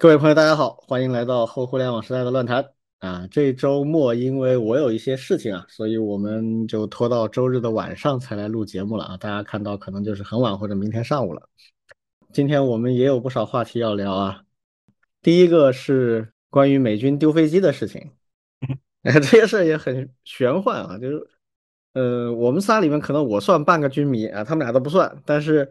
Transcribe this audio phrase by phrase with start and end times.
[0.00, 2.64] 各位朋友，大家好，欢迎来到后互联网时代的乱谈
[3.00, 3.26] 啊！
[3.32, 9.16] 这周末因为我有一些事情啊，所以我们就拖到周日的晚上才来录节目了啊！
[9.16, 11.48] 大家看到可能就是很晚或者明天上午了。
[12.32, 14.44] 今天我们也有不少话题要聊啊。
[15.20, 18.12] 第一个是关于美军丢飞机的事情，
[19.02, 21.28] 这些事儿也很玄幻啊，就是，
[21.94, 25.68] 呃，我们仨里面可能我算半个军迷啊，他们俩都不算，但是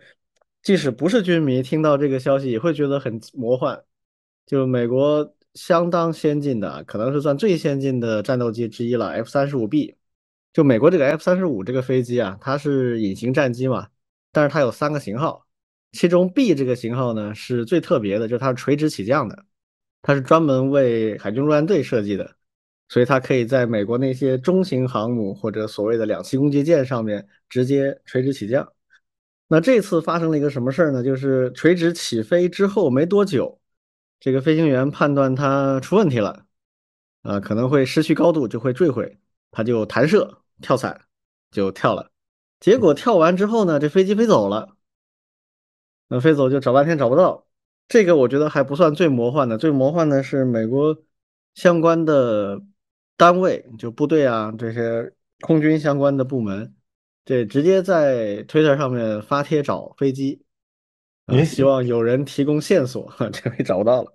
[0.61, 3.81] 即使不是军迷，听到这个消息也会觉得很魔幻。
[4.47, 9.95] 就美国相当先进的，可能是算最先进的战斗机之一了，F 三十五 B。
[10.53, 13.89] 就美国这个 F 三十五这个飞机啊，它是隐形战机嘛，
[14.31, 15.45] 但是它有三个型号，
[15.91, 19.45] 其中 B 这个型号呢是最特别的，就是它是垂直起降的，
[20.01, 22.35] 它是专门为海军陆战队设计的，
[22.89, 28.67] 所以它可以在美国那些中型航母或者所谓的两栖攻击舰上面直接垂直起降。
[29.47, 31.03] 那这次发生了一个什么事儿呢？
[31.03, 33.59] 就是垂直起飞之后没多久。
[34.19, 36.45] 这个飞行员判断它出问题了，
[37.21, 39.19] 啊，可能会失去高度，就会坠毁，
[39.51, 41.01] 他就弹射跳伞
[41.51, 42.11] 就跳了。
[42.59, 44.75] 结果跳完之后呢，这飞机飞走了，
[46.07, 47.45] 那飞走就找半天找不到。
[47.87, 50.97] 这个我觉得还不算最魔幻的，最魔幻的是美国
[51.53, 52.61] 相关的
[53.15, 56.75] 单位，就部队啊这些空军相关的部门，
[57.23, 60.43] 这直接在推特上面发帖找飞机。
[61.35, 64.13] 也希望有人提供线索， 这回找不到了。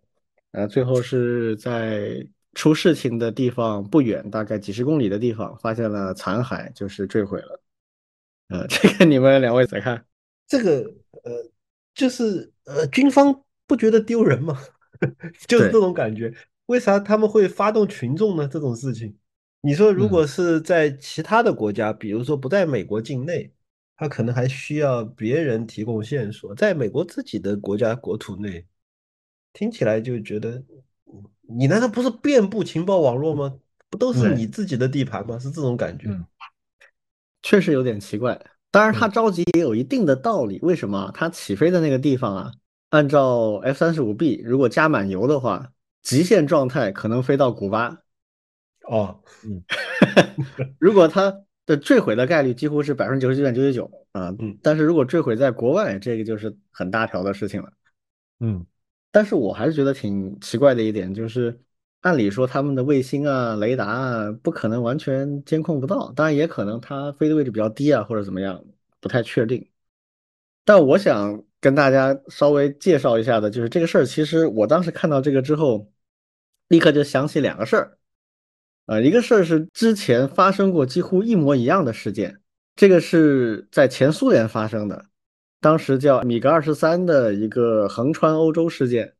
[0.52, 7.60] 呃，最后是在出事情的地方不远，大概几十公里的地方，发现了残骸，就是坠毁了。
[8.48, 10.04] 呃， 这个你们两位怎么看？
[10.46, 10.90] 这个
[11.24, 11.50] 呃，
[11.94, 14.58] 就是呃，军方不觉得丢人吗？
[15.48, 16.32] 就是这种感觉。
[16.66, 18.48] 为啥他们会发动群众呢？
[18.48, 19.14] 这种事情，
[19.60, 23.52] 你说如果是在其他的国家，比如说不在美国境内。
[24.02, 28.66] 他可能还需要别人提供线索，在美国自己的国家国土内，
[29.52, 30.60] 听起来就觉得，
[31.42, 33.54] 你难道不是遍布情报网络吗？
[33.88, 35.38] 不都是你自己的地盘吗？
[35.38, 36.08] 是这种感觉，
[37.42, 38.44] 确实有点奇怪。
[38.72, 40.58] 当然，他着急也有一定的道理。
[40.62, 41.08] 为什么？
[41.14, 42.52] 他起飞的那个地方啊，
[42.90, 45.70] 按照 F 三十五 B，如果加满油的话，
[46.02, 47.98] 极限状态可能飞到古巴。
[48.88, 49.62] 哦，嗯，
[50.80, 51.44] 如果他。
[51.64, 57.72] 的坠毁的概率几乎是百分之九十九点九九九啊，嗯，但是如果坠毁在国外，这个就是很大条的事情了，
[58.40, 58.66] 嗯，
[59.10, 61.60] 但是我还是觉得挺奇怪的一点，就是
[62.00, 68.64] 按理说他们的卫星啊、雷达啊不可能完全监控不到，当然也可能它飞的位置比较低啊或者怎么样，
[69.00, 69.68] 不太确定。
[70.64, 75.92] 但我想跟大家稍微介绍一下的，就是这个事儿，其实我当时看到这个之后，
[76.68, 77.98] 立刻就想起两个事儿。
[78.86, 82.40] 呃，一个事儿是之前发生过几乎一模一样的事件，
[82.74, 85.06] 这个是在前苏联发生的，
[85.60, 89.14] 当时叫米格二十三的一个横穿欧洲事件。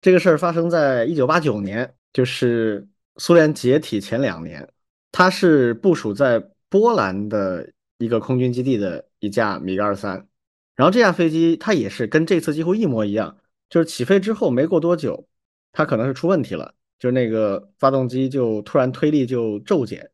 [0.00, 2.86] 这个事儿发生在一九八九年，就是
[3.16, 4.68] 苏联解体前两年。
[5.10, 6.38] 它是部署在
[6.68, 10.28] 波兰的一个空军基地的一架米格二三，
[10.76, 13.38] 然后这架飞机它也是跟这次几乎一模一样，
[13.70, 15.26] 就是起飞之后没过多久，
[15.72, 16.74] 它可能是出问题了。
[16.98, 20.10] 就那个发动机就突然推力就骤减，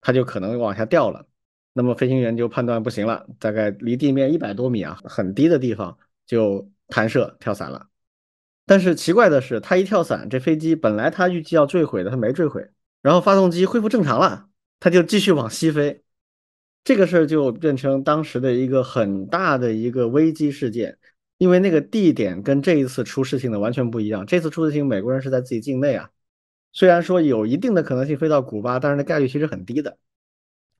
[0.00, 1.26] 它就可能往下掉了。
[1.72, 7.88] 那么飞行员就判断不行了，大概离地面一百多米啊，很低的地方就弹射跳伞了。
[8.64, 12.68] 但是奇怪的是，他一跳伞，这飞机本来他预计要坠毁的，他没坠毁，
[13.02, 14.48] 然后发动机恢复正常了，
[14.80, 16.02] 他就继续往西飞。
[16.82, 20.98] 这个事儿就变成当时的一个很大的一个危机事件。
[21.38, 26.08] 因为那个地点跟这一次出事情的完全不一样，这次出事情美国人是在自己境内啊。
[26.76, 29.96] 虽然说有一定的可能性飞到古巴，但是那概率其实很低的。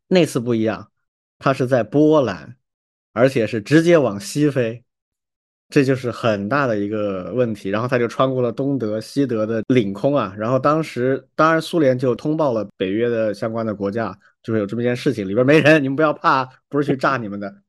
[0.08, 0.92] 那次不一样，
[1.38, 2.54] 它是在波兰，
[3.14, 4.84] 而且是直接往西飞，
[5.70, 7.70] 这就是很大的一个问题。
[7.70, 10.34] 然后他就穿过了东德、西德的领空啊。
[10.36, 17.62] 然后当时当然苏联就通报了北约的相关的国家，就是有这么一件事情，里边没人，你们不要怕，不是去炸你们的。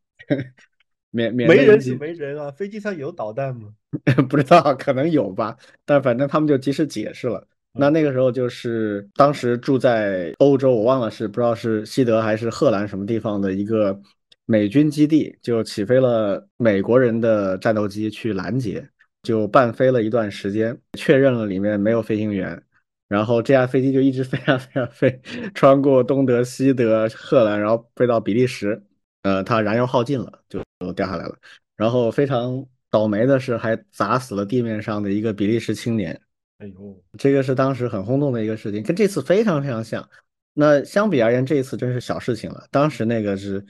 [1.12, 3.70] 免免没人是没人啊，飞机上有导弹吗？
[4.28, 5.58] 不知道，可能有吧。
[5.86, 7.48] 但反正他们就及时解释了。
[7.78, 14.00] 那那个时候就是当时住在欧洲，我忘了是不知道是西德还是荷兰什么地方的一个
[14.46, 18.88] 美军基地，就起飞了美国人的战斗机去拦截，
[19.24, 22.62] 就伴飞了一段时间，确认了里面没有飞行员，
[23.08, 25.22] 然后这架飞机就一直 飞啊飞啊飞，
[25.54, 28.82] 穿过东德、西德、荷兰，然后飞到比利时，
[29.24, 30.62] 呃，它燃油耗尽了，就
[30.94, 31.36] 掉下来了。
[31.76, 36.20] 然后非常倒霉的是，还砸死了地面上的一个比利时青年。
[36.60, 40.08] 哎呦，这个是当时很轰动的一个事情，跟这次非常非常像。
[40.54, 42.68] 那相比而言，这一次真是小事情了。
[42.72, 43.64] 当时那个是，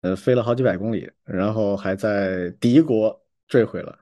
[0.00, 3.98] 呃，飞了好几百公里，然后还在敌国坠毁了。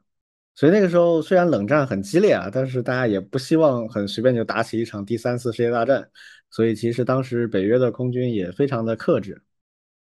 [0.54, 6.08] 所以那个时候虽然冷战很激烈啊，但是大家也不希望很随便就打起一场第三次世界大战。
[6.50, 9.42] 所以其实当时北约的空军也非常的克制，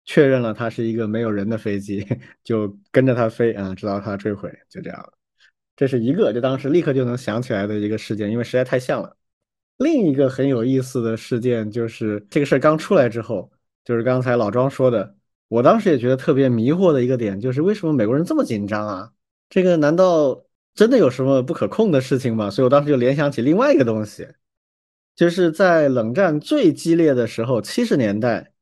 [0.06, 2.04] 确认了它是一个没有人的飞机，
[2.42, 5.12] 就跟着它飞啊，直到它坠毁，就这样了
[5.78, 9.16] 这是一个就当时立刻就能想起来的一个事件，因为实在太像了。
[9.76, 13.48] 另一个很有意思的事件就是这个事儿刚出来之后，
[13.84, 15.14] 就是刚才老庄说的，
[15.46, 19.12] 我当时也觉得特别迷惑的一个点，就是为什么美国人这么紧张啊？
[19.48, 20.44] 这个难道
[20.74, 22.50] 真的有什么不可控的事情吗？
[22.50, 24.26] 所以我当时就联想起另外一个东西，
[25.14, 28.52] 就是在冷战最激烈的时候，七十年代，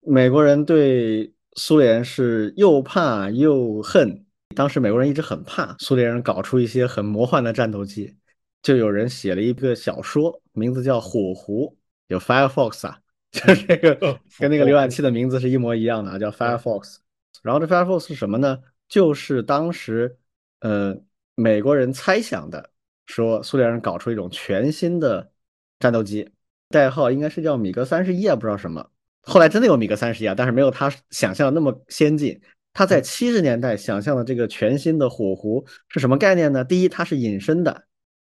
[0.00, 4.23] 美国人对苏联是又怕又恨。
[4.54, 8.16] 当时美国人一直很怕苏联人搞出一些很魔幻的战斗机。
[8.62, 11.66] 就有人写了一个小说，名字叫《火狐》，
[12.06, 12.98] 有 Firefox 啊，
[13.30, 13.94] 就是那个
[14.38, 16.96] 跟那个浏览器的名字是一模一样的，叫 Firefox。
[17.42, 18.58] 然后这 Firefox 是什么呢？
[18.88, 20.16] 就是当时
[20.60, 20.96] 呃
[21.34, 22.70] 美国人猜想的，
[23.06, 25.30] 说苏联人搞出一种全新的
[25.78, 26.30] 战斗机，
[26.70, 28.90] 代号应该是叫米格三十一啊，不知道什么。
[29.20, 32.40] 后来真的有米格三十一啊，但是没有他想象的那么先进。
[32.74, 36.62] 他在七十年代想象的这个全新的火狐是什么概念呢？
[36.62, 37.86] 第一，它是隐身的。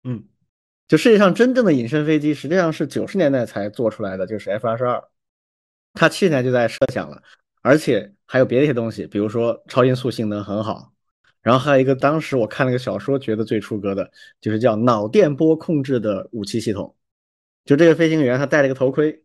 [0.04, 0.24] 嗯，
[0.88, 5.04] 就世界上真正的隐身飞机，实际上是九十年代才做出来的，就是 F 二十二，
[5.94, 7.22] 它七十年就在设想了，
[7.62, 10.94] 而且还有别的一些东西，比如说超音速性能很好，
[11.42, 16.96] 然后还有一个当时我看了个小说觉得最出格的，就是叫脑电波控制的武器系统，
[17.66, 19.24] 就这个飞行员他戴了一个头盔，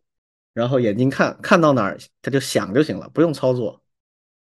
[0.53, 3.82] 然后眼睛看看到哪儿他就想就行了，不用操作，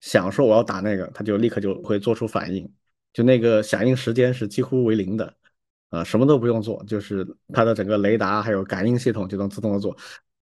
[0.02, 2.70] 想说我要打那个，他就立刻就会做出反应，
[3.14, 5.34] 就那个响应时间是几乎为零的。
[5.90, 9.96] 啊，什么都不用做，就是它的整个雷达还有感应系统就能自动的做。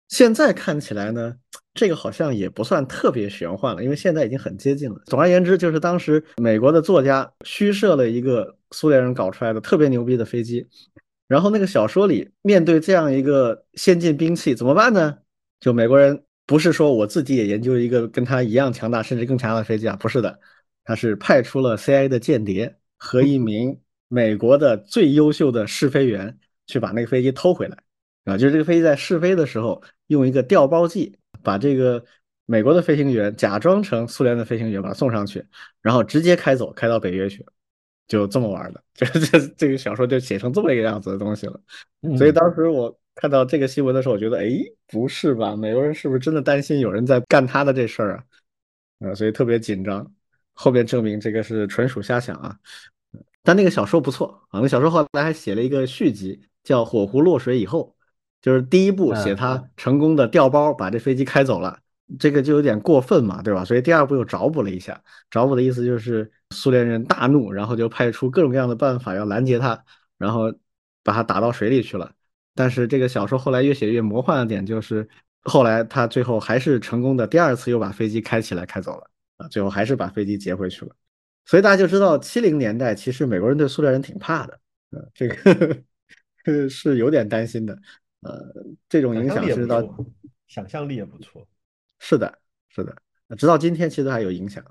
[0.08, 1.36] 现在看起来呢，
[1.74, 4.96] 这个好像也不算特别玄幻了，因为现在已经很接近了。
[5.04, 10.66] 总而言之，就是当时美国的作家虚设了一个苏联人搞出来的特别牛逼的飞机，
[11.28, 15.18] 然后那个小说里面对这样一个先进兵器怎么办呢？
[15.60, 20.38] 就美国人不是说我自己也研究一个跟他一样强大甚至更强大的飞机啊，不是的，
[20.84, 23.80] 他是派出了 CIA 的间谍和一名。
[24.06, 27.76] 美国的最优秀的试飞员去把那个飞机偷回来，
[28.26, 32.04] 啊，就是这个飞机在试飞的时候用一个调包计把这个
[32.46, 35.44] 美国的飞行员假装成苏联的飞行员把他送上去，
[35.80, 37.44] 然后直接开走开到北约去，
[38.06, 41.58] 就这么玩的， 就这这个小说就写成这么一个样子的东西了。
[42.16, 44.50] 所以当时我看到这个新闻的时候，我觉得，哎，
[44.86, 45.54] 不是吧？
[45.56, 48.24] 美国人是不是真的担心有人在干他的这事儿啊？
[49.10, 50.10] 啊，所以特别紧张。
[50.52, 52.56] 后面证明这个是纯属瞎想啊。
[53.42, 57.94] 但那个小说不错啊，那小说后来还写了一个续集，叫《火狐落水以后》，
[58.40, 61.78] 就是第一部写他成功的调包把这飞机开走了，
[62.18, 63.64] 这个就有点过分嘛，对吧？
[63.64, 65.00] 所以第二部又找补了一下，
[65.30, 69.84] 找补的意思就是苏联人大怒，然后就派出各种各样的办法要拦截他，
[70.16, 70.52] 然后
[71.02, 72.12] 把他打到水里去了。
[72.54, 75.08] 但是这个小说后来越写越魔幻的点就是，
[75.42, 80.94] 后来他最后还是成功的第二次又把飞机开起来开走了啊，最后还是把飞机劫回去了。
[81.44, 84.60] 所以大家就知道，七零年代其实美国人对苏联人挺怕的，
[84.90, 85.82] 呃，这个
[86.70, 87.78] 是有点担心的，
[88.20, 88.40] 呃，
[88.88, 89.82] 这种影响是到
[90.46, 91.46] 想象力也不错，
[91.98, 92.96] 是的，是的，
[93.36, 94.64] 直到今天其实还有影响。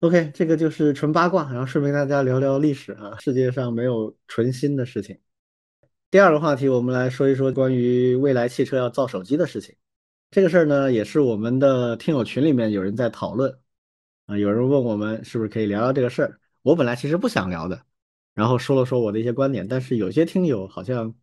[0.00, 5.18] OK，这个就是纯八卦，然后顺便大家聊聊历史啊，世界上没有纯新的事情。
[6.16, 9.76] 第二个话题，我们来说一说关于未来汽车要造手机的事情。
[10.30, 13.54] 这个事儿呢，也是我们的听友群里面有人在讨论。
[14.24, 16.40] 啊，有人问我们是不是可以聊聊这个事儿？
[16.62, 17.78] 我本来其实不想聊的，
[18.32, 21.14] 然后说了说我的一些观点，但是有些听友好像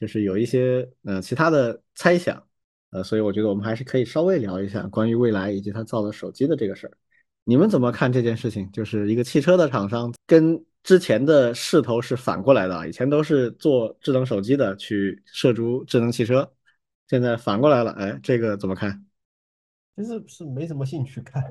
[0.00, 2.44] 就是有一些呃其他的猜想，
[2.90, 6.92] 呃，所以我觉得我们还是可以稍微聊一下关于未来以及他造的手机的这个事儿。
[7.44, 8.68] 你们怎么看这件事情？
[8.72, 16.52] 就是一个汽车的厂商跟之前的势头是反过来的，以前都是做智能手机的去涉足智能汽车，
[17.08, 19.04] 现在反过来了，哎，这个怎么看？
[19.94, 21.42] 其实是没什么兴趣看。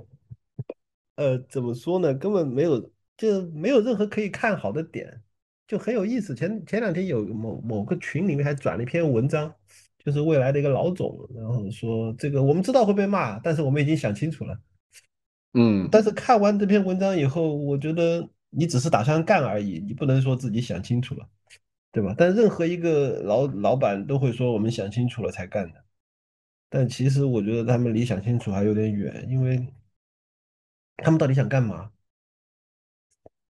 [1.15, 2.13] 呃，怎么说呢？
[2.13, 5.21] 根本没有，就没有任何可以看好的点，
[5.67, 6.33] 就很有意思。
[6.33, 9.53] 前前两天有某某个群里面还转了一篇文章，
[10.03, 14.59] 就是未来的一个老总，然后说这个我们知道会被骂，但是我们已经想清楚了。
[15.53, 21.27] 嗯，但是看完这篇文章以后，我觉得你只是打算干而已，你不能说自己想清楚了，
[21.91, 22.13] 对吧？
[22.15, 25.83] 但任何一个老老板都会说我们想清楚了才干的，
[26.69, 29.67] 但其实我觉得他们离想清楚还有点远，因为。
[31.03, 31.91] 他们到底想干嘛？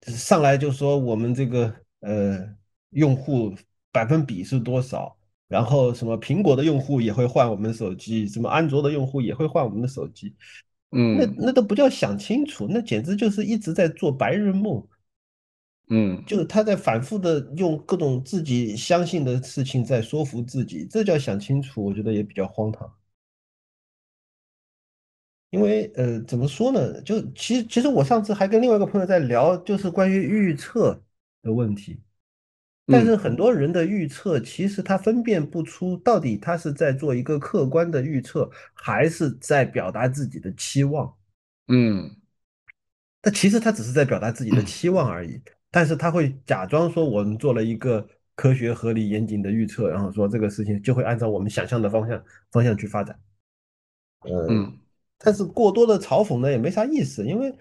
[0.04, 2.56] 上来就说我们这个呃
[2.92, 3.54] 用户
[3.92, 5.18] 百分比是多少，
[5.50, 10.34] 然后什么苹果的用户也会换我们手机，什么安卓的用户也会换我们的手机，
[10.92, 14.86] 嗯，那那都不叫想清楚，那简直就是一直在做白日梦。
[15.94, 22.90] 嗯就是他在反复的用各种自己相信的事情在说服自己，这叫想清楚，我觉得也比较荒唐。
[25.50, 27.02] 因为呃，怎么说呢？
[27.02, 31.04] 就其实其实我上次还跟另外一个朋友在聊，就是关于预测
[31.42, 32.00] 的问题。
[32.92, 41.14] 但是嗯很多人的预测，其实他分辨不出到底他是在做一个客观的预测，还是在表达自己的期望。
[41.68, 42.16] 嗯
[43.22, 45.42] 但其实他只是在表达自己的期望而已。
[45.70, 48.06] 但是他会假装说我们做了一个
[48.36, 52.22] 科学、合理、严谨的预测，然后说这个事情就会按照我们想象的方向
[52.52, 53.18] 方向去发展。
[54.22, 54.78] 呃，嗯
[55.18, 57.58] 但是过多的嘲讽呢也没啥意思，因为这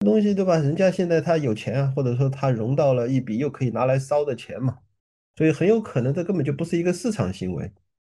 [0.00, 0.56] 东西对吧？
[0.58, 4.78] 人家现在他有钱啊，或者说他融到了一笔又可以拿来烧的钱嘛，
[5.36, 7.72] 所以很有可能这根本就不是一个市场行为，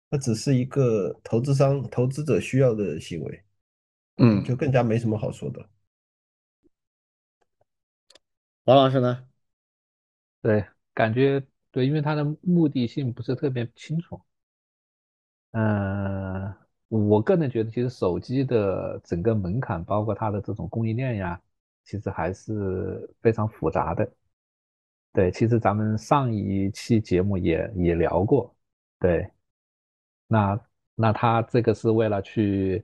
[0.10, 3.44] 那只是一个投资商、投资者需要的行为，
[4.18, 5.68] 嗯，就嗯，更加没什么好说的。
[8.66, 9.28] 王老师呢？
[10.42, 14.22] 对，感觉对，因为他的目的性不是特别清楚。
[15.52, 16.54] 嗯，
[16.88, 21.40] 我个人觉得，其实手机的整个门槛，包括它的这种供应链呀，
[21.84, 24.10] 其实还是非常复杂的。
[25.12, 28.56] 对，其实咱们上一期节目也也聊过。
[29.00, 29.30] 对，
[30.28, 30.60] 那
[30.96, 32.84] 那他这个是为了去，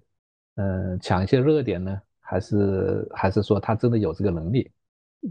[0.55, 4.71] 嗯，抢一些热点呢，还是还是说他真的有这个能力？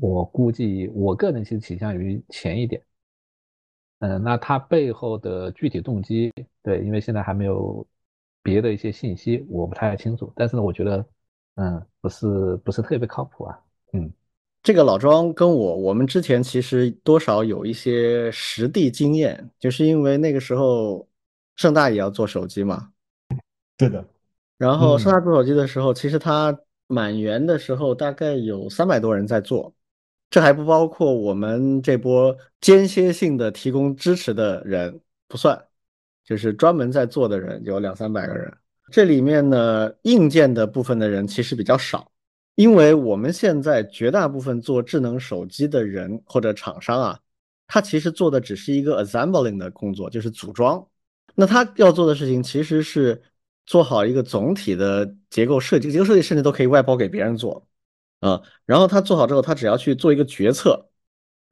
[0.01, 2.83] 我估计，我个人其实倾向于前一点。
[4.01, 6.33] 嗯，那他背后的具体动机，
[6.63, 7.87] 对，因为现在还没有
[8.43, 10.33] 别的一些信息，我不太清楚。
[10.37, 11.05] 但是呢，我觉得，
[11.61, 13.59] 嗯，不是不是特别靠谱啊。
[13.93, 14.13] 嗯
[14.61, 21.09] 这个老庄跟我，我们之前其实多少有一些实地经验，就是因为那个时候
[21.57, 22.91] 盛大也要做手机嘛，
[23.77, 24.05] 对的，
[24.59, 29.73] 然后盛嗯大做手机的时候，其实他满员的时候大概有三百多人在做，
[30.29, 35.59] 这还不包括我们这波间歇性的提供支持的人不算，
[36.25, 38.53] 就是专门在做的人有两三百个人。
[38.91, 42.11] 这里面呢，硬件的部分的人其实比较少。
[42.55, 47.21] 因为我们现在绝大部分做智能手机的人或者厂商啊，
[47.69, 50.85] 他其实做的只是一个 assembling 的工作，就是组装。
[51.37, 53.23] 那他要做的事情其实是
[53.65, 57.65] 做好一个总体的结构设计，结构设计甚至都可以外包给别人做
[58.19, 58.43] 啊。
[58.67, 60.89] 然后他做好之后，他只要去做一个决策，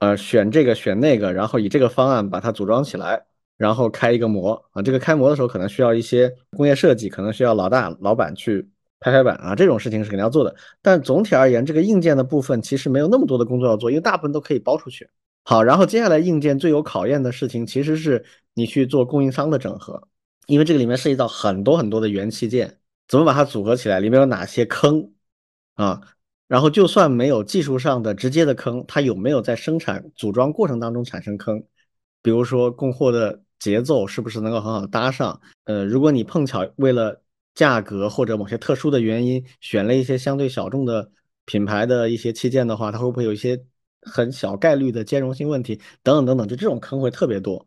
[0.00, 3.26] 呃，选这个选那个，然后以这个方案把它组装起来，
[3.56, 4.82] 然后开一个模啊。
[4.82, 8.68] 这个开模的时候可能需要一些工业设计，可能需要老大老板去。
[8.98, 10.56] 拍拍板啊，这种事情是肯定要做的。
[10.80, 15.06] 但总体而言，这个硬件的部分其实没有那么多的工作要做，因为大部分都可以包出去。
[15.44, 20.08] 好，然后接下来硬件最有考验的事情，其实是你去做供应商的整合，
[20.46, 25.12] 因为这个里面涉及到很多很多的元器件，怎么把它组合起来，里面有哪些坑
[25.74, 26.00] 啊？
[26.48, 31.62] 然后就算没有技术上的直接的坑，它有没有在生产组装过程当中产生坑？
[32.22, 35.40] 比如说供货的节奏是不是能够很好搭上？
[35.64, 37.22] 呃，如果你碰巧为了
[37.54, 41.10] 价格或者某些特殊的原因，选了一些相对小众的
[41.46, 43.58] 品牌的一些器件的话，它会不会有一些
[44.02, 45.80] 很小概率的兼容性问题？
[46.02, 47.66] 等等等等，就这种坑会特别多。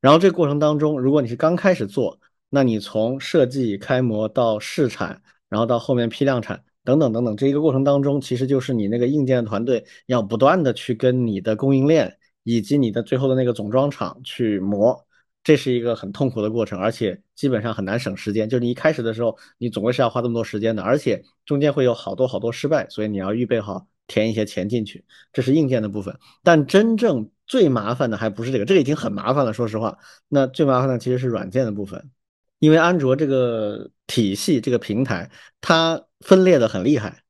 [0.00, 15.06] 然后这个过程当中，如果你是刚开始做，那你从设计、开模到试产，然后到后面批量产等等等等，这一个过程当中，其实就是你那个硬件团队要不断的去跟你的供应链以及你的最后的那个总装厂去磨。
[15.42, 18.48] 这是一个很痛苦的过程，而且基本上很难省时间。
[18.48, 25.02] 就是你一开始的时候，你总归是要花这么多时间的，而且中间会有好多好多失败，所以你要预备好填一些钱进去。
[25.32, 29.52] 这是硬件的部分，但真正最麻烦的还不是这个，这个已经很麻烦了。
[29.54, 32.10] 说实话，那最麻烦的其实是软件的部分，
[32.58, 35.30] 因为安卓这个体系、这个平台，
[35.62, 37.22] 它分裂的很厉害，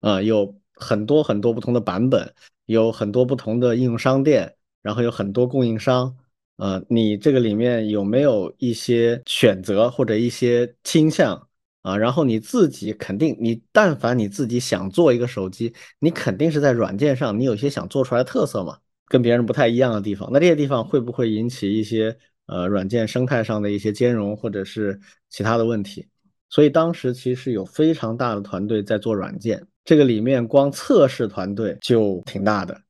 [0.00, 2.34] 啊，有很多很多不同的版本，
[2.64, 6.16] 有很多不同的应用商店，然后有很多供应商。
[6.56, 11.48] 呃，你这个里面有没有一些选择或者一些倾向
[11.82, 11.96] 啊？
[11.96, 20.30] 然后你自己肯定，你但凡你自己想做一个手机，你肯定是在软件上，你有一些想做出来的特色嘛，跟别人不太一样的地方。
[20.32, 24.98] 那这些地方会不会引起一些呃软件生态上的一些兼容或者是
[25.28, 26.06] 其他的问题？
[26.48, 32.80] 所以当时其实有非常大的团队在做软件，这个里面光测试团队就挺大的。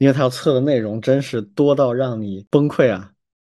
[0.00, 3.12] 因为他要测的内容真是多到让你崩溃啊！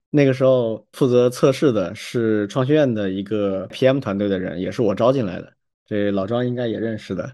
[0.10, 5.54] 那个时候负责测试的是创学院的一个 PM 团队的人，也是我招进来的。
[5.86, 7.32] 这老庄应该也认识的，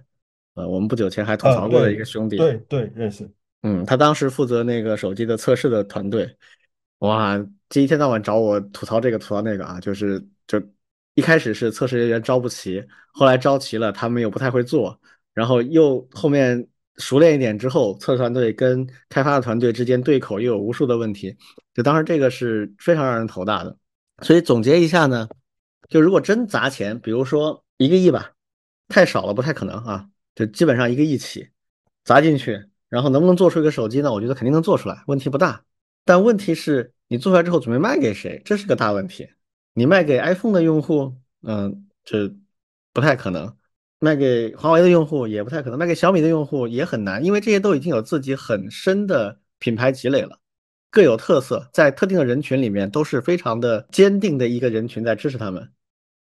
[0.54, 2.38] 呃，我们不久前还吐槽过的一个兄弟。
[2.38, 3.28] 对对，认识。
[3.64, 6.38] 嗯，他当时负责那个手机的测试的团队，
[7.00, 10.62] 哇，这一天到晚找我吐槽这个吐槽那个啊，就是就
[11.16, 15.02] 一开始是测试人员招不齐，后来招齐了，他们又不太会做，
[15.34, 16.68] 然后又后面
[17.00, 21.36] 熟练一点之后，测试团队跟开发的团队之间对口又有无数的问题，
[21.74, 23.76] 就当时这个是非常让人头大的。
[24.22, 25.28] 所以总结一下呢，
[25.90, 28.34] 就如果真砸钱，比如说一个亿吧，
[28.90, 31.50] 太少了，不太可能啊，就基本上一个亿起
[32.04, 34.12] 砸进去，然后能不能做出一个手机呢？
[34.12, 35.64] 我觉得肯定能做出来，问题不大。
[36.04, 39.30] 但问题是你做出来之后准备卖给谁，这是个大问题。
[39.74, 42.34] 你卖给 iPhone 的用户，嗯，这
[42.92, 43.56] 不太可能。
[44.00, 50.40] 卖给华为的用户也不太可能，卖给小米的用户也很难，因为这些都已经有自己很深的品牌积累了，
[50.90, 55.70] 各有特色，在特定的人群里面都是非常的坚定的一个人群在支持他们。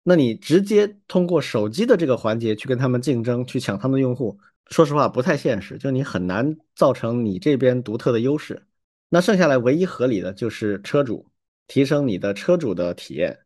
[0.03, 8.61] 那你直接通过手机的这个环节去跟他们竞争，去抢他们的用户，说实话不太现实，就你很难造成你这边独特的优势。
[9.09, 11.25] 那剩下来唯一合理的就是车主
[11.67, 13.39] 提升你的车主的体验。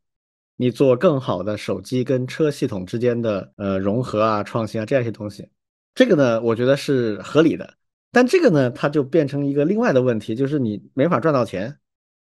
[0.55, 5.50] 你做更好的手机跟车系统之间的呃融合啊、创新啊这样一些东西，
[5.95, 7.74] 这个呢，我觉得是合理的。
[8.12, 11.79] 但这个呢，它就变成一个另外的问题，就是你没法赚到钱，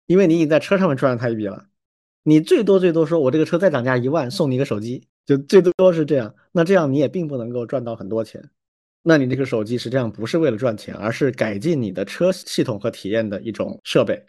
[0.05, 1.65] 因为你已经在车上面赚了它一笔了。
[2.23, 6.35] 你最多最多说我这个车再涨价一万，送你一个手机，就最多是这样。
[6.51, 8.47] 那这样你也并不能够赚到很多钱。
[9.01, 14.23] 那你这个手机实际上不是为了赚钱，而是改进你的车系统和体验的一种设备。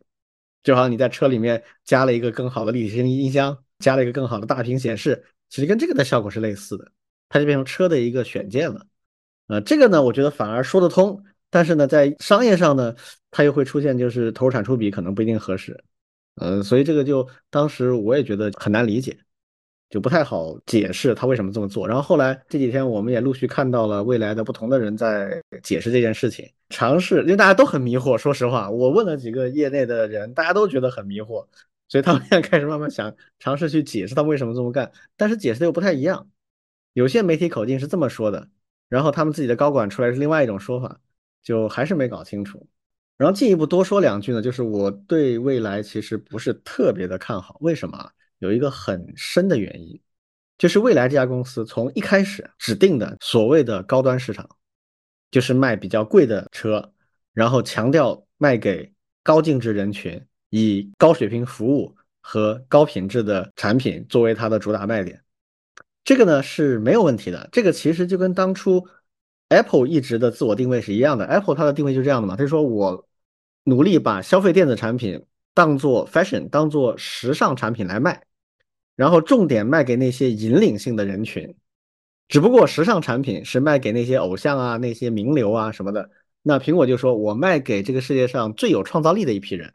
[0.62, 3.58] 就好像你在车里面加了一个更好的立体声音箱。
[3.80, 6.92] 加了一个更好的大屏显示，其实跟这个的效果是类似的，
[7.28, 8.86] 它就变成车的一个选件了。
[9.48, 11.20] 呃，这个呢，我觉得反而说得通，
[11.50, 12.94] 但是呢，在商业上呢，
[13.32, 15.82] 它又会出现就是投入产出比可能不一定合适。
[16.36, 19.18] 呃，所以这个就当时我也觉得很难理解，
[19.90, 21.86] 就不太好解释他为什么这么做。
[21.86, 28.16] 然后后来这几天我们也陆续看到了未来的不同的人在解释这件事情，尝试，因为大家都很迷惑。
[28.16, 31.44] 说实话，我问了几个业内的人，大家都觉得很迷惑。
[31.90, 36.30] 所以他们现在开始慢慢想尝试去解释他为什么这么干，但是解释的又不太一样。
[36.94, 38.48] 有些媒体口径是这么说的，
[38.88, 41.00] 然后他们自己的高管出来是另外一种说法，
[41.42, 42.66] 就还是没搞清楚。
[43.18, 47.58] 然后进一步多说两句呢，就是我对未来其实不是特别的看好。
[47.60, 48.10] 为什么？
[48.38, 50.00] 有一个很深的原因，
[50.56, 54.48] 就是未来这家公司从一开始指定的所谓的高端市场，
[55.30, 56.92] 就是卖比较贵的车，
[57.34, 58.90] 然后强调卖给
[59.22, 60.24] 高净值人群。
[60.50, 65.22] 以高水平服务和高品质的产品作为它的主打卖点，
[66.04, 67.48] 这个呢是没有问题的。
[67.50, 68.86] 这个其实就跟当初
[69.48, 71.24] Apple 一直的自我定位是一样的。
[71.24, 73.08] Apple 它的定位就这样的嘛，他说我
[73.64, 78.24] 努力把消费电子产品当做 fashion，当做时尚产品来卖，
[78.96, 81.56] 然后重点卖给那些引领性的人群。
[82.28, 86.10] 只不过时尚产品是卖给那些偶像啊、那些名流啊什么的。
[86.42, 89.74] 那苹果就说我卖给这个世界上最有创造力的一批人。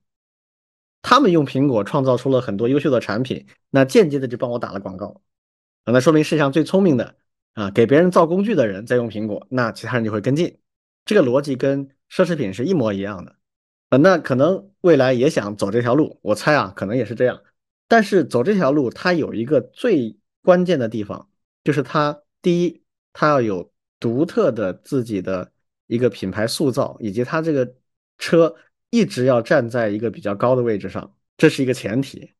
[1.08, 5.22] 他们用苹果创造出了很多优秀的产品，那间接的就帮我打了广告，
[5.84, 7.16] 啊那说明世界上最聪明的
[7.54, 10.58] 啊，给别人造工具的人在用苹果，那其他人就会跟进。
[11.06, 13.36] 这个逻辑跟奢侈品是一模一样的
[13.90, 14.00] 啊。
[14.00, 17.40] 那可能未来也想走这条路，我猜啊，可能也是这样。
[17.88, 21.30] 但是走这条路，它有一个最关键的地方，
[21.64, 22.82] 就是它第一，
[23.14, 25.52] 它要有独特的自己的
[25.86, 27.76] 一个品牌塑造，以及它这个
[28.18, 28.56] 车。
[28.96, 32.32] 一直要站在一个比较高的位置上，这是一个前提。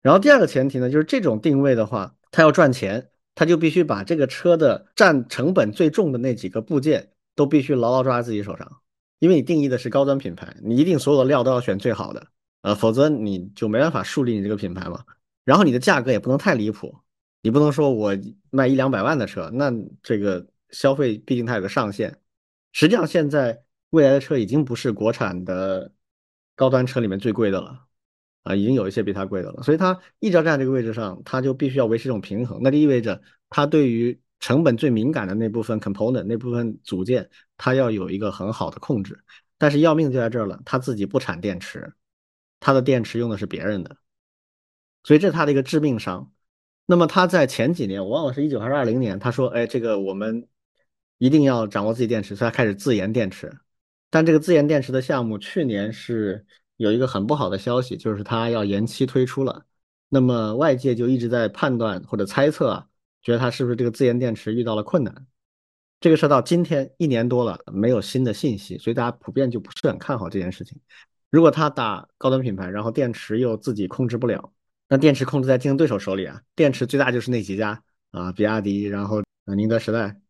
[0.00, 8.80] 然后第二个前提呢，就是这种定位的话，它要赚钱，它就必须把这个车的占成本最重的那几个部件都必须牢牢抓在自己手上。
[9.18, 12.26] 因为你定义的是高端品牌，你一定所有的料都要选最好的，
[12.62, 15.04] 呃，否则你就没办法树立你这个品牌嘛。
[15.44, 16.96] 然后你的价格也不能太离谱，
[17.42, 18.16] 你不能说我
[18.48, 19.70] 卖一两百万的车，那
[20.02, 22.16] 这个消费毕竟它有个上限。
[22.72, 23.62] 实际上现在。
[23.90, 25.92] 未来的车已经不是国产的
[26.54, 27.86] 高端车里面最贵的了，
[28.42, 32.60] 啊，已经有一些比它贵的了，所以它一直要站在这个位置上，它就必须要维持这种平衡。
[32.62, 39.22] 那就意味着它对于成本最敏感的那部分 component 那部分组件，它要有一个很好的控制。
[39.58, 41.92] 但是要命就在这儿了，它自己不产电池，
[42.60, 43.96] 它的电池用的是别人的，
[45.02, 46.32] 所以这是它的一个致命伤。
[46.86, 50.48] 那么他在前几年，我忘了是一九还是二零年，他说：“哎，这个我们
[51.18, 53.56] 一定要掌握自己电池，所以他开始自研电池。”
[54.10, 56.44] 但这个自研电池的项目去年是
[56.76, 59.64] 有一个很不好的消息，就是它要延期推出了。
[60.08, 62.88] 那么外界就一直在判断或者猜测啊，
[63.22, 65.26] 觉得它是不是这个自研电池遇到了困难？
[66.00, 70.76] 这个事到今天一年多了，没有新的信息，所以大家普遍就不是很看好这件事情。
[71.30, 74.52] 如果他打高端品牌，然后电池又自己控制不了，
[74.88, 80.20] 那电池控制在竞争对手手里啊，电池最大就是那几家啊，比亚迪，然后宁德时代，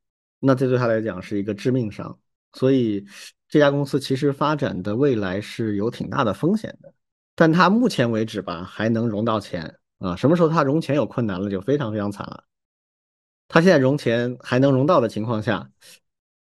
[0.41, 2.19] 那这对他来讲是一个致命伤，
[2.53, 3.07] 所以。
[3.51, 6.95] 这家公司其实发展的未来是有挺大的风险的，
[7.35, 10.15] 但它目前为止吧还能融到钱啊。
[10.15, 12.45] 什么时候它融钱有困难了，就非常非常惨了。
[13.49, 15.69] 它现在融钱还能融到的情况下，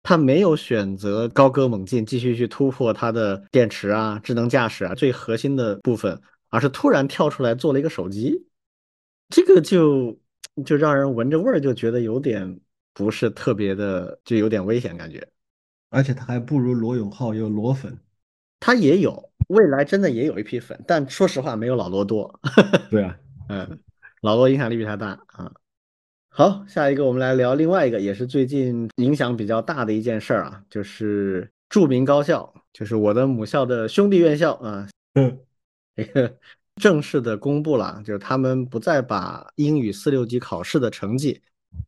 [0.03, 8.45] 他没有选择高歌猛进，继续去突破它的电池啊、智能驾驶啊最核心的部分，而是突然跳出来做了一个手机，
[9.29, 10.19] 这个就
[10.65, 12.59] 就让人闻着味儿就觉得有点
[12.93, 15.25] 不是特别的，就有点危险感觉。
[15.89, 17.97] 而且他还不如罗永浩有罗粉，
[18.59, 22.39] 他也有，未来真的也有一批粉，但说实话没有老罗多。
[22.91, 23.17] 对啊，
[23.49, 23.79] 嗯，
[24.21, 25.51] 老罗影响力比他大啊。
[26.29, 35.39] 好，下一个我们来聊另外一个，也是最近影响比较大的一件事儿啊，就是著名高校，就是我的母校的兄弟院校啊，嗯，
[35.95, 36.37] 这 个
[36.75, 41.41] 正式的公布了，就是他们不再把英语四六级考试的成绩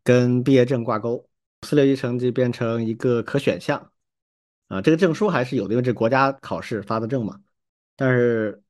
[0.04, 1.29] 跟毕业证挂钩，
[1.62, 3.92] 四六级成绩变成一个可选项
[4.68, 7.40] 啊，这个证书还是有的，因为这国家考试发的证嘛，
[7.96, 8.62] 但是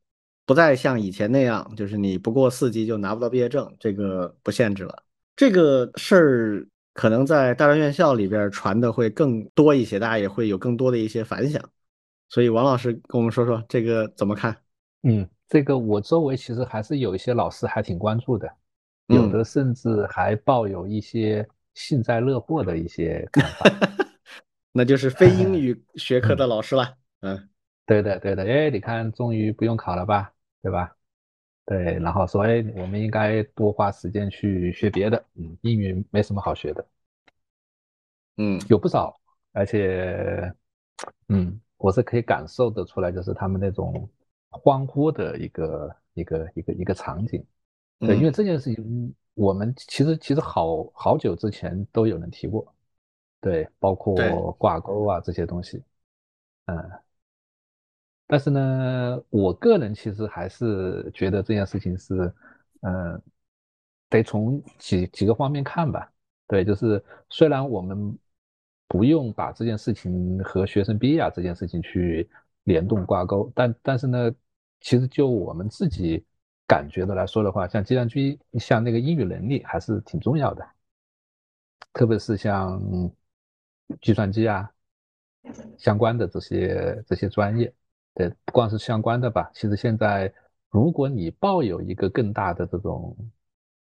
[0.45, 5.03] 不再像以前那样，就是你不过四级就拿不到毕业证，这个不限制了。
[5.35, 11.63] 这个事儿可能在大专院校里边传的会更多一些，大家也会有更多的一些反响。
[12.29, 14.55] 所以王老师跟我们说说这个怎么看？
[15.03, 18.49] 嗯，这个我周围其实还是有一些老师还挺关注的，
[19.07, 21.47] 有的甚至还抱有一些
[21.79, 23.65] 幸灾乐祸的一些看法。
[24.73, 26.97] 那就是非英语 学科的老师了。
[27.21, 27.49] 嗯，
[27.85, 28.43] 对的，对的。
[28.43, 30.33] 哎，你看，终于不用考了吧？
[30.61, 30.93] 对吧？
[31.65, 36.85] 对，然后说，哎，我们应该多花时间去学别的，嗯，英语没什么好学的，
[38.37, 39.17] 嗯，有不少，
[39.53, 40.51] 而且，
[41.29, 44.09] 嗯，我是可以感受得出来，就是他们那种
[44.49, 47.43] 欢呼的一个一个一个一个场景，
[47.99, 52.73] 对，因为这件事情，我们其实其实好好久之前都有人提过，
[53.41, 54.15] 对，包括。
[54.57, 55.83] 挂钩啊这些东西，
[56.65, 56.91] 嗯。
[58.31, 62.31] 但是呢，我个人其实还是觉得这件事情是，
[62.81, 63.19] 嗯，
[64.07, 66.11] 得从几几个方面看吧。
[66.47, 68.15] 对，就是虽然我们
[68.87, 72.29] 不用把这件事情和学生毕业啊这件事情去
[72.65, 74.31] 联动挂钩，但但是呢，
[74.79, 76.23] 其实就我们自己
[76.69, 80.63] 感觉的来说的话，像计算机，像那个英语能力还是挺重要的，
[81.93, 82.79] 特别是像
[83.99, 84.69] 计算机啊
[85.79, 87.73] 相关的这些这些专业。
[88.13, 90.31] 对，不光是相关的吧，其实现在
[90.69, 93.17] 如果你抱有一个更大的这种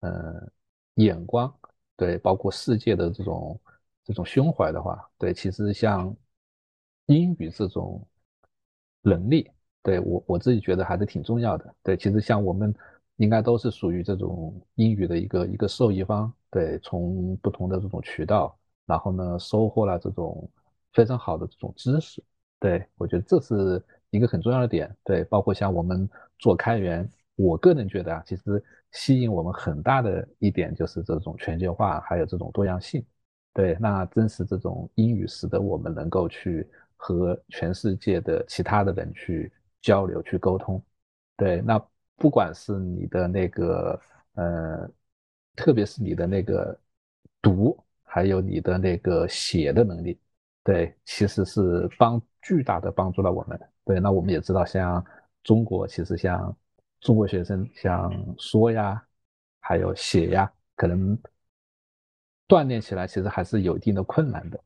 [0.00, 0.50] 呃
[0.94, 1.54] 眼光，
[1.94, 3.60] 对，包括世界的这种
[4.04, 6.16] 这种胸怀的话，对，其实像
[7.06, 8.06] 英语这种
[9.02, 9.50] 能力，
[9.82, 11.74] 对我我自己觉得还是挺重要的。
[11.82, 12.74] 对，其实像我们
[13.16, 20.50] 应该都是属于这种英语的一个一个受益方，对，从不同的这种渠道，然后呢收获了这种
[20.92, 22.22] 非常好的这种知识，
[22.58, 23.82] 对我觉得这是。
[24.10, 33.04] 一个很重要的点，对，包括像我们做开源，我个人觉得啊，其实吸引我们很大的一点就是这种全球化，还有这种多样性，
[33.52, 40.82] 对，那正是这种英语使得我们能够去和全世界的其他的人去交流、去沟通，
[41.36, 41.78] 对，那
[42.16, 44.00] 不管是你的那个
[44.34, 44.90] 呃，
[45.54, 46.78] 特别是你的那个
[47.40, 50.18] 读，还有你的那个写的能力，
[50.64, 53.58] 对，其实是帮巨大的帮助了我们。
[53.84, 55.04] 对，那我们也知道，像
[55.42, 56.54] 中国，其实像
[57.00, 59.02] 中国学生，像说呀，
[59.60, 61.16] 还有写呀，可能
[62.46, 64.60] 锻炼起来其实还是有一定的困难的。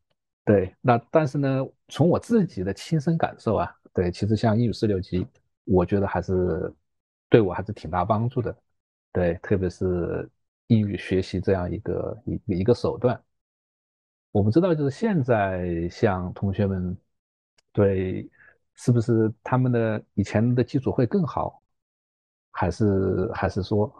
[0.44, 5.26] 对，那但是呢，从我自己的亲身感受啊，对，其实像英语四六级，
[5.64, 6.72] 我觉得还是
[7.28, 8.56] 对我还是挺大帮助的。
[9.12, 10.28] 对，特别是
[10.68, 13.20] 英语学习这样一个一一个手段。
[14.30, 16.96] 我不知道，就是现在像同学们
[17.72, 18.28] 对。
[18.74, 21.62] 是不是他们的以前的基础会更好，
[22.50, 23.92] 还是还是说，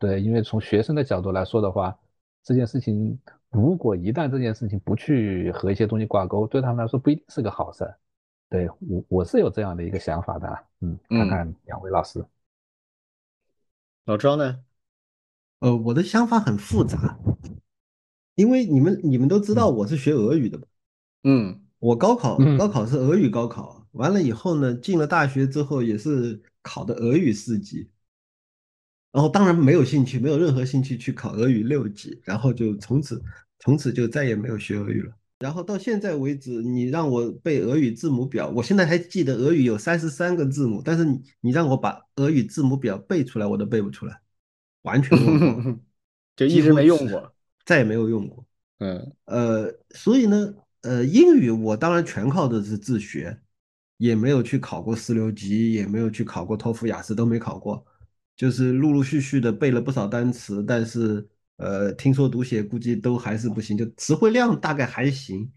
[0.00, 0.20] 对？
[0.20, 1.96] 因为从学生的角度来说的话，
[2.42, 3.16] 这件事情
[3.50, 7.88] 如果一旦这件事情不去和一些东西挂钩，对他们来说不一定是个好事。
[8.48, 12.24] 对我我是有这样的一个想法的，嗯，看看两位老师，
[14.04, 14.64] 老张呢？
[15.60, 17.18] 呃，我的想法很复杂，
[18.34, 20.64] 因为你们你们都知道我是学俄语的嘛，
[21.24, 21.60] 嗯。
[21.80, 27.90] 我高考高考是俄语高考，完了以后呢，进了大学之后也是考的俄语四级，
[29.12, 33.22] 然后当然没有兴趣，没有任何兴趣去考俄语六级，然后就从此
[33.58, 35.14] 从此就再也没有学俄语了。
[35.44, 44.18] 然后到现在为止，你让我背俄语字母表，我现在还记得俄语有三十三个字母，但是你你让我把俄语字母表背出来，我都背不出来，
[44.84, 45.18] 完全
[46.34, 47.30] 就一直没用过，
[47.66, 48.46] 再也没有用过。
[48.78, 50.54] 嗯呃，所以呢。
[50.86, 53.34] 呃，英语我当然全靠的是自学，
[53.96, 57.82] 也没有去考过四六级，也没有去考过托福、雅思，都没考过，
[58.36, 61.26] 就是陆陆续续的背了不少单词，但是
[61.56, 65.50] 呃，听说读写估计都还是不行，就词汇量大概还行，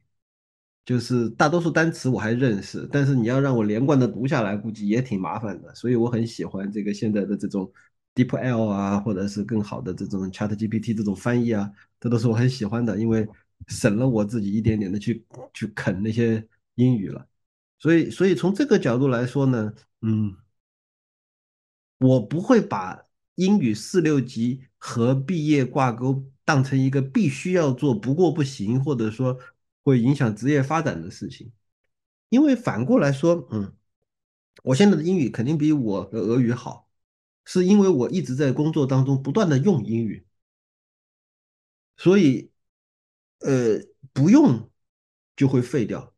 [0.85, 5.73] 就是大多数单词我还认识，但是你要让我连贯的读下来，估计也挺麻烦的。
[5.75, 7.71] 所以我很喜欢这个现在的这种
[8.15, 13.27] DeepL 啊，或者是更好的这种 ChatGPT 这种翻译啊，这都是我很喜欢的，因为
[13.67, 17.27] 省了我自己一点点的去去啃那些英语了。
[17.79, 20.35] 所以，所以从这个角度来说呢，嗯，
[21.99, 22.99] 我不会把
[23.37, 29.39] 英语四六级和毕业挂钩当成一个必须要做、不过不行，或者说。
[29.87, 31.49] 会影响职业发展的事情，
[32.27, 33.73] 因为反过来说，嗯，
[34.63, 36.89] 我现在的英语肯定比我的俄语好，
[37.45, 40.27] 是因为我一直在工作当中不断的用英语，
[41.95, 42.51] 所以，
[43.39, 43.79] 呃，
[44.11, 44.69] 不用
[45.37, 46.13] 就会废掉，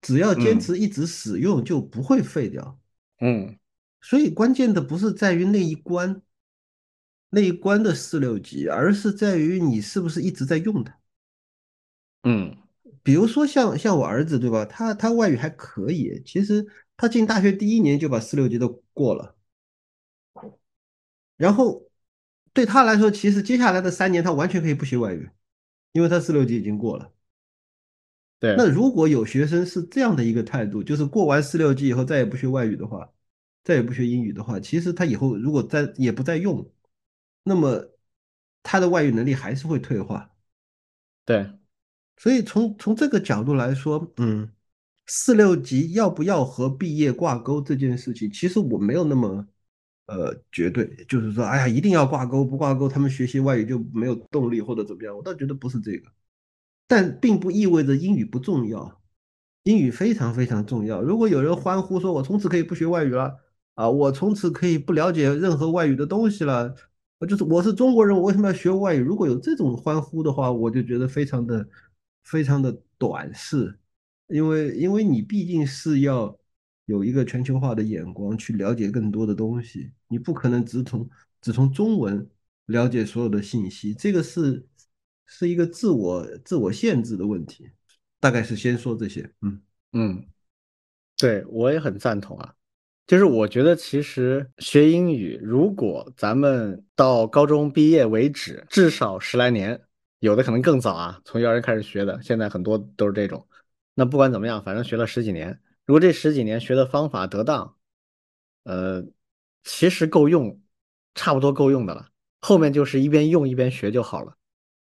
[0.00, 2.80] 只要坚持一直使用就不会废掉，
[3.20, 3.58] 嗯，
[4.00, 6.22] 所以关键的不是在于那一关，
[7.34, 10.98] 那一关的四六级，而是在于你是不是一直在用它，
[12.24, 12.56] 嗯。
[13.04, 14.64] 比如说像像我儿子对吧？
[14.64, 16.64] 他他外语还可以，其实
[16.96, 19.34] 他进大学第一年就把四六级都过了，
[21.36, 21.90] 然后
[22.52, 25.28] 对他来说，其实接下来的三年他完全可以不学外语，
[25.90, 27.12] 因为他四六级已经过了。
[28.38, 33.12] 对，那如果有学生是这样的一个态度，就是过完四六级以后再也不学外语的话，
[33.64, 36.64] 再也不学英语的话，其实他以后如果再也不再用，
[37.42, 37.90] 那么
[38.62, 40.30] 他的外语能力还是会退化。
[41.24, 41.50] 对。
[42.18, 44.48] 所以从从这个角度来说，嗯，
[45.06, 49.44] 四六级要不要和毕业挂钩这件事情，其实我没有那么
[50.06, 55.16] 呃绝对，就是说，哎呀，一定要挂钩，不挂钩他们学习外语就没有动力或者怎么样。
[55.16, 56.12] 我倒觉得不是这个，
[56.86, 59.00] 但并不意味着英语不重要，
[59.64, 61.02] 英语非常非常重要。
[61.02, 63.40] 如果有人欢呼说，我从此可以不学外语了
[63.74, 66.91] 啊，我从此可以不了解任何外语的东西了，我
[67.26, 68.98] 就是我是中国人，我为什么要学外语？
[68.98, 71.66] 如果有这种欢呼的话，我就觉得非常的。
[72.24, 73.76] 非常的短视，
[74.28, 76.38] 因为因为你毕竟是要
[76.84, 82.24] 有一个全球化的眼光去了解更多的东西，你不可能只从只从中文
[82.66, 84.64] 了解所有的信息，这个是
[85.26, 87.68] 是一个自我自我限制的问题。
[88.20, 89.60] 大概是先说这些，嗯
[89.92, 90.24] 嗯，
[91.18, 92.54] 对我也很赞同啊，
[93.06, 99.80] 就是我觉得其实学英语，如果咱们到高中毕业为止，至少十来年。
[100.20, 103.44] 有的可能更早啊，从幼儿园开始学的，现在很多都是这种。
[103.92, 107.74] 那不管怎么样，反正学了十几年，如果这十几年学的方法得当，
[108.62, 109.04] 呃，
[109.64, 110.60] 其实够用，
[111.16, 112.06] 差不多够用的了。
[112.40, 114.36] 后面就是一边用一边学就好了。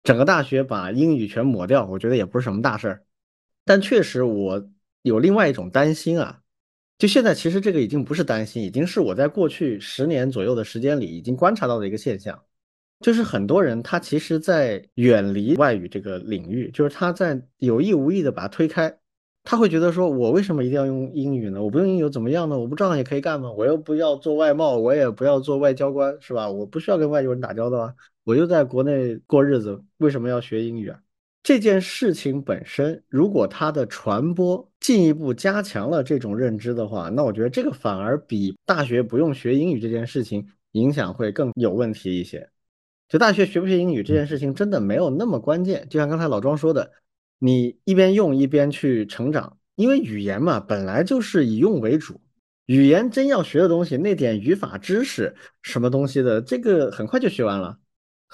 [0.02, 3.04] 整个大学把英语全抹掉，我觉得也不是什么大事儿。
[3.64, 4.70] 但确实我
[5.00, 6.41] 有另外一种担心啊，
[7.02, 12.40] 就现在其实这个已经不是担心，已经是我在过去十年左右的时间里已经观察到的一个现象。
[13.00, 18.96] 就是很多人，他其实，在远离外语这个领域，就是他在有意无意的把它推开。
[19.42, 21.60] 他会觉得说，我为什么一定要用英语呢？
[21.60, 22.56] 我不用英语怎么样呢？
[22.56, 23.50] 我不照样也可以干吗？
[23.50, 26.48] 我又不要做外贸，我也不要做外交官，是吧？
[26.48, 31.00] 我不需要跟外国人打交道啊，我就在国内过日子，为什么要学英语啊？
[31.42, 42.48] 这件事情本身，如果它的传播进一步加强了这种认知的话，那我觉得这个反而比大学不用学英语这件事情影响会更有问题一些。
[43.08, 46.92] 就大学学不学英语这件事情真的没有那么关键，就像刚才老庄说的，
[47.40, 52.20] 你一边用一边去成长，因为语言嘛本来就是以用为主，
[52.66, 57.78] 语言真要学的东西，那点语法知识什么东西的，这个很快就学完了。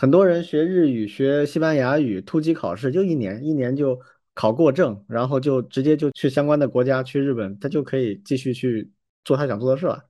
[0.00, 4.00] 很多人学日语、学西班牙语，突击考试就一年，一年就
[4.32, 8.88] 考过证，然后就直接就去相关的国家，去日本，他就可以继续去
[9.24, 10.08] 做他想做的事了。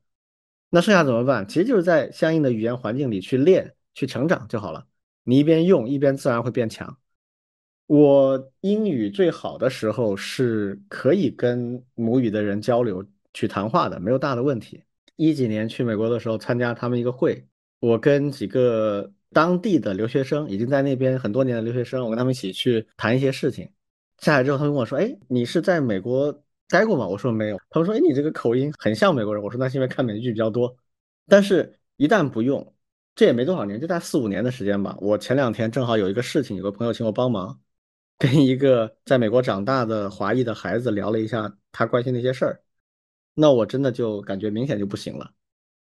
[0.69, 1.49] 那剩下怎么办？
[1.49, 3.75] 其实就是在相应的语言环境里去练。
[3.95, 4.87] 去成长就好了，
[5.25, 6.99] 你一边用一边自然会变强。
[7.87, 14.85] 我英语最好的时候是可以跟母语的人交流去谈话的，没有大的问题。
[15.17, 17.45] 一几年去美国的时候参加他们一个会，
[17.81, 23.69] 我跟几个当地的留学生，已经在那边很多年的留学生，我跟他们一起去谈一些事情。
[24.19, 26.33] 下来之后，他们跟我说：“哎，你是在美国
[26.69, 30.75] 待过吗？”我说：“没有。”他们说：“哎，你这个口音很像美国人。”我说：“那是因为看美剧比较多。”
[31.29, 32.75] 但是，一旦不用。
[33.15, 34.97] 这也没多少年，就在四五年的时间吧。
[35.01, 37.61] 我前两天正好有一个事情，有个朋友请我帮忙，
[38.17, 42.63] 跟一个在美国长大的华裔的孩子聊了一下他关心的一些事儿。
[43.35, 45.33] 那我真的就感觉明显就不行了，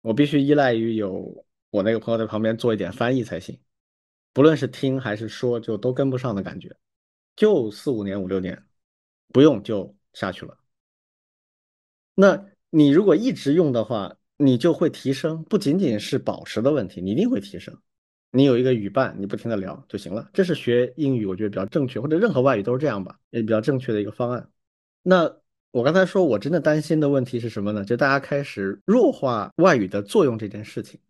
[0.03, 3.59] 我必须依赖于有我那个朋友在旁边做一点翻译才行。
[4.33, 6.77] 不论是听还是说，就都跟不上的感觉。
[7.35, 8.63] 就四五年、五六年，
[9.33, 10.57] 不用就下去了。
[12.15, 17.77] 那你如果一直用的话，你就会提升，不仅仅是保持的问题，你一定会提升。
[18.31, 20.31] 你有一个语伴，你不停的聊就行了。
[20.33, 24.49] 这是学英语，我觉得比较正确，或者任何外语都是这样吧，也比较正确的一个方案。
[25.03, 25.29] 那
[25.73, 27.85] 我刚才说我真的担心的问题是什么呢？
[27.85, 31.01] 就大家开始弱化外语的作用这件事情，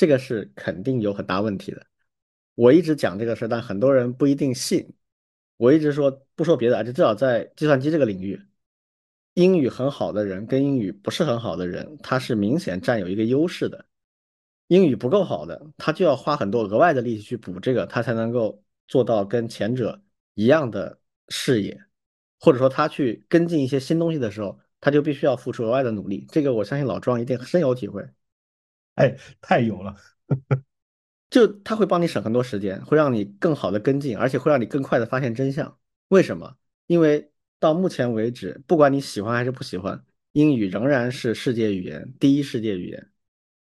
[0.00, 1.86] 这个是肯定有很大问题的。
[2.54, 4.94] 我一直讲这个事但很多人不一定信。
[5.58, 8.40] 我一直说不说别的，就至少在计算机这个领域，
[9.34, 13.84] 英语很好的人跟英语不是很好的人，他是明显占有一个优势的。
[14.68, 20.00] 英语不够好的，他就要花很多额外的力气去补这个，他才能够做到跟前者
[20.32, 21.78] 一样的视野，
[22.38, 26.26] 或者说他去跟进一些新东西的时候，他就必须要付出额外的努力。
[26.30, 28.02] 这个我相信老庄一定深有体会。
[29.00, 29.96] 哎，太有了。
[31.30, 35.78] 就他会帮你省很多时间，会让你更好的跟进，而且会让你更快的发现真相。
[36.08, 36.56] 为什么？
[36.86, 43.10] 因为到目前为止，不管你喜欢还是不喜欢，英语仍然是世界语言第一世界语言。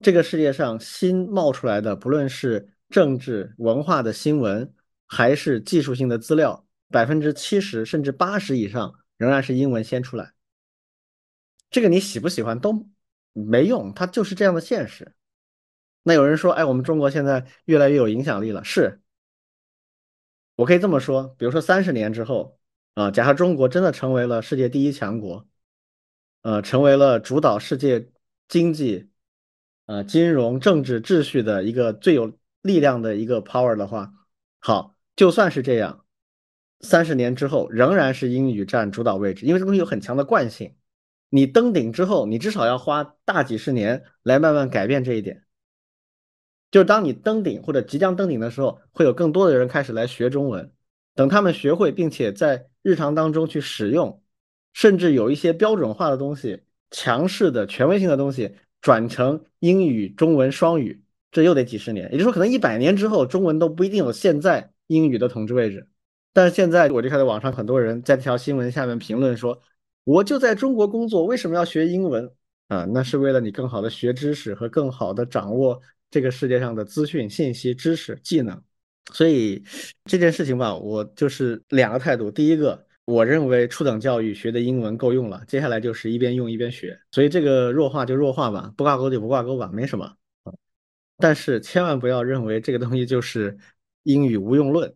[0.01, 4.73] 这个世界上新冒出来的，不论是政治文化的新闻，
[5.07, 10.33] 还是技术性的资料，百分之七十甚至八十以上仍然是英文先出来。
[11.69, 12.89] 这个你喜不喜欢都
[13.33, 15.15] 没用，它就是这样的现实。
[16.09, 18.63] 那有人说，哎，我们中国现在越来越有影响力了。
[18.63, 19.01] 是，
[20.55, 22.61] 我可以这么说，比如说三十年之后，
[22.95, 25.49] 啊，假设中国真的成为了世界第一强国，
[26.43, 28.09] 呃，成为了主导世界
[28.47, 29.11] 经济、
[29.87, 34.13] 呃，金融、政治秩序的一个最有力量的一个 power 的话，
[34.61, 36.05] 好，就算是这样，
[36.83, 40.77] 三十年之后仍然是英语占主导位置，因为这东西有很强的惯性。
[41.31, 45.43] 你登顶之后，你至少要花大几十年来慢慢改变这一点。
[46.77, 50.71] 就是当你登顶或者即将登顶的时候，会有更多的人开始来学中文。
[51.15, 54.23] 等他们学会，并且在日常当中去使用，
[54.75, 62.13] 甚至有一些标准化的东西、强势的权威性的东西转成英语、中文双语，这又得几十年。
[62.13, 65.89] 也就是说，可能一百年之后，中文都不一定有现在英语的统治位置。
[66.35, 69.63] 但是现在，我就看到网上很多人在这条新闻下面评论说
[70.05, 72.31] ：“我就在中国工作，为什么要学英文？
[72.69, 78.63] 啊，那是为了你更好的学知识和更好的掌握。”这个世界上的资讯、信息、知识、技能，
[79.13, 79.63] 所以
[80.05, 82.31] 这件事情吧，我就是两个态度。
[82.31, 86.99] 第一个，我认为初等教育学的英文够用了，接下来就是一边用一边学。
[87.11, 90.17] 所以这个弱化就弱化吧，不挂钩就不挂钩吧，没什么。
[91.19, 93.57] 但是千万不要认为这个东西就是
[94.05, 94.95] 英语无用论。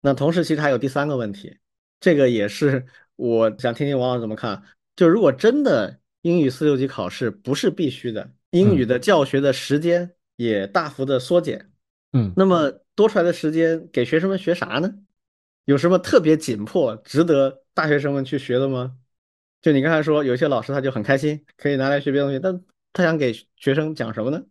[0.00, 1.58] 那同时，其实还有第三个问题，
[2.00, 4.62] 这个也是我想听听王老师怎么看。
[4.96, 10.10] 就如果真的英语四六级考试不是必须的，英语的教学的时间。
[10.42, 11.70] 也大幅的缩减，
[12.12, 14.92] 嗯，那么多出来的时间给学生们学啥呢？
[15.64, 18.96] 有什么特别紧迫、值得大学生们去学的吗？
[19.60, 24.42] 就你刚才说，有些老师他就很开心，可以拿来学别的东西，但他想给学生讲什么呢？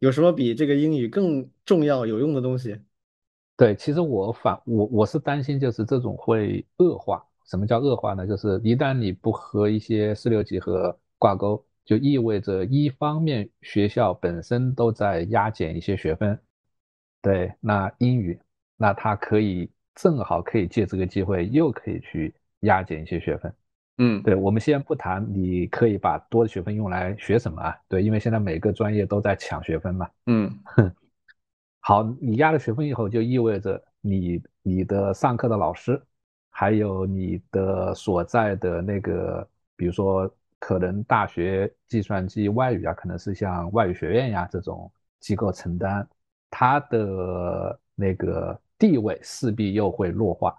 [0.00, 2.76] 有什么比这个英语更重要、有用的东西？
[3.56, 7.24] 对，其实我反我我是担心，就是这种会恶化。
[7.44, 8.26] 什么叫恶化呢？
[8.26, 11.64] 就是一旦你不和一些四六级和挂钩。
[11.84, 16.38] 就意味着一方面学校本身都在压减一些学分，
[17.20, 18.38] 对，那英语，
[18.76, 23.52] 那它可以正好可以借这个机会又可以去压减一些学分，
[23.98, 30.48] 嗯，对，我们先不谈你可以把多的学分用来学什么啊，对，因为现在每个专业都在抢学分嘛，嗯，
[31.80, 36.00] 好，你压了学分以后，就意味着你你的上课的老师，
[36.48, 40.32] 还有你的所在的那个，比如说。
[40.64, 46.08] 可能大学计算机外语啊，可能是像外语学院呀这种机构承担，
[46.48, 50.56] 它的那个地位势必又会弱化。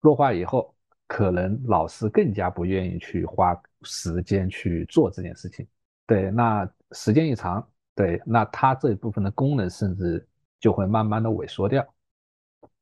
[0.00, 0.72] 弱化以后，
[1.08, 5.66] 可能老师更加不愿意去花时间去做这件事情。
[6.06, 10.24] 对，那时间一长，对，那它这一部分的功能甚至
[10.60, 11.84] 就会慢慢的萎缩掉。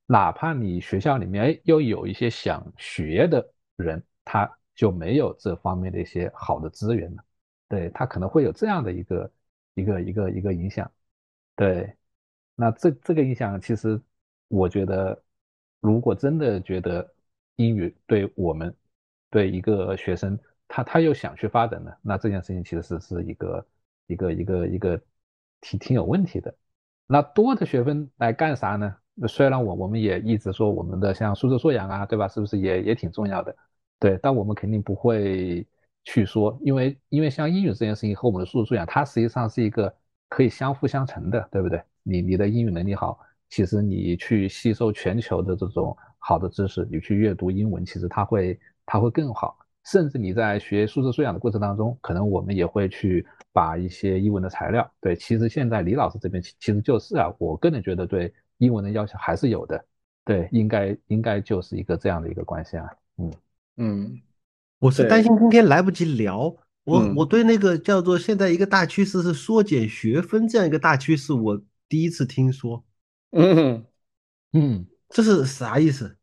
[0.05, 4.47] 哪怕你学校里面哎又有一些想学的人，他。
[4.81, 7.23] 就没有这方面的一些好的资源了，
[7.69, 9.33] 对他可能会有这样的一个
[9.75, 10.91] 一个一个一个影响，
[11.55, 11.95] 对，
[12.55, 14.01] 那这这个影响其实
[14.49, 15.23] 我觉得，
[15.81, 17.07] 如果真的觉得
[17.57, 18.75] 英语对我们
[19.29, 23.67] 对一个学生他他又想去发展呢，那这件事情其实是是一个
[24.07, 24.99] 一个一个一个
[25.61, 26.55] 挺挺有问题的。
[27.07, 28.97] 那多的学分来干啥呢？
[29.29, 32.27] 虽然我我们也一直说我们的像素质素养啊，对吧？
[32.29, 33.55] 是不是也也挺重要的？
[34.01, 35.65] 对，但我们肯定不会
[36.05, 39.95] 去说，因为因为像英语这件事情和我们的素质素养，它实际上是一个
[40.29, 41.83] 可以相辅相成的，对不对？
[42.03, 43.21] 你你的英语能力好，
[43.51, 49.57] 其实你去吸收全球的这种好的知识，你去阅读英文，其实它会它会更好。
[49.85, 59.85] 甚至你在学素质素养的过程当中，可能我们也会去把一些英文的材料，对，其实现在李老师这边其其实就是啊，我个人觉得对英文的要求还是有的，
[60.25, 63.31] 对，应该应该就是一个这样的一个关系啊，嗯。
[63.83, 64.21] 嗯，
[64.79, 66.55] 我是担心今天来不及聊。
[66.85, 71.59] 我嗯我对那个叫做现在一个大趋势是缩减学分这样一个大趋势，我
[71.89, 72.85] 第一次听说，
[73.31, 73.83] 嗯
[74.53, 76.15] 嗯，这是啥意思？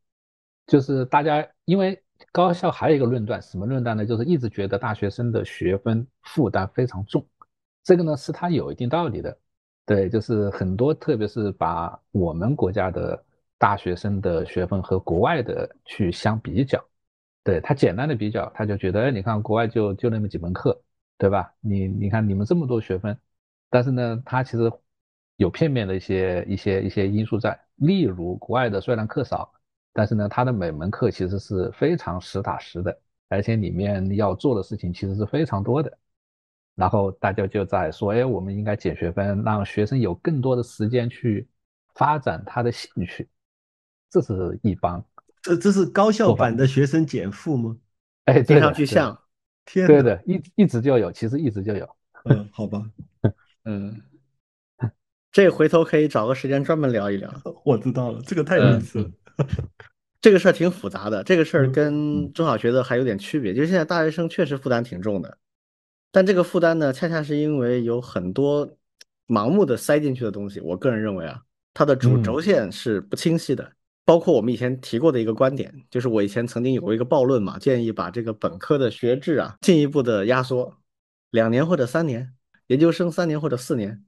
[0.67, 1.99] 就是大家因为
[2.31, 4.05] 高校还有一个论断，什么论断呢？
[4.05, 7.25] 就是一直觉得大学生的学分负担非常重，
[7.83, 9.35] 这个呢是它有一定道理的。
[9.83, 13.25] 对，就是很多，特别是把我们国家的
[13.57, 16.83] 大学生的学分和国外的去相比较，
[17.47, 20.77] 对他简单的比较，他就觉得，哎，你看国外就就那么几门课，
[21.17, 21.53] 对吧？
[21.61, 23.17] 你你看你们这么多学分，
[23.69, 24.69] 但是呢，他其实
[25.37, 29.49] 有片面的一些一些一些因素在，例如国外的虽然课少。
[29.93, 35.97] 但是呢，他的每门课其实是非常实打实的，而且里面要做的事情其实是非常多的。
[36.75, 41.47] 然后大家就在说，哎，我们应该减学分，让学生有更多的时间去
[41.95, 43.27] 发展他的兴趣，
[44.11, 45.03] 这是一帮。
[45.41, 47.77] 这这是高校版的学生减负吗？
[48.25, 49.17] 哎，听上去像，
[49.65, 51.87] 对的，一一直就有，其实一直就有。
[52.25, 52.83] 嗯，好吧，
[53.63, 54.01] 嗯，
[55.31, 57.33] 这回头可以找个时间专门聊一聊。
[57.63, 59.11] 我知道了，这个太有意思了。
[60.19, 65.37] 这个事儿挺复杂的，这个事儿嗯跟中小学的还有点区别，就是现在大学生确实负担挺重的，
[66.11, 68.67] 但这个负担呢，恰恰是因为有很多
[69.27, 70.59] 盲目的塞进去的东西。
[70.59, 71.41] 我个人认为啊，
[71.73, 73.71] 它的主嗯轴线是不清晰的。
[74.07, 80.77] 包括我们以前提过的一个观点，就是我以前曾经有过一个暴论嘛，建议把这个本科的学制啊进一步的压缩，
[81.31, 82.33] 两年或者三年，
[82.67, 84.05] 研究生三年或者四年，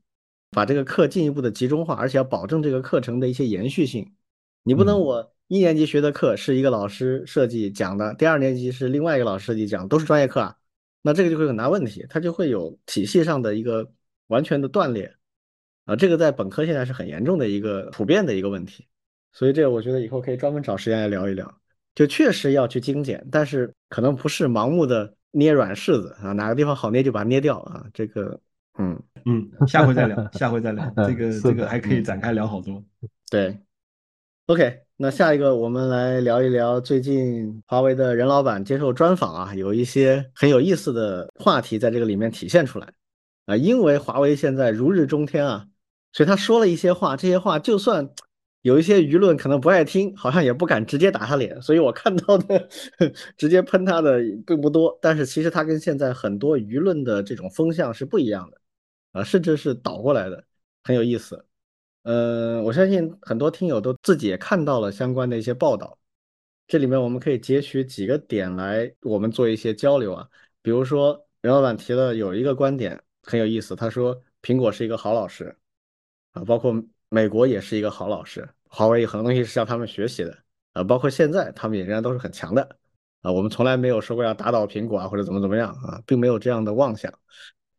[0.51, 4.13] 把这个课进一步的集中化，而且要保证这个课程的一些延续性。
[4.63, 10.55] 你不能嗯我一年级学的课是一个老师设计讲的，第二年级是另外一个老师设计讲，都是专业课啊，
[11.01, 13.91] 那这个就会很大问题，它就会有体系上的一个
[14.27, 15.13] 完全的断裂
[15.83, 18.85] 啊，这个在本科现在是很严重的一个普遍的一个问题，
[19.31, 21.51] 所以这个我觉得以后可以专门找时间来聊一聊，
[21.95, 28.39] 就确实要去精简，但是可能不是盲目的捏软柿子啊，哪个地方好捏就把它捏掉啊，这个
[28.77, 32.83] 嗯嗯，下回再聊，下回再聊，这个这个还可以嗯展开聊好多。
[33.29, 33.57] 对。
[34.47, 42.91] OK，那下一个我们来聊一聊最近华为的任老板接受专访啊，有一些很有意思的话题在这个里面体现出来
[43.45, 43.55] 啊。
[43.55, 45.67] 因为华为现在如日中天啊，
[46.13, 48.09] 所以他说了一些话，这些话就算
[48.61, 51.61] 有一些舆论可能不爱听，好像也不敢直接打他脸。
[51.61, 52.67] 所以我看到的
[53.37, 58.59] 直接喷他的并不多，但是其实他跟现在很多舆论的这种风向是不一样的
[59.13, 60.43] 啊，甚至是倒过来的，
[60.83, 61.45] 很有意思。
[62.03, 65.97] 呃，我相信很多听友都自己也看到了相关的一些报道，
[66.67, 70.27] 这里面我们可以截取几个点来，我们做一些交流啊。
[70.61, 75.55] 比如说，任老板提了有一个观点很有意思，他说苹果是一个好老师
[76.31, 76.73] 啊，包括
[77.09, 80.37] 美国也是一个好老师，华为很多东西是向他们学习的
[80.73, 82.77] 啊，包括现在他们也仍然都是很强的
[83.21, 83.31] 啊。
[83.31, 87.13] 我们从来没有说过要打倒苹果啊或者怎么怎么样啊，并没有这样的妄想。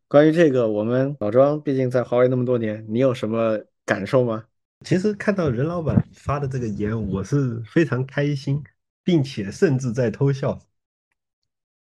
[0.07, 3.59] 关于这个，我们老庄毕竟在华为那么多年，你有什么？
[3.83, 4.45] 感受吗？
[4.85, 8.63] 其实看到任老板发的这个言，我是非常开心，
[9.03, 10.57] 并且甚至在偷笑，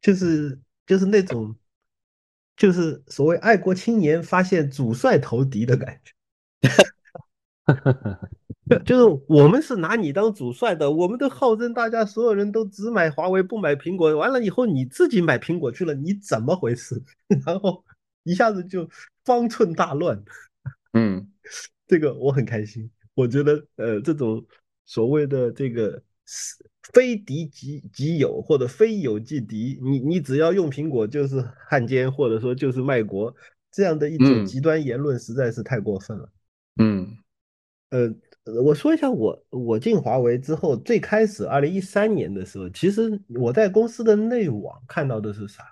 [0.01, 1.55] 就是就是那种，
[2.57, 6.11] 就是所谓爱国青年发现主帅投敌的感觉。
[8.86, 17.01] 就是我们是拿你当主帅的，我们都号称大家所有人都只买华为不买苹果，完了以后你自己买苹果去了，你怎么回事？
[17.45, 17.84] 然后
[18.24, 18.89] 一下子就
[19.24, 20.24] 方寸大乱。
[20.93, 21.28] 嗯。
[21.88, 24.43] 这个我很开心，我觉得呃，这种
[24.88, 26.01] 所谓的这个
[26.91, 31.39] 非敌即即友或者非友即敌，你你只要用苹果就是
[31.70, 33.32] 汉奸，或者说就是卖国，
[33.72, 36.28] 这样的一种极端言论实在是太过分了。
[36.82, 37.16] 嗯，
[37.89, 38.13] 呃，
[38.63, 45.63] 我说一下我我进华为之后，最开始二零一三年的时候，其实我在公司的内网看到的是啥？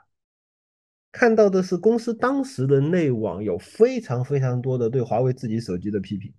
[1.12, 6.34] 看到的是公司当时的内网有非常非常多的对华为自己手机的批评，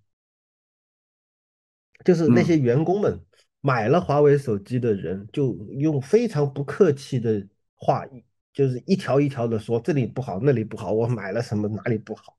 [2.05, 3.21] 就是那些员工们
[3.61, 7.47] 买了华为手机的人，就用非常不客气的
[7.77, 8.05] 话，
[8.53, 12.37] 就是一条一条的说这里不好，那里不好，我买了什么哪里不好。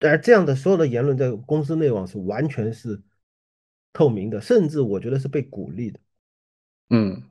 [0.00, 3.02] 而这样的所有的言论在公司内网是完全是
[3.92, 6.00] 透明的，甚至我觉得是被鼓励的。
[6.90, 7.22] 嗯，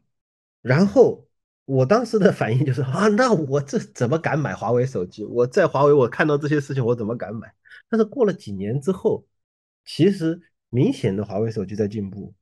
[0.62, 1.26] 然后。
[1.68, 5.26] 我当时的反应就是啊，那我这怎么敢买华为手机？
[5.26, 7.54] 我在华为，我看到这些事情，我怎么敢买？
[7.90, 9.28] 但是过了几年之后，
[9.84, 10.40] 其实
[10.70, 12.34] 明显的华为手机在进步，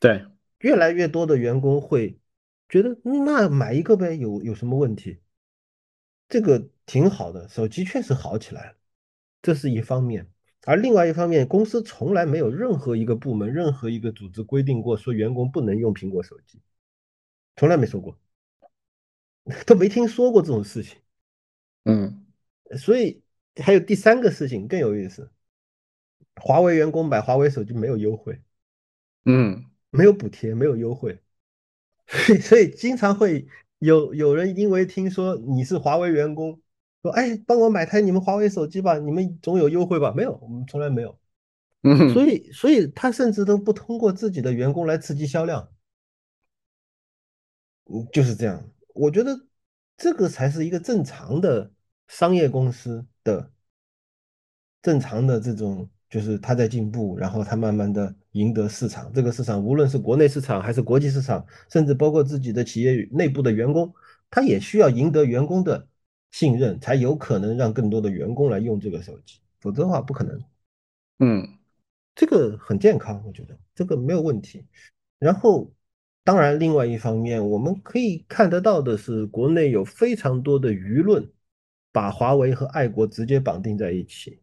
[0.00, 0.24] 对，
[0.60, 2.18] 越来越多的员工会
[2.70, 5.20] 觉得那买一个呗，有有什么问题？
[6.26, 8.76] 这个挺好的，手机确实好起来了，
[9.42, 10.30] 这是一方面。
[10.64, 16.60] 而另外一方面，公司从来没有任何一个部门、任何一个组织规定过说员工不能用苹果手机。
[17.56, 18.18] 从来没说过，
[19.66, 20.98] 都没听说过这种事情。
[21.84, 22.26] 嗯，
[22.76, 23.22] 所以
[23.56, 25.30] 还有第三个事情更有意思，
[26.36, 28.40] 华为员工买华为手机没有优惠，
[29.24, 31.18] 嗯，没有补贴，没有优惠，
[32.06, 36.60] 所 以所以经常会有有人因为听说你是华为员工，
[37.02, 40.12] 说哎，帮我买台你们华为手机吧，你们总有优惠吧？
[40.14, 41.18] 没有，我们从来没有。
[41.82, 45.66] 嗯，所以所以他甚至都不通过自己的员工来刺激销量，
[47.86, 48.62] 嗯，就是这样。
[48.92, 49.46] 我觉得
[49.96, 51.72] 这个才是一个正常的
[52.06, 53.50] 商业公司的
[54.82, 59.10] 正常的这种，就是他在进步，然后他慢慢的赢得市场。
[59.14, 63.90] 这个市场无论是国内市场还是国际市场，甚至包括自己的企业内部的员工，
[64.28, 65.88] 他也需要赢得员工的
[66.30, 70.42] 信任，才有可能让更多的员工来用这个手机，否则的话不可能。
[71.18, 71.56] 嗯。
[72.12, 74.66] 这个很健康，我觉得这个没有问题。
[75.18, 75.72] 然后，
[76.22, 81.30] 当然，另外一方面，我们可以看得到的是，国内有非常多的舆论
[81.92, 84.40] 把华为和爱国直接绑定在一起。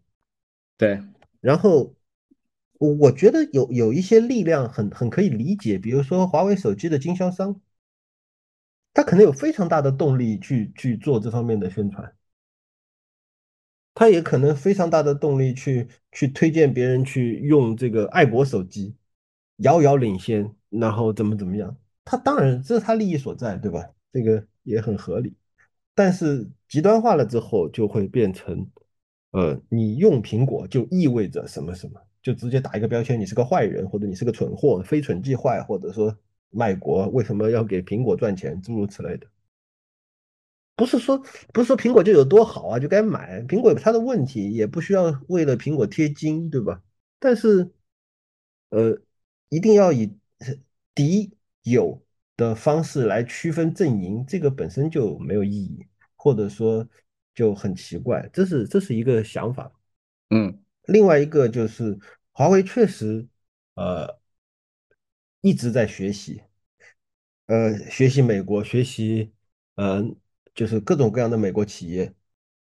[0.78, 1.00] 对。
[1.40, 1.94] 然后，
[2.80, 7.62] 我我觉得有有一些力量很很可以理解，比如说华为手机的经销商，
[8.98, 12.12] 他可能有非常大的动力去去做这方面的宣传。
[13.94, 18.96] 他也可能非常大的动力去去推荐别人去用这个爱国手机，
[19.58, 21.78] 遥遥领先，然后怎么怎么样？
[22.04, 23.88] 他当然这是他利益所在，对吧？
[24.12, 25.36] 这个也很合理。
[25.94, 28.68] 但是极端化了之后，就会变成，
[29.30, 36.18] 呃，你用苹果就意味着什么什么，就直接打一个标签，你是个坏人，或者你是个蠢货，非蠢即坏，或者说
[36.50, 39.28] 卖国，为什么要给苹果赚钱，诸如此类的。
[40.76, 41.18] 不是说
[41.54, 43.42] 不是说苹果就有多好啊，就该买。
[43.44, 46.84] 苹果有它的问题，也不需要为了苹果贴金，对吧？
[47.20, 47.72] 但是，
[48.70, 48.96] 呃，
[49.50, 50.16] 一定要以
[50.94, 52.00] 敌友
[52.36, 55.84] 的方式来区分阵营，这个本身就没有意义，
[56.16, 56.88] 或者说
[57.34, 58.30] 就很奇怪。
[58.32, 59.72] 这是这是一个想法。
[60.30, 61.98] 嗯，另外一个就是
[62.32, 63.28] 华为确实
[63.74, 64.20] 呃
[65.48, 66.42] 一直在学习，
[67.46, 69.32] 呃，学习美国，学习
[69.76, 70.04] 呃。
[70.58, 72.12] 就是各种各样的美国企业，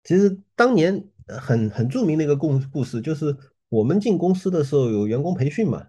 [0.02, 3.36] 其实当年很很著名的一个故故事，就是
[3.68, 5.86] 我们进公司的时候有员工培训嘛，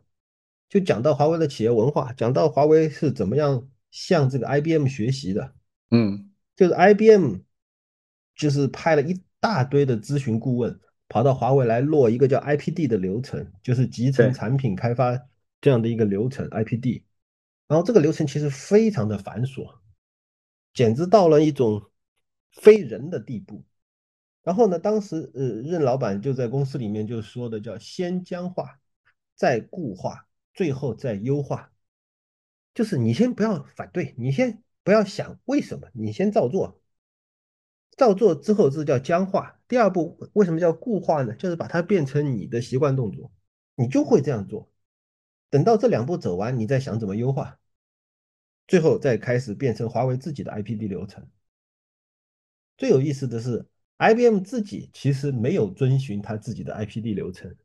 [0.69, 5.55] 就讲到华为的企业文化，讲到华为是怎么样向这个 IBM 学习的，
[5.89, 7.37] 嗯，就是 IBM
[8.35, 10.79] 就是派了一大堆的咨询顾问
[11.09, 15.19] 跑到华为来落一个叫 IPD 的流程，就是集成产品开发
[15.65, 17.01] 这样的一个流程 IPD，
[17.67, 19.79] 然后这个流程其实非常的繁琐，
[20.71, 21.89] 简直到了一种。
[22.61, 23.65] 非人的地步，
[24.41, 24.79] 然后呢？
[24.79, 28.79] 当时呃，任老板就在公司里面就说的叫先僵化，
[29.35, 31.73] 再固化，最后再优化。
[32.73, 36.81] 就是你先不要反对，你先不要想为什么，你先照做。
[37.97, 39.59] 照做之后，这叫僵化。
[39.67, 41.35] 第二步为什么叫固化呢？
[41.35, 43.33] 就是把它变成你的习惯动作，
[43.75, 44.71] 你就会这样做。
[45.55, 47.57] 等到这两步走完，你再想怎么优化，
[48.67, 51.25] 最后再开始变成华为自己的 IPD 流程。
[52.75, 53.65] 最有意思的是
[53.99, 57.55] ，IBM 自己其实没有遵循他自己的 IPD 流程，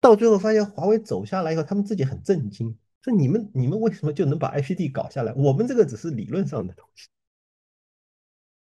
[0.00, 5.32] 到最后发现华为走下来以后，他们自己很震惊，说你们你们为什么就能把 IPD 搞下来？
[5.32, 7.08] 我们这个只是理论上的东西，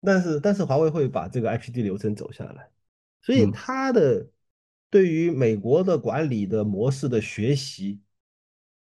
[0.02, 2.70] 但是但是华为会把这个 IPD 流程走下来，
[3.24, 4.30] 所以他的
[4.92, 8.00] 对于美国的管理的模式的学习，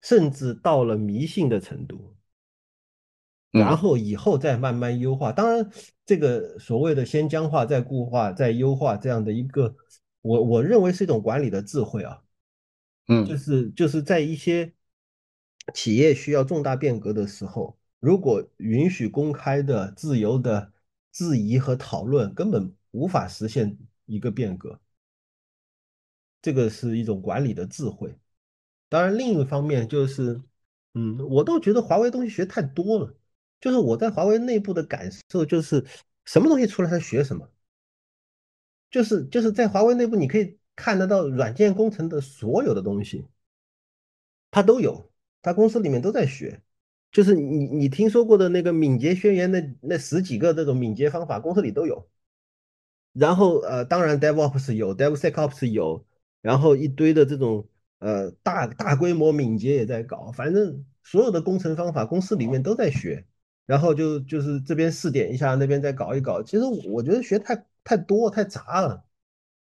[0.01, 2.15] 甚至到了迷信的程度。
[3.51, 5.71] 然后以后再慢慢优化，当然，
[6.05, 9.75] 这个所谓的先僵化再固化再优化这样的一个，
[10.21, 12.21] 我我认为是一种管理的智慧啊，
[13.07, 14.71] 嗯，就是就是在一些
[15.73, 20.71] 企业需要重大变革的时候，如果允许公开的、自由的
[21.11, 23.75] 质疑和讨论，根本无法实现
[24.05, 24.79] 一个变革，
[26.39, 28.15] 这个是一种管理的智慧。
[28.89, 30.41] 当然，另一方面就是，
[30.93, 33.15] 嗯，我倒觉得华为东西学太多了。
[33.61, 35.85] 就是我在华为内部的感受，就是
[36.25, 37.49] 什么东西出来他学什么，
[38.89, 43.27] 就是就是在华为内部你可以看得到软件工程的所有的东西，
[44.49, 45.11] 他都有，
[45.41, 46.61] 他公司里面都在学，
[47.11, 52.09] 就是你你听说过的那个敏捷宣言的那十几个这种敏捷方法，公司里都有。
[53.13, 56.05] 然后呃，当然 DevOps 有，DevSecOps 有，
[56.41, 57.67] 然后一堆的这种
[57.99, 63.25] 呃大大规模敏捷也在搞，反正所有的工程方法公司里面都在学。
[63.65, 66.41] 然后就就是这边试点一下，那边再搞一搞。
[66.41, 69.05] 其实我觉得学太太多太杂了，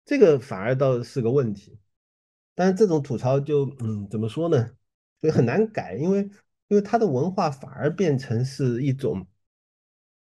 [0.04, 1.78] 这个反而倒是个问题。
[2.56, 4.72] 但是这种吐槽就嗯怎么说呢？
[5.22, 6.28] 就很难改，因为
[6.68, 9.28] 因为它的文化反而变成是一种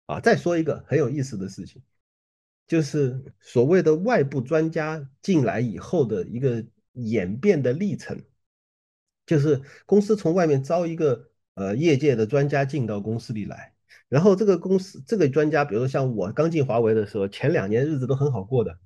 [0.05, 0.19] 啊。
[0.19, 1.81] 再说一个很有意思的事情，
[2.67, 6.61] 就是所谓的外部专家进来以后的一个
[6.93, 8.21] 演变的历程，
[9.25, 13.73] 就是公司从外面招一个呃业界的专家进到公司里来，
[14.09, 18.77] 然后这个公司这个专家，比如说像我刚进华为的时候，前两年日子都很好过的，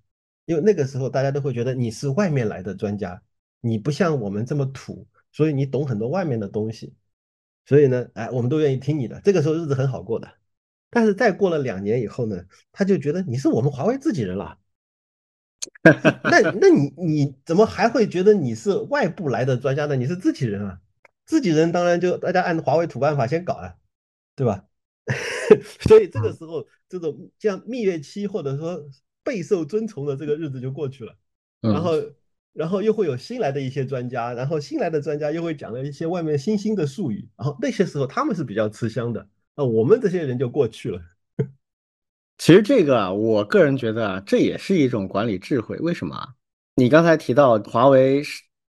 [0.46, 3.22] 因为那个时候大家都会觉得你是外面来的专家，
[3.62, 5.08] 你不像我们这么土。
[5.32, 6.94] 所以你懂很多外面的东西，
[7.66, 9.20] 所以呢，哎，我们都愿意听你的。
[9.20, 10.32] 这个时候日子很好过的，
[10.90, 12.42] 但是再过了两年以后呢，
[12.72, 14.58] 他就觉得你是我们华为自己人了。
[16.24, 19.96] 那那你你怎么还会觉得你是外部来的专家呢？
[19.96, 20.80] 你是自己人啊，
[21.26, 23.76] 自己人当然就大家按华为土办法先搞啊，
[24.36, 24.66] 对吧？
[25.82, 28.84] 所以这个时候这种像蜜月期或者说
[29.24, 31.16] 备受尊崇的这个日子就过去了，
[31.62, 31.94] 然后。
[32.56, 41.02] 然后又会有新来的一些专家，然后新来的专家又会讲了一些外面新兴的术语，然后那些时候他们是比较吃香的，那我们这些人就过去了。
[42.38, 45.78] 其实这个啊，我个人觉得啊，这也是一种管理智慧。
[45.78, 46.16] 为什么？
[46.76, 48.22] 你刚才提到华为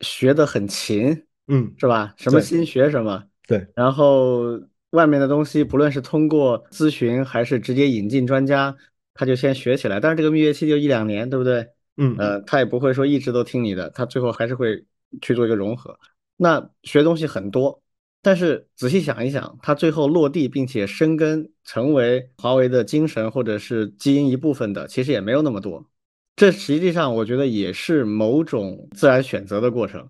[0.01, 2.13] 学的很勤，嗯，是吧？
[2.17, 3.67] 什么新学什么，对。
[3.75, 4.59] 然后
[4.91, 8.75] 外面的东西，不论是通过咨询还是直接引进专家，
[9.13, 9.99] 他就先学起来。
[9.99, 11.67] 但是这个蜜月期就一两年，对不对？
[11.97, 14.85] 嗯呃，他也不会说一直都听你的，他最后还是会
[15.21, 15.97] 去做一个融合。
[16.37, 17.81] 那学东西很多，
[18.25, 25.87] 但是仔细想一想，它最后落地并且生根成为华为的精神或者是基因一部分的，其实也没有那么多。
[26.35, 30.09] 这实际上我觉得也是某种自然选择的过程。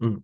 [0.00, 0.22] 嗯，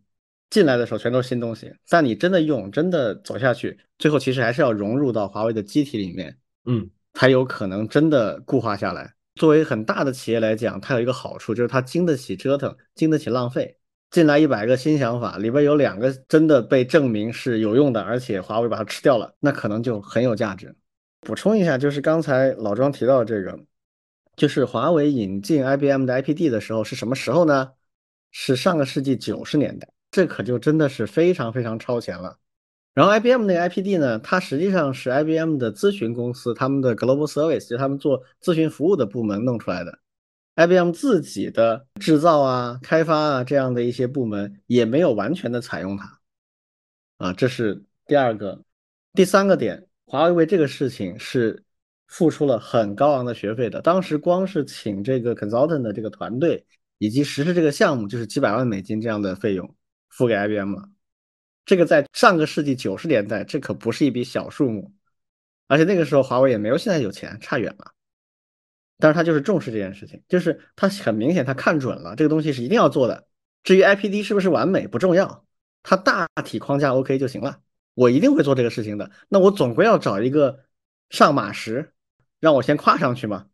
[0.51, 6.37] 进来的时候全都是新东西，但你真的用，真的走下去，最后其实还是要融入到华为的机体里面，
[6.67, 9.15] 嗯，才有可能真的固化下来。
[9.37, 13.79] 作为很大的企业来讲，它有一个好处，就是它经得起折腾，经得起浪费。
[14.11, 20.75] 进来一百个新想法，里边有两个真的被证明是有用的，而且华为把它吃掉了，那可能就很有价值。
[21.21, 23.59] 补充一下，就是刚才老庄提到这个，
[24.37, 27.73] 就是华为引进 IBM 的 IPD 的时候是什么时候呢？
[28.31, 32.39] 是上个世纪九十年代，这可就真的是非常非常超前了。
[32.95, 39.99] 然后 IBM 那个 IPD 呢，它实际上是 IBM 的咨询公司，他们的 Global Service 就他们做咨询服务的部门弄出来的。
[40.57, 46.19] IBM 自己的制造啊、开发啊这样的一些部门也没有完全的采用它。
[47.19, 48.63] 啊，这是第二个。
[49.13, 51.63] 第三个点，华为为这个事情是
[52.07, 53.83] 付出了很高昂的学费的。
[53.83, 56.65] 当时光是请这个 consultant 的这个团队
[56.99, 59.75] 以及实施这个项目，就是几百万美金这样的费用
[60.09, 60.89] 付给 IBM 了。
[61.67, 64.91] 这个在上个世纪九十年代，这可不是一笔小数目，
[65.69, 67.93] 而且那个时候华为也没有现在有钱，差远了。
[68.99, 73.27] 但是他就是重视这件事情，就是他很明显他看准了这个东西是一定要做的。
[73.63, 75.45] 至于 IPD 是不是完美不重要，
[75.83, 77.61] 它大体框架 OK 就行了。
[77.95, 79.11] 我一定会做这个事情的。
[79.29, 80.61] 那我总归要找一个
[81.11, 81.93] 上马石，
[82.41, 83.47] 让我先跨上去嘛，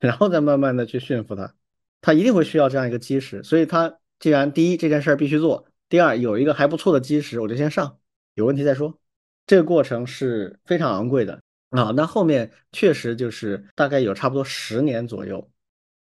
[0.00, 1.54] 然后再慢慢的去驯服它。
[2.00, 5.66] 它一定会需要这样一个基石，所以它既然第一这件事儿必须做。
[5.88, 7.98] 第二，有一个还不错的基石，我就先上，
[8.34, 8.98] 有问题再说。
[9.46, 11.92] 这个过程是非常昂贵的啊。
[11.96, 15.50] 那后面确实就是大概有差不多十年左右，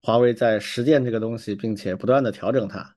[0.02, 2.96] 华为在实践这个东西，并且不断的调整它，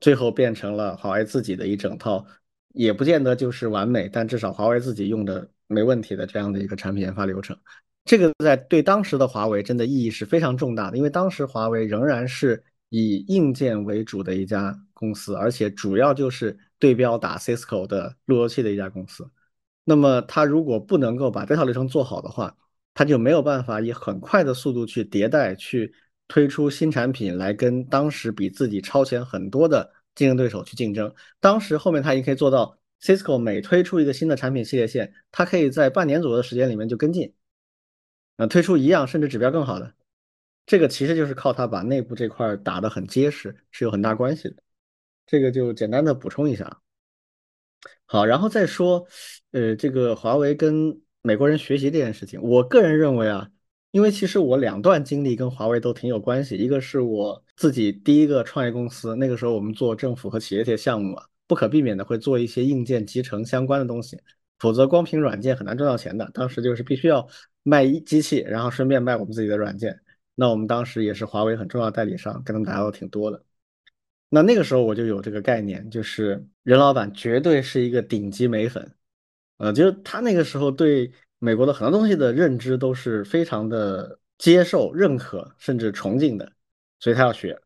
[0.00, 2.26] 最后变成了华为自己的一整套，
[2.74, 7.56] 也不见得就是完美，但至少华为自己用的没问题的这样的一个产品研发流程。
[8.04, 14.78] 这个在对当时的华为真的意义是非常重大的，因为当时华为仍然是以硬件为主的一家。
[15.00, 19.26] 公司，而且主要就是对标打 Cisco 的路由器的一家公司。
[19.90, 22.56] 那么，它如果不能够把这套流程做好的话，
[22.94, 25.92] 它就没有办法以很快的速度去迭代、去
[26.28, 31.12] 推出新产品来跟当时比自己超前很多的竞争对手去竞争。
[31.40, 37.34] 当时后面它已经可以做到，Cisco 每推出一个新的产品系列线，它可以在半年左右的时间里面就跟进，
[38.36, 39.92] 呃，推出一样甚至指标更好的。
[40.66, 44.62] 这个其实就是靠它把内部这块打得很结实，是有很大关系的。
[45.26, 46.80] 这个就简单的补充一下，
[48.12, 49.06] 好，然后再说，
[49.52, 53.48] 呃，这个华为跟美国人学习这件事情，我个人认为啊，
[53.92, 64.18] 因为其实我两段经历跟华为都挺有关系，一个是我自己第一个创业公司，那个时候我们做政府和企业这些项目啊，不可避免的会做一些硬件集成相关的东西，
[64.58, 66.28] 否则光凭软件很难赚到钱的。
[66.34, 67.24] 当时就是必须要
[67.62, 69.96] 卖一机器，然后顺便卖我们自己的软件，
[70.34, 73.40] 那我们当时也是华为很重要的代理商，跟他们打交道挺多的。
[74.32, 78.94] 那那个时候我就有这个概念，就是任老板绝对是一个顶级美粉，
[79.58, 86.50] 呃，就是他那个时候对美国的很多东西的认知都是非常的接受、认可，甚至崇敬的，
[87.00, 87.60] 所以他要学。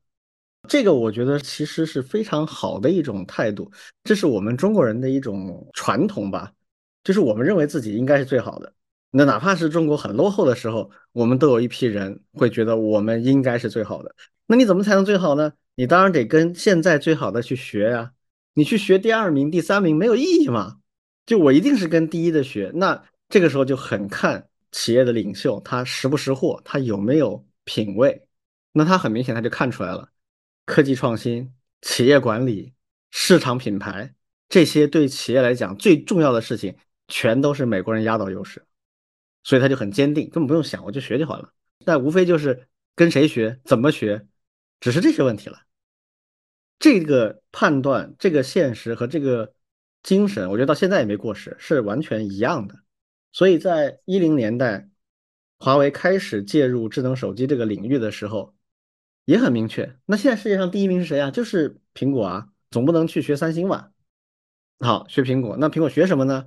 [0.66, 3.70] 这个我觉得其实是非常好的一种态度，
[4.02, 6.50] 这是我们中国人的一种传统吧，
[7.04, 8.72] 就是我们认为自己应该是最好的。
[9.10, 14.14] 那哪怕是中国很落后的时候，我们都有一批人会觉得我们应该是最好的。
[14.46, 15.52] 那你怎么才能最好呢？
[15.74, 18.12] 你当然得跟现在最好的去学呀。
[18.54, 20.78] 你去学第二名、第三名没有意义嘛？
[21.26, 22.70] 就我一定是跟第一的学。
[22.74, 28.26] 那这个时候就很看企业的领袖他识不识货，他有没有品位。
[28.72, 30.08] 那他很明显他就看出来了。
[30.66, 31.52] 科技创新、
[31.82, 32.72] 企业管理、
[33.10, 34.14] 市场品牌
[34.48, 36.76] 这些对企业来讲最重要的事情，
[37.08, 38.64] 全都是美国人压倒优势，
[39.42, 41.52] 所以他就很坚定，根本不用想，我就学就好了。
[41.80, 44.26] 那无非就是跟谁学、怎么学，
[44.84, 45.62] 只是这些问题了。
[46.78, 49.54] 这个判断、这个现实和这个
[50.02, 52.74] 精神，我觉得到现在也没过时，是完全一样的。
[53.32, 54.90] 所以在一零年代，
[55.58, 58.54] 华为开始介入智能手机这个领域的时候。
[59.24, 61.30] 也很明确，那现在世界上第一名是谁啊？
[61.30, 63.90] 就是苹果啊，总不能去学三星吧？
[64.80, 66.44] 好，学苹果，那苹果学什么呢？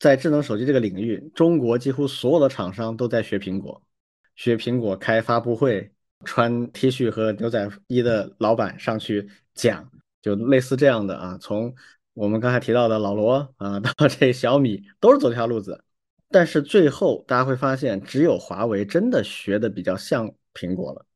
[0.00, 3.86] 在智能手机这个领域，中国几乎所有的厂商都在学苹果，
[4.34, 5.93] 学苹果开发布会，
[6.24, 9.90] 穿 T 恤和牛仔衣的老板上去讲，
[10.22, 11.38] 就类似这样的啊。
[11.40, 11.74] 从
[12.14, 15.84] 我们刚才提到的老罗啊，到这小米，都是走这条路子。
[16.30, 21.06] 但是最后大家会发现，只有华为真的学的比较像苹果了。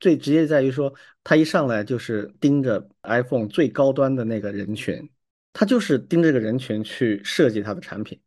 [0.00, 0.92] 最直接在于说，
[1.22, 5.08] 他一上来就是盯着 iPhone 最高端的那个人群，
[5.52, 8.20] 他就是盯着这个人群去设计他的产品，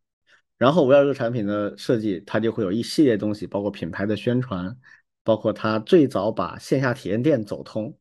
[0.56, 4.76] 然后围绕这个产品的设计，他就会有一系列东西，包括品牌的宣传，
[5.28, 7.94] 包括他最早把线下体验店走通。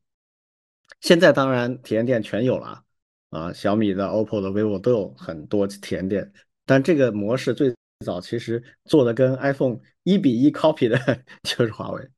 [1.02, 2.86] 现在当然体验店全有了
[3.32, 6.32] 啊，小米的、OPPO 的、vivo 都有很多体验店，
[6.66, 7.76] 但这个模式最
[8.06, 10.98] 早其实做的跟 iPhone 一比一 copy 的
[11.44, 12.10] 就是华为。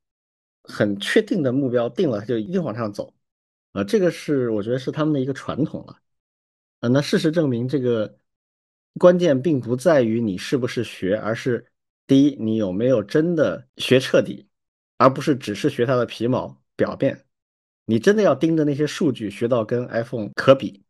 [0.61, 3.11] 很确定的目标定了，就一定往上走，
[3.71, 5.97] 啊，这个是我觉得是他们的一个传统了，
[6.81, 8.19] 啊，那事实证明，这个
[8.99, 11.65] 关键并不在于你是不是学，而是
[12.05, 14.47] 第一，你有没有真的学彻底，
[14.99, 17.25] 而不是只是学它的皮毛表面，
[17.85, 20.83] 你真的要盯着那些数据学到跟 iPhone 可比，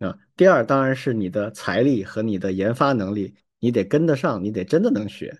[0.00, 5.38] 啊，第二当然是你的财力和你的研发能力，你得跟得上，你得真的能学，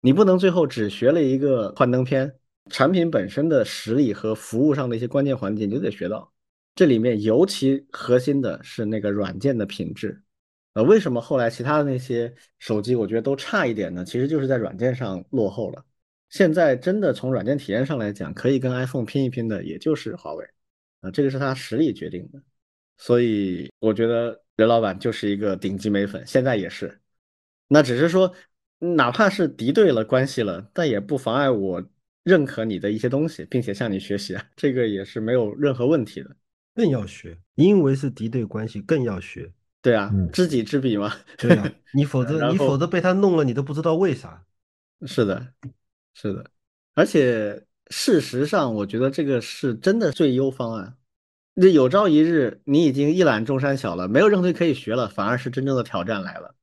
[0.00, 2.38] 你不能最后只学了一个幻灯片。
[2.68, 6.32] 产品本身的实力和服务上的一些关键环节，你就得学到。
[6.74, 10.20] 这里面尤其核心的是那个软件的品质。
[10.74, 14.04] 呃，为什么后来其他的那些手机我觉得都差一点呢？
[14.04, 15.84] 其实就是在软件上落后了。
[16.28, 20.44] 现在真的从软件体验上来讲，可以跟 iPhone 拼一拼的，也就是华为。
[21.00, 22.42] 啊，这个是他实力决定的。
[22.98, 27.00] 所以我觉得任老板就是一个顶级美粉，现在也是。
[27.68, 28.34] 那只是说，
[28.78, 31.82] 哪怕是敌对了关系了，但也不妨碍我。
[32.26, 36.36] 认可你的一些东西，并且向你学习啊，这个也是没有任何问题的。
[36.74, 39.48] 更要学，因为是敌对关系，更要学。
[39.80, 41.14] 对啊，知己知彼嘛。
[41.38, 44.44] 对啊，你否则 你否则被他弄了，你都不知道为啥。
[45.06, 45.52] 是的，
[46.18, 46.50] 是的。
[46.94, 50.96] 而且事实上，我觉得这个是真的最优方案。
[51.52, 56.54] 那有朝一日你已经一览众山小了，没有任何可以学了，反而是真正的挑战来了，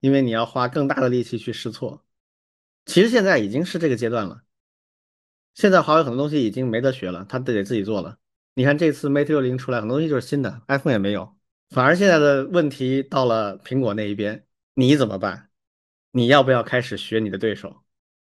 [0.00, 2.02] 因为你要花更大的力气去试错。
[2.86, 4.42] 其实现在已经是这个阶段了。
[5.54, 8.18] 现在华为很多东西已经没得学了，他得自己做了。
[8.54, 11.36] 你看这次 Mate 六零出来，很多东西就是新的，iPhone 也没有。
[11.70, 15.50] 反而现在的问题到了苹果那一边，你怎么办？
[16.10, 17.82] 你要不要开始学你的对手，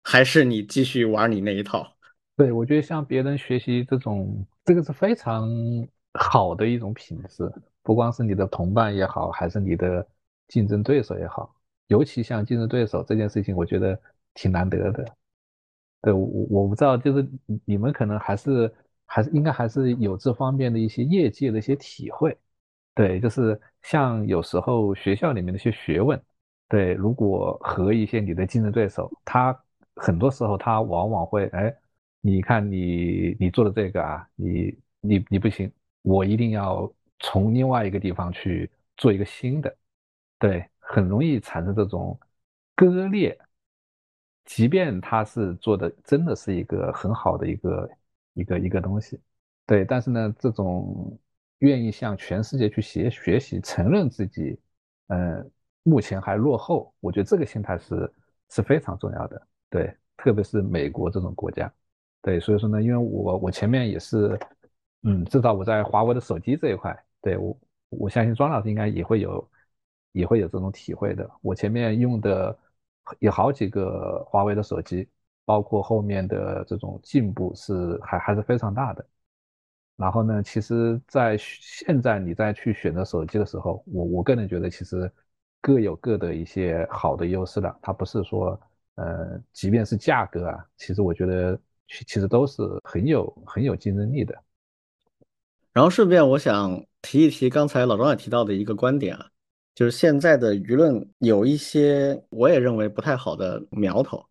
[0.03, 1.87] 还是你继续玩你那一套？
[2.37, 5.49] 对，我觉得向别人学习这种，这个是非常
[6.15, 7.51] 好的一种品质。
[7.83, 10.07] 不光是你的同伴也好，还是你的
[10.49, 11.55] 竞争对手也好，
[11.89, 14.01] 尤其像竞争对手这件事情，我觉得
[14.35, 15.05] 挺难得的。
[16.01, 17.29] 对我我不知道，就是
[17.65, 18.73] 你们可能还是
[19.07, 22.37] 还是应该还是有这方面的一些业界的一些体会。
[22.95, 26.21] 对，就是像有时候学校里面的一些学问，
[26.69, 29.59] 对，如果和一些你的竞争对手，他
[29.97, 31.75] 很多时候他往往会，哎，
[32.21, 35.71] 你看你你做的这个啊，你你你不行，
[36.03, 39.77] 我一定要从另外一个地方去做一个新的，
[40.39, 42.19] 对，很容易产生这种
[42.75, 43.39] 割裂。
[44.45, 47.91] 即便他是做的真的是一个很好的一个
[48.35, 49.21] 一个一个东西，
[49.67, 51.17] 对，但是呢，这种
[51.59, 54.59] 愿意向全世界去学学习，承认自己，
[55.07, 55.49] 嗯，
[55.85, 58.13] 目前还落后，我觉得这个心态是
[58.51, 61.73] 是非常重要的，对，特别是美国这种国家，
[62.21, 64.39] 对，所以说呢，因为我我前面也是，
[65.03, 67.59] 嗯，至少我在华为的手机这一块，对我
[67.89, 69.51] 我相信庄老师应该也会有
[70.13, 72.57] 也会有这种体会的，我前面用的。
[73.19, 75.09] 有好几个华为的手机，
[75.45, 79.05] 包括后面的这种进步是还还是非常大的。
[79.97, 85.11] 然后呢，其实，在现在你再去选择手机的时候，我我个人觉得其实
[85.61, 87.77] 各有各的一些好的优势了。
[87.83, 88.59] 它不是说，
[88.97, 94.35] 呃，即便是价格啊，其实我觉得其其实都是很有很有竞争力的。
[95.73, 99.27] 然后顺便我想提一提刚才老庄也提到的一个观点啊，
[99.75, 104.25] 就是现在的舆论有一些我也认为不太好的苗头。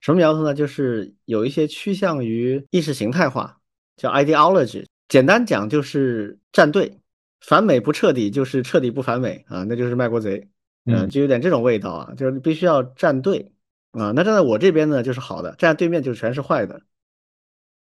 [0.00, 0.54] 什么苗头呢？
[0.54, 3.60] 就是有一些趋向于意识形态化，
[3.96, 4.84] 叫 ideology。
[5.08, 7.00] 简单讲就是站队，
[7.40, 10.48] 反美不彻底就是彻底不反美啊，那就是卖国贼，
[10.84, 13.52] 嗯，就有点这种味道啊，就是必须要站队
[13.98, 14.12] 啊。
[14.14, 16.82] 那站在我这边呢就是好的，站在对面就全是坏的。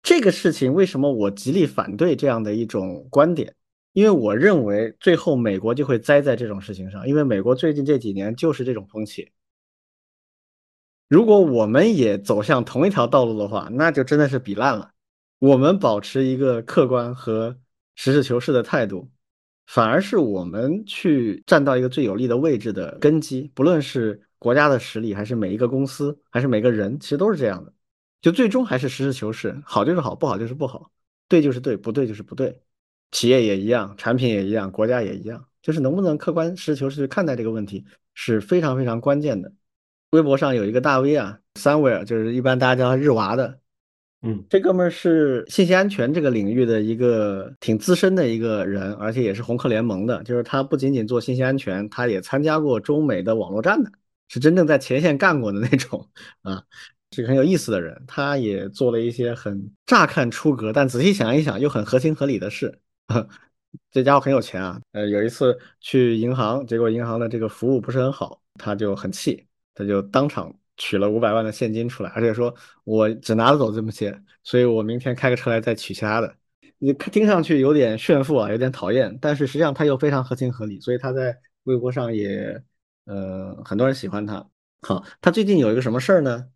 [0.02, 3.54] 这个事情为什么我极力反对这样的一种观点？
[3.92, 9.30] 因为我认为最后美国就会栽在这种事情上，因为美国最近这几年就是这种风气。
[11.08, 14.92] 如果我们也走向同一条道路的话，那就真的是比烂了。
[15.38, 17.58] 我们保持一个客观和
[17.94, 19.10] 实事求是的态度，
[19.66, 23.50] 反而是我们去站到一个最有利的位置的根基。
[23.54, 27.72] 不论是国家的实力，还是每一个公司，还是每个人，其实都是这样的。
[28.20, 30.90] 就最终还是实事求是，好就是好，不好就是不好，
[31.28, 32.60] 对就是对，不对就是不对。
[33.12, 37.84] 企业也一样，产品也一样，国家也一样，就是能不能客观实事求是去看待这个问题，
[38.14, 39.52] 是非常非常关键的。
[40.10, 43.60] 微博上有一个大 V 啊，三位就是一般大家叫他日娃的。
[44.22, 50.22] 嗯，这哥们儿是信息安全这个领域的一个挺资深的一个人，而且也是红客联盟的。
[50.24, 53.90] 就是他不仅仅做信息安全，他也参加过中美的网络战的，
[54.32, 56.08] 是真正在前线干过的那种
[56.40, 56.64] 啊，
[57.10, 58.02] 是个很有意思的人。
[58.06, 62.80] 他也做了一些很乍看出格，但仔细想一想又很合情合理的事。
[63.90, 70.52] 这家伙很有钱啊，呃，有一次去银行，结果银行的这个服务不是很好，他就很气，他就当场。
[70.78, 72.52] 取了五百万的现金出来，而且说
[72.84, 76.34] 我只拿得走这么些，所以我明天开个车来再取其他的。
[76.78, 82.60] 你听上去有点炫富啊，有点讨厌，但是实际上他又非常合情合理，所以他在微博上也，
[83.04, 84.48] 呃，很多人喜欢他。
[84.80, 86.46] 好，他最近有一个什么事儿呢？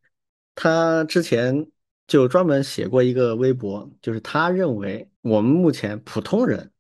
[0.54, 1.66] 他之前
[2.06, 6.70] 就专门写过一个微博，就是他认为我们目前普通人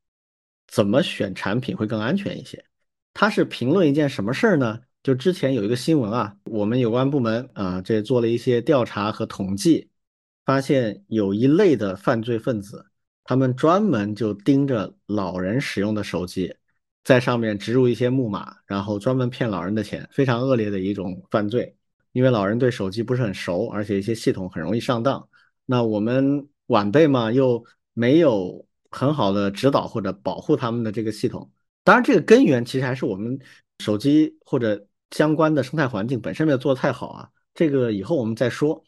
[0.66, 2.64] 怎么选产品会更安全一些。
[3.12, 4.80] 他是评论一件什么事儿呢？
[5.02, 9.88] 就之前有一个新闻啊，我们有关部门啊，这做了一些调查和统计，
[10.44, 12.84] 发现有一类的犯罪分子，
[13.22, 16.56] 他们专门就盯着老人使用的手机，
[17.06, 21.76] 在上面植入一些木马，然后专门骗老人的钱，非常恶劣的一种犯罪。
[22.10, 25.28] 因为老人对手机不是很熟，而且一些系统很容易上当。
[25.64, 31.48] 那我们晚辈嘛，又没有很好的指导或者保护他们的这个系统。
[31.84, 33.38] 当然，这个根源其实还是我们
[33.78, 34.86] 手机或者。
[35.12, 38.82] 相关的生态环境本身没有做的太好啊，这个以后我们再说。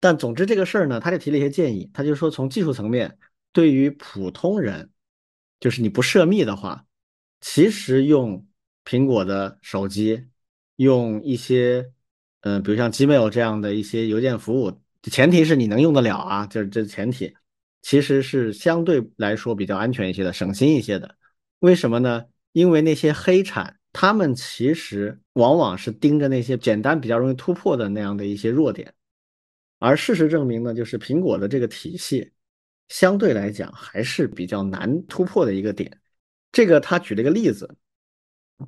[0.00, 3.16] 但总之这个事儿呢，他就提了一些建议，他就说从技术层面，
[3.54, 4.90] 对于普通人，
[5.60, 6.84] 就是你不涉密的话，
[7.42, 8.46] 其实用
[8.82, 10.24] 苹果的手机，
[10.76, 11.92] 用一些，
[12.40, 17.34] 嗯，比如像 Gmail 这样的一些邮件服务，前提是你能用得了啊，就是这前提，
[17.82, 21.14] 其实是相对来说比较安全一些的，省心一些的。
[21.58, 22.24] 为什么呢？
[22.52, 23.76] 因为那些黑产。
[23.94, 28.90] 他们其实往往是盯着那些简单、比较容易突破的那样的一些弱点，
[29.78, 32.32] 而事实证明呢，就是苹果的这个体系
[32.88, 36.00] 相对来讲还是比较难突破的一个点。
[36.52, 37.74] 这个他举了一个例子，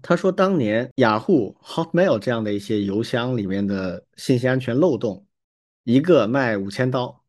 [0.02, 5.24] 他说当年雅虎、Hotmail 这样的一些邮箱里面的信息安全漏洞，
[5.84, 7.24] 一个卖五千刀，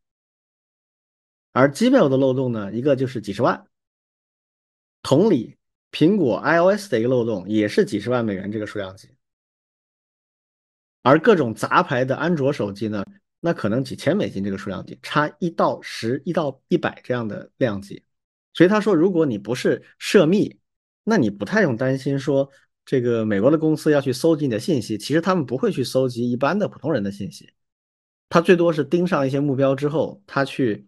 [1.52, 3.68] 而 Gmail 的漏洞呢，一个就是几十万。
[5.04, 5.56] 同理。
[5.92, 9.08] 苹果 iOS 的一个漏洞也是几十万美元这个数量级，
[11.04, 13.06] 而各种杂牌的安卓手机呢，
[13.40, 18.04] 那可能几千美金这个数量级，差一到十一到一百这样的量级。
[18.56, 20.58] 所以他说，如果你不是涉密，
[21.04, 22.50] 那你不太用担心说
[22.84, 24.98] 这个美国的公司要去搜集你的信息。
[24.98, 27.54] 其实他们不会去搜集一般的普通人的信息，
[28.30, 30.88] 他最多是盯上一些目标之后，他去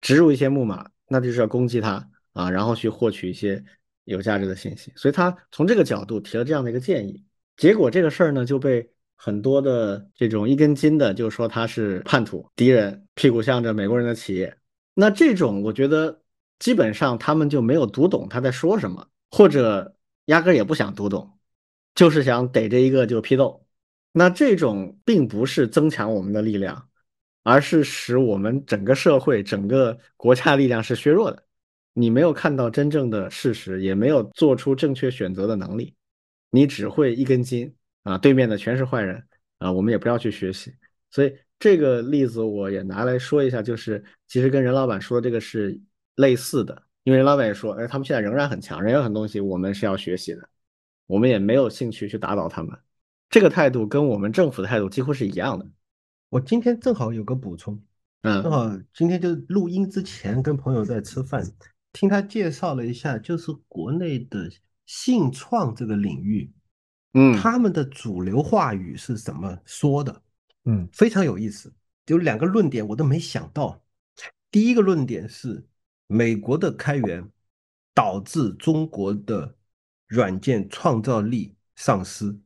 [0.00, 3.64] 植入一些木马，那就是要攻击他啊，然后去获取一些。
[4.04, 7.22] 有价值的信息，所以他从这个角度提了这样的一个建议，
[7.58, 14.56] 结果这个事儿呢就被很多的这种一根筋的就说他是叛徒、敌人，屁股向着美国人的企业。
[14.94, 16.22] 那这种我觉得
[16.58, 19.96] 基本上他们就没有读懂他在说什么，或者
[20.26, 21.38] 压根也不想读懂，
[21.94, 23.64] 就是想逮着一个就批斗。
[24.12, 26.88] 那这种并不是增强我们的力量，
[27.44, 31.44] 而是使我们整个社会、整个国家力量是削弱的。
[31.92, 35.94] 你没有看到真正的事实，也没有做出正确选择的能力，
[36.50, 38.16] 你只会一根筋啊！
[38.16, 39.22] 对面的全是坏人
[39.58, 39.72] 啊！
[39.72, 40.72] 我们也不要去学习。
[41.10, 45.78] 所以这个例子我也拿来说一下，就是其实跟任老板说这个是
[46.18, 50.48] 类似的，因为任老板也说，哎，他们现在仍然很强，仍有很多东西我们是要学习的，
[51.06, 52.76] 我们也没有兴趣去打倒他们。
[53.30, 55.64] 这个态度跟我们政府的态度几乎是一样的。
[56.28, 57.80] 我今天正好有个补充，
[58.22, 61.42] 嗯，正好今天就录音之前跟朋友在吃饭，
[61.92, 64.50] 听他介绍了一下，就是国内的
[64.86, 66.52] 信创这个领域，
[67.14, 70.22] 嗯，他们的主流话语是怎么说的？
[70.64, 71.72] 嗯，非常有意思，
[72.06, 73.80] 有两个论点我都没想到。
[74.50, 75.62] 第一个论点是
[76.08, 77.30] 美国的开源
[77.94, 79.54] 导致中国的
[80.08, 82.36] 软件创造力丧失，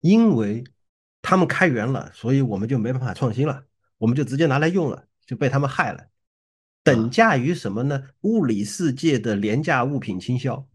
[0.00, 0.64] 因为
[1.20, 3.64] 他们开源了，所以我们就没办法创新了，
[3.98, 6.06] 我们就直接拿来用了，就被他们害了。
[6.82, 8.10] 等价于什么呢？
[8.20, 10.66] 物理世界的廉价物品倾销。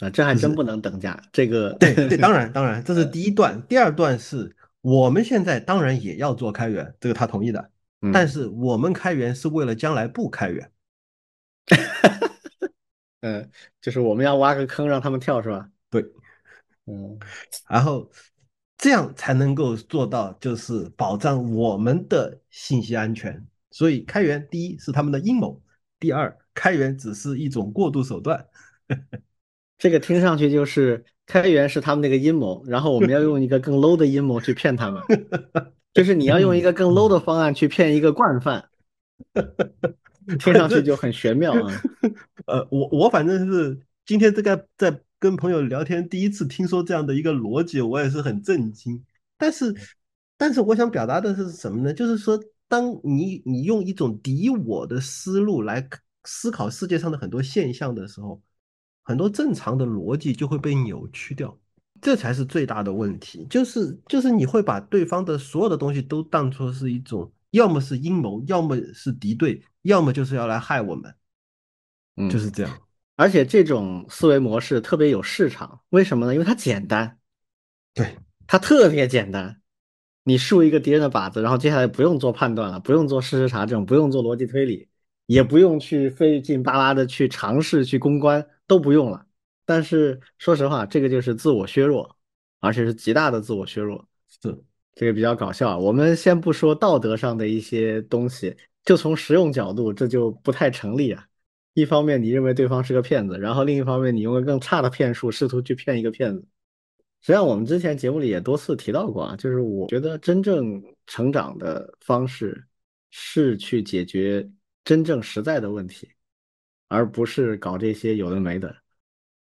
[0.00, 1.22] 啊，这还真不能等价。
[1.32, 3.62] 这个对对，当然 当然，这是第一段。
[3.68, 7.70] 第二段是我们现在当然也要做开源，这个他同意的。
[8.12, 10.71] 但是我们开源是为了将来不开源。
[13.22, 13.50] 嗯，
[13.80, 15.68] 就是我们要挖个坑让他们跳，是吧？
[15.90, 16.02] 对，
[16.86, 17.18] 嗯，
[17.68, 18.10] 然后
[18.76, 23.46] 这样才能够做到，就是保障我们的信息安全。
[23.70, 25.62] 所以开源，第一是他们的阴谋，
[25.98, 28.46] 第二开源只是一种过渡手段。
[29.78, 35.02] 这个听上去就是开源是他们那个阴谋，然后我们要用一个更 low 的阴谋去骗他们。
[35.94, 38.68] 就是你要用一个更 low 的方案去骗一个惯犯，
[40.38, 41.82] 听上去就很玄妙啊。
[42.46, 49.04] 呃，我我反正是今天这个在跟朋友聊天，第一次听说这样的一个逻辑，我也是很震惊。
[49.38, 49.74] 但是，
[50.36, 51.92] 但是我想表达的是什么呢？
[51.92, 55.88] 就是说，当你你用一种敌我的思路来
[56.24, 58.40] 思考世界上的很多现象的时候，
[59.02, 61.58] 很多正常的逻辑就会被扭曲掉。
[62.00, 71.14] 这才是最大的问题，就是就是你会把对方的所有的东西都当作是一种，要么是阴谋，要么是敌对，要么就是要来害我们，
[72.16, 72.78] 嗯，就是这样。
[73.16, 76.32] 而且这种思维模式特别有市场，为什么呢？
[76.32, 77.18] 因为它简单，
[77.94, 78.16] 对，
[78.46, 79.60] 它特别简单。
[80.24, 84.88] 你竖一个敌人的靶子，然后接下来不用做判断了，不用做事实查证，不用做逻辑推理，
[85.26, 89.26] 也不用去费劲巴拉的去尝试去攻关，都不用了。
[89.64, 92.16] 但是说实话，这个就是自我削弱，
[92.60, 94.06] 而且是极大的自我削弱。
[94.28, 94.64] 是
[94.94, 95.76] 这个比较搞笑。
[95.76, 101.26] 我们先不说道德上的一些东西，就从实用角度，这就不太成立啊。
[101.74, 106.40] 一方面你认为对方是个骗子，然后另一方面你用个更差的骗术试图去骗一个骗子。
[107.22, 112.66] 实际上，我们之前节目里也多次提到过啊，就是我觉得真正成长的方式
[113.10, 114.50] 是去解决
[114.84, 116.10] 真正实在的问题，
[116.88, 118.74] 而不是搞这些有的没的。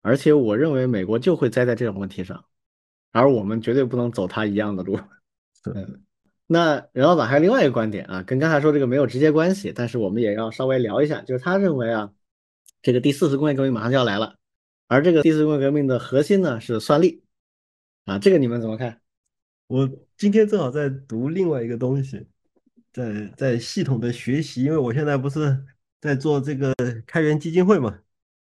[0.03, 2.45] 而且我认为美国就会栽在这种问题上，
[3.11, 4.99] 而我们绝对不能走他一样的路。
[5.74, 6.03] 嗯，
[6.53, 12.12] 那任老板还有另外一个观点啊，跟刚才说这个没有直接关系，但是我们也要稍微聊一下，就是他认为啊，
[12.82, 14.36] 这个第四次工业革命马上就要来了，
[14.86, 17.24] 而这个第四次工业革命的核心呢是算力
[18.05, 19.00] 啊，这个你们怎么看？
[19.66, 22.26] 我今天正好在读另外一个东西，
[22.92, 25.64] 在在系统的学习，因为我现在不是
[26.00, 26.74] 在做这个
[27.07, 27.98] 开源基金会嘛。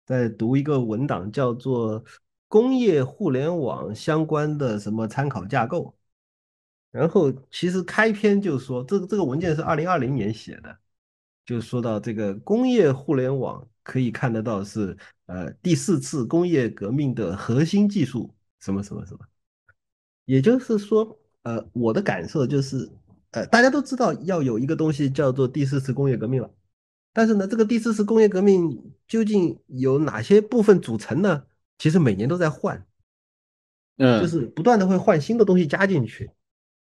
[0.06, 2.04] 在读一个文档，叫做
[2.46, 5.94] 《工业互联网相关的什么参考架构》，
[6.94, 10.78] 然后其实开篇就说，这个这个文件是二零二零年写的，
[11.44, 19.26] 就说到这个工业互联网可以看得到是呃第四次工业革命的核心技术什么什么什么，
[20.24, 22.88] 也就是说，呃，我的感受就是，
[23.32, 26.48] 呃，大家都知道要有一个东西叫做第四次工业革命了。
[27.12, 31.42] 但是呢，这个第四次工业革命究竟有哪些部分组成呢？
[31.76, 32.86] 其实每年都在换，
[33.96, 36.30] 嗯，就是不断的会换新的东西加进去。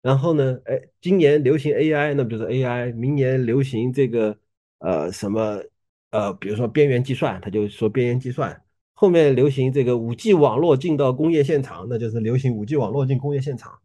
[0.03, 2.93] 然后呢，哎，今年流行 AI，那不就是 AI？
[2.95, 4.37] 明年流行这个
[4.79, 5.63] 呃什么
[6.11, 8.63] 呃，比如说边缘计算，他就说边缘计算。
[8.95, 13.79] 后面流行这个五 G 网络进到工业现场，那就是流行五 G 网络进工业现场。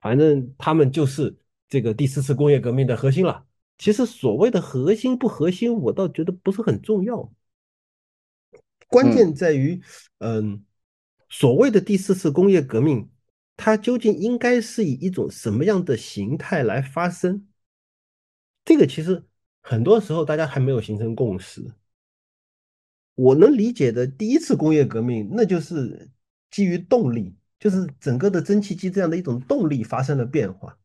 [0.00, 1.36] 反正他们就是
[1.68, 3.44] 这个第四次工业革命的核心了。
[3.78, 7.32] 其实所谓的核心不核心，我倒觉得不是很重要。
[8.88, 9.80] 关键在于，
[10.18, 10.64] 嗯，
[11.28, 13.08] 所谓的第四次工业革命，
[13.56, 17.46] 它究竟应该是以一种什么样的形态来发生？
[18.64, 19.24] 这个其实
[19.60, 21.72] 很多时候大家还没有形成共识。
[23.14, 26.10] 我能理解的第一次工业革命，那就是
[26.50, 30.76] 基于动力，就是整个的蒸汽机这样的一种动力发生了变化。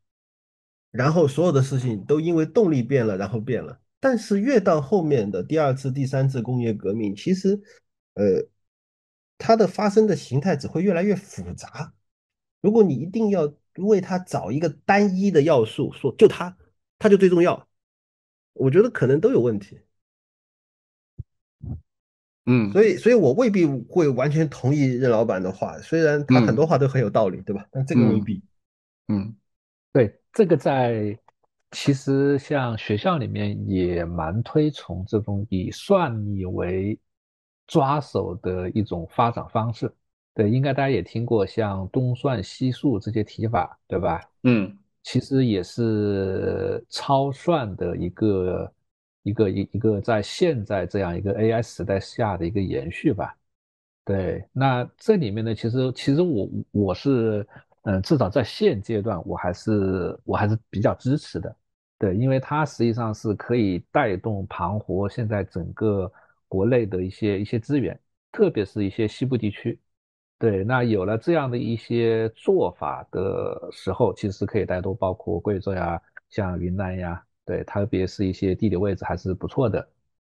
[0.91, 3.79] 然后所有的事情都因为动力变了，然后变了。
[3.99, 7.59] 但是越到后面的第二次、第三次工业革命，其实，
[8.13, 8.47] 呃，
[9.37, 11.93] 它的发生的形态只会越来越复杂。
[12.61, 16.57] 如果你一定要为它找一个单一的要素，说就它，
[16.97, 17.67] 它就最重要，
[18.53, 19.79] 我觉得可能都有问题。
[22.45, 27.67] 嗯，所以所以我未必会完全同意任老板的话，虽然他很多话都很有道理，对吧？
[27.69, 28.43] 但这个未必。
[29.07, 29.35] 嗯，
[29.93, 31.15] 对，这个在
[31.71, 36.99] 其实像学校里面也蛮推崇这种以算力为
[37.67, 39.93] 抓手的一种发展方式。
[40.39, 44.21] 对，应该大家也听过像东算西数这些提法，对吧？
[44.43, 44.73] 嗯，
[45.03, 48.73] 其实也是超算的一个
[49.23, 53.35] 一个一一个在现在这样一个 AI 时代下的一个延续吧。
[54.05, 57.45] 对，那这里面呢，其实其实我我是。
[57.83, 61.55] 嗯，至少在现阶段，我还是我还是比较支持的，
[61.97, 66.11] 对，因为它实际上是可以带动盘活现在整个
[66.49, 67.97] 国内的一些一些资源，
[68.33, 69.79] 特别是一些西部地区，
[70.39, 79.85] 对，那有了这样的一些做法的时候，其实可以带动包括贵州呀，像云南呀，对，特别是一些地理位置还是不错的，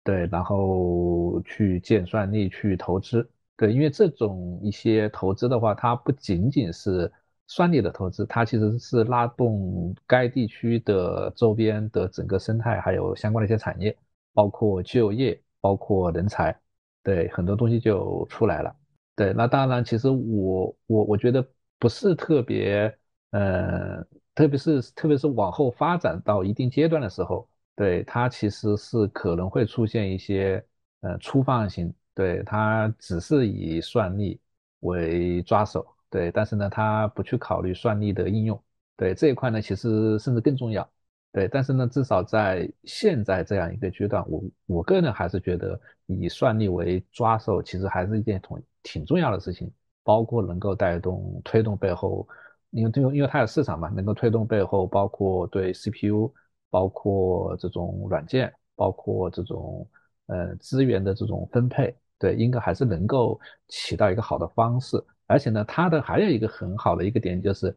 [0.03, 7.11] 对，然后去建算力去投资，对，因为这种一些投资的话，它不仅仅是
[7.46, 13.96] 算力的投资，它其实是拉动该地区的周边的整个生态，还有相关的一些产业，
[14.34, 16.59] 包括就业，包括人才，
[17.05, 18.74] 对很多东西就出来了。
[19.14, 21.46] 对，那当然，其实我我我觉得
[21.78, 22.98] 不是特别，
[23.30, 24.02] 呃，
[24.34, 30.64] 特别是特别是往后发展到一定阶段的时候，对它其实是可能会出现一些
[31.00, 34.40] 呃粗放型，对它只是以算力
[34.80, 35.86] 为抓手。
[36.08, 38.62] 对，但是呢，他不去考虑算力的应用，
[38.96, 40.88] 对这一块呢，其实甚至更重要。
[41.33, 49.72] 对，但是呢，至少在现在这样一个阶段，我我个人还是觉得以算力为抓手，其实还是一件挺挺重要的事情，
[50.03, 52.28] 包括能够带动推动背后，
[52.70, 56.30] 因为因为因为它有市场嘛，能够推动背后，包括对 CPU，
[56.68, 59.89] 包括这种软件，包括这种
[60.26, 65.03] 呃资源的这种分配，对，应该还是能够起到一个好的方式。
[65.26, 67.74] 而且呢，它的还有一个很好的一个点就是，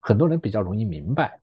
[0.00, 1.40] 很多人比较容易明白，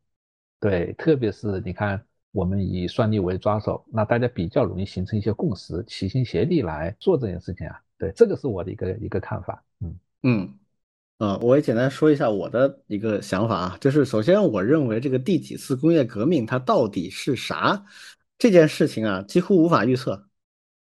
[0.61, 2.01] 对，特别是你看
[2.31, 7.77] 我们以算力为抓手，那大家比较容易形成一些共识，齐心协力来做这件事情啊。
[7.97, 9.61] 对，这个是我的一个一个看法。
[9.81, 10.53] 嗯嗯
[11.17, 17.83] 呃，我也简单说一下我的一个想法啊，就是首先我认为这个第几次工业革命它到底是啥
[18.37, 20.27] 这件事情啊，几乎无法预测，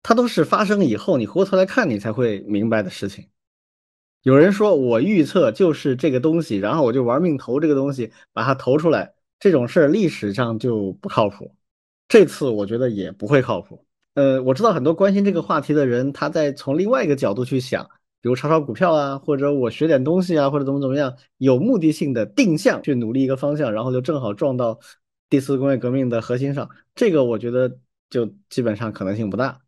[0.03, 3.30] 它都是发生以后你回过头来看你才会明白的事情。
[4.24, 11.54] 有人说我预测就是这个东西，然后我就玩命投这个东西，把它投出来，这种事历史上就不靠谱。
[12.08, 13.86] 这次我觉得也不会靠谱。
[14.16, 17.84] 呃，我知道很多关心这个话题的人，他在从另外一个角度去想，
[18.22, 24.80] 比如炒炒股票啊，或者我学点东西啊，或者怎么怎么样，有目的性的定向去努力一个方向，然后就正好撞到
[25.30, 26.70] 第四工业革命的核心上。
[26.96, 27.78] 这个我觉得
[28.10, 29.60] 就基本上可能性不大。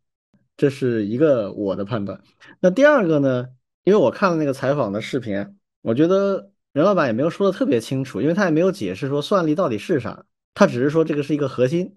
[0.56, 2.20] 这是一个我的判断。
[2.60, 3.48] 那第二个呢？
[3.84, 11.96] 因为我看了那个采访的视频，我觉得任老板也没有说的特别清楚，因为他也没有解释说算力到底是啥，他只是说这个是一个核心。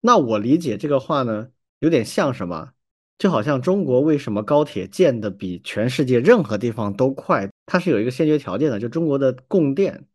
[0.00, 1.48] 那我理解这个话呢，
[1.80, 2.72] 有点像什么？
[3.18, 7.50] 就好像中国为什么高铁建的比全世界任何地方都快？
[7.66, 10.06] 它是有一个先决条件的，就中国的供电，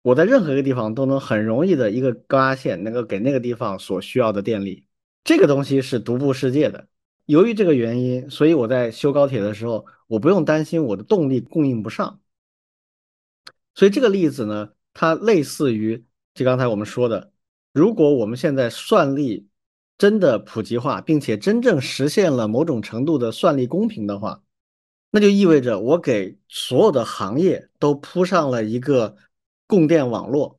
[0.00, 4.86] 我在任何一个地方都能很容易的一个高压线能够给那个地方所需要的电力，
[5.24, 6.88] 这个东西是独步世界的。
[7.26, 9.84] 由于这个原因，所以我在修高铁的时候。
[10.08, 12.20] 我不用担心我的动力供应不上，
[13.76, 16.04] 所以这个例子呢，它类似于
[16.34, 17.30] 就刚才我们说的，
[17.72, 19.46] 如果我们现在算力
[19.98, 24.42] 真的普及化，并且真正实现了某种程度的算力公平的话，
[25.10, 29.14] 那就意味着我给所有的行业都铺上了一个
[29.66, 30.58] 供电网络。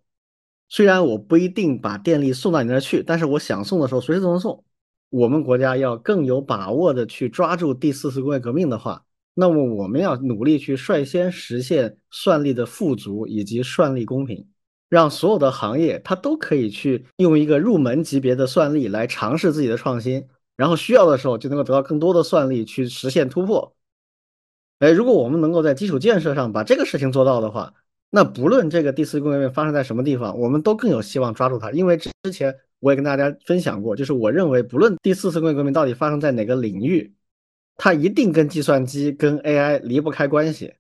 [0.70, 4.64] 虽然我不一定把电力送到你那儿去，但是我想送的时候随时都能送。
[5.10, 9.07] 我们国家要更有把握的去抓住第四次工业革命的话。
[9.40, 14.48] 那么我们要努力去率先实现算力的富足以及算力公平，
[14.90, 23.76] 让所有的行业它都可以去用一个入门级别的算力来尝试自己的创新，然后需要的时候就能够得到更多的算力去实现突破。
[24.80, 27.72] 哎，如果我们能够在基础建设上把这个事情做到的话，
[28.10, 31.72] 那不论这个第四工业革命发生在什么地方，我们都更有希望抓住它。
[31.72, 37.14] 因为之前我也跟大家分享过，就是我认为不论第四次工业革命到底发生在哪个领域。
[37.78, 40.74] 它一定跟计算机、跟 AI 离不开关系，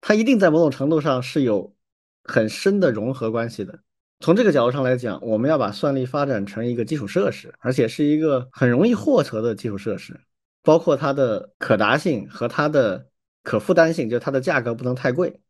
[0.00, 1.74] 它一定在某种程度上是有
[2.22, 3.78] 很深的融合关系的。
[4.20, 10.18] 从这个角度上来讲，我们要把算力发展成一个基础设施，而且是一个很容易获得的基础设施，
[10.62, 13.08] 包括它的可达性和它的
[13.42, 15.40] 可负担性，就它的价格不能太贵。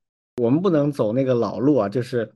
[0.43, 2.35] 我们不能走那个老路啊，就是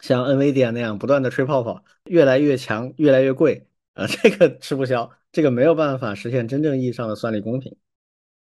[0.00, 3.68] 像 NVIDIA 那样不断的吹泡泡，越来越强，越来越贵。
[3.96, 7.74] 呃，这个吃不消，这个没有办法实现真正意义上的算力公平。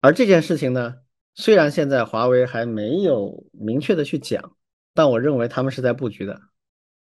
[0.02, 0.96] 而这件事情呢，
[1.36, 4.58] 虽然现在华为还没有明确的去讲，
[4.94, 6.42] 但我认为他们是在布局的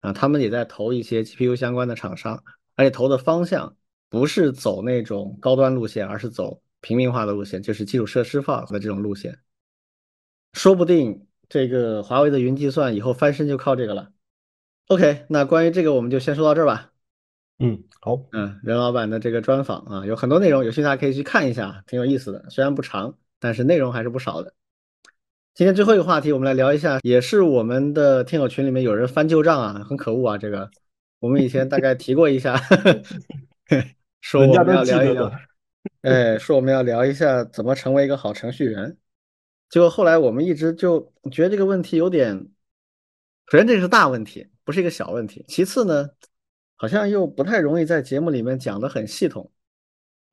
[0.02, 2.44] 啊，他们也在投一些 GPU 相关的厂商，
[2.76, 3.78] 而且投的方向
[4.10, 9.40] 不是走那种高端路线，而是走平民化的路线，就是基础设施化的这种路线。
[10.52, 14.12] 说不定这个华为的云计算以后翻身就靠这个了。
[14.88, 16.93] OK，那关于这个我们就先说到这儿吧。
[17.60, 22.50] 嗯，好，嗯，任老板的这个专访啊，有很多内容，有兴趣大家可以去看一下，挺有意思的。
[22.50, 24.54] 虽然不长，但是内容还是不少的。
[25.54, 30.38] 今天最后一个话题，我们来聊一下，也是我们的听友群里面有人翻旧账啊，很可恶啊。
[30.38, 30.70] 这个
[31.20, 32.60] 我们以前大概提过一下，
[34.20, 35.32] 说我们要聊一聊，
[36.02, 38.98] 哎，说我们要聊一下怎么成为一个好程序员。
[39.70, 42.36] 结果后来我们一直就觉得这个问题有点，
[43.48, 45.46] 首先这是大问题，不是一个小问题。
[45.48, 46.10] 其次呢，
[46.84, 49.50] 好像又不太容易在节目里面讲的很系统，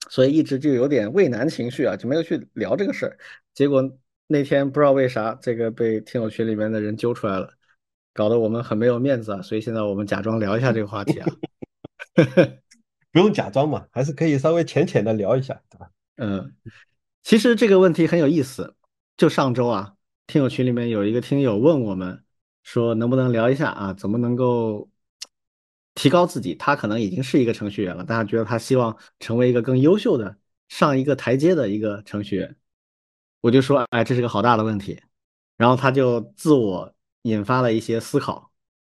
[0.09, 3.17] 所以一直就有点畏难情绪啊，就没有去聊这个事儿。
[3.55, 3.89] 结果
[4.27, 7.49] 那天不知道为啥，这个被听友群里面的人揪出来了，
[8.13, 9.41] 搞得我们很没有面子啊。
[9.41, 11.29] 所以现在我们假装聊一下这个话题啊，
[13.13, 15.89] 不用假装嘛，还是可以稍微浅浅的聊一下，对吧？
[16.17, 16.53] 嗯，
[17.23, 18.75] 其实这个问题很有意思。
[19.17, 19.95] 就上周啊，
[20.27, 22.25] 听友群里面有一个听友问我们
[22.65, 24.90] 说，能不能聊一下啊，怎么能够
[25.95, 26.55] 提高自己？
[26.55, 30.37] 他可能已经是一个程序员了，大家觉得他希望成为一个更优秀的、
[30.69, 32.57] 上一个台阶的一个程序员。
[33.41, 35.01] 我就说，哎，这是个好大的问题。
[35.57, 38.51] 然后他就自我引发了一些思考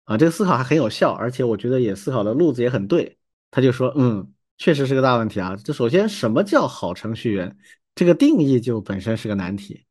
[0.04, 3.18] 啊，这个思考还很有效，而且我觉得也思考的路子也很对。
[3.50, 5.56] 他就说，嗯，确实是个大问题啊。
[5.56, 7.58] 这首先，什么叫好程序员？
[7.96, 9.86] 这个定义就本身是个难题。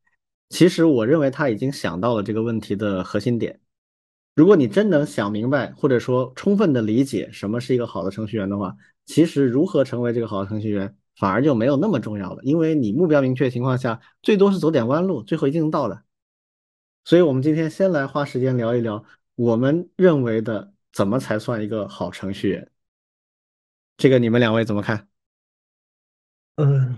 [0.48, 3.60] 其实我认为他已经想到了这个问题的核心点。
[4.35, 8.74] 如果你真能想明白，或者说充分的理解什么是一个好的程序员的话，
[9.05, 12.43] 其实如何成为这个好的程序员反而就没有那么重要了。
[12.43, 16.02] 因为你目标明确情况下，最多是走点弯路，最后一定能到的。
[17.05, 19.05] 所以，我们今天先来花时间聊一聊
[19.35, 22.70] 我们认为的怎么才算一个好程序员。
[23.97, 25.09] 这个你们两位怎么看？
[26.57, 26.97] 嗯。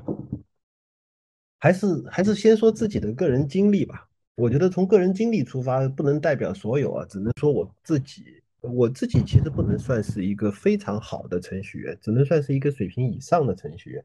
[1.59, 4.09] 还是还是先说自己的个人经历吧。
[4.35, 8.25] 我觉得从个人经历出发，不能代表所有啊，只能说我自己。
[8.61, 14.05] 我自己其实不能算是一个非常好的程序员，只能算是一个水平以上的程序员。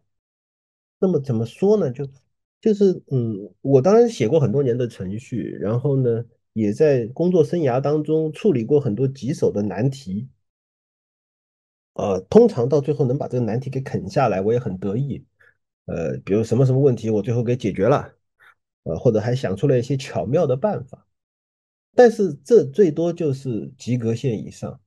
[0.99, 1.91] 那么怎么说呢？
[1.91, 2.09] 就
[2.59, 10.27] 就是嗯，我当然写过很多年的程序，然后呢，也在工作生涯当中处理过很多棘手的难题。
[11.93, 15.23] 呃，通常到最后能把这个难题给啃下来，我也很得意。
[15.85, 18.11] 呃，比如什么什么问题，我最后给解决了，
[18.87, 21.05] 呃，或者还想出了一些巧妙的办法，
[21.93, 24.79] 但是这最多就是及格线以上，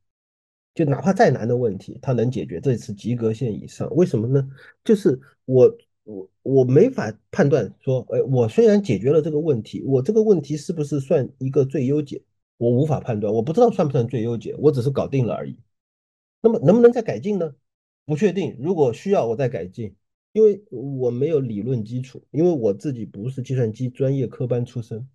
[0.75, 3.89] 就哪怕再难的问题，他能解决，这次及格线以上。
[3.95, 4.49] 为什么呢？
[4.83, 12.23] 就是我我我没法判断说，哎，我虽然解决了这个问题，我这个问题是不是算一个最优解？
[12.57, 15.59] 我无法判断，我不知道算不算最优解，我只是搞定了而已。
[16.43, 17.55] 那么能不能再改进呢？
[18.07, 18.57] 不确定。
[18.61, 19.95] 如果需要，我再改进。
[20.33, 25.09] 因为我没有理论基础，因为我自己不是计算机专业科班出身，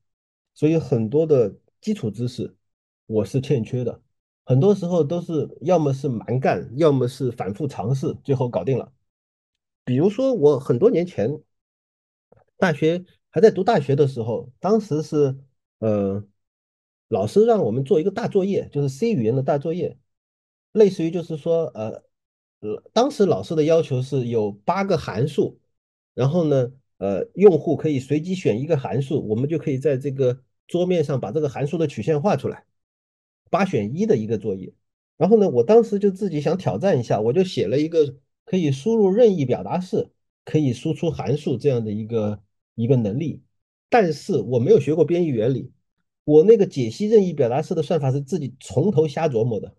[0.54, 2.54] 所以很多的基础知识
[3.06, 4.02] 我是欠缺的。
[4.44, 8.92] 很多时候都是要么是蛮干，要么是反复尝试，最后搞定了。
[9.86, 11.40] 比如说我很多年前
[12.58, 15.38] 大学还在读大学的时候，当时是
[15.80, 16.26] 呃
[17.08, 19.98] 老师让我们做一个大作业，就是 C 语言的大作业，
[20.74, 22.04] 类似于就是说呃。
[22.62, 25.60] 呃当时老师的要求是有八个函数，
[26.14, 32.66] 然后呢，呃，用户可以随机选一个函数，我们就可以在这个桌面上把这个函数的曲线画出来，
[33.50, 34.74] 八选一的一个作业。
[35.18, 40.10] 然后呢，我当时就自己想挑战一下，我就写了一个可以输入任意表达式，
[40.44, 42.42] 可以输出函数这样的一个
[42.76, 43.42] 一个能力。
[43.90, 45.72] 但是我没有学过编译原理，
[46.26, 49.76] 我那个解析任意表达式的算法是自己从头瞎琢磨的。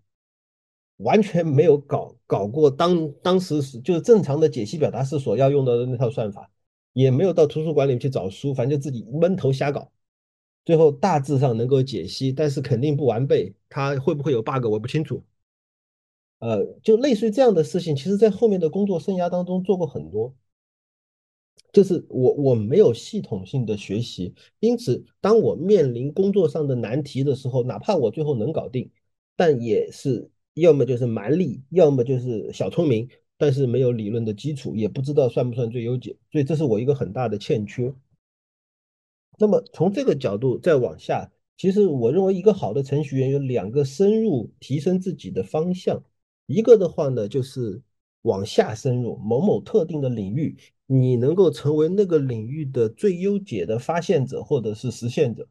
[0.99, 6.51] 完全没有搞搞过当当时是就是正常的解析表达式所要用到的那套算法，
[6.95, 9.93] 也没有到图书馆里面去找书，反正就自己闷头瞎搞，
[10.65, 15.23] 最后大致上能够解析，但是肯定不完备，它会不会有 bug 我不清楚。
[16.39, 20.35] 呃，就类似于这样的事情，其实在后面的工作生涯当中做过很多，
[21.73, 28.91] 就是我我没有系统性的学习，因此当我面临工作上的难题的时候，哪怕我最后能搞定，
[29.37, 30.31] 但也是。
[30.57, 37.95] 要么就是蛮力，要么就是小聪明，但是没有理论的基础，也不知道算不算最优解，所以这是我一个很大的欠缺。
[39.39, 46.03] 那么从这个角度再往下，其实我认为一个好的程序员有两个深入提升自己的方向，
[46.47, 47.83] 一个的话呢，就是
[48.23, 50.57] 往下深入某某特定的领域，
[50.87, 55.47] 你能够成为那个领域的最优解的发现者或者是实现者，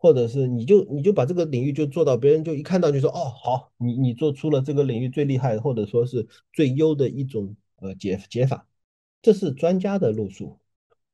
[0.00, 8.66] 或者是你就你就把这个领域就做到，别人就一看到就说哦好，你你做出了这个领域最厉害或者说是最优的一种呃解解法，
[9.20, 10.58] 这是专家的路数。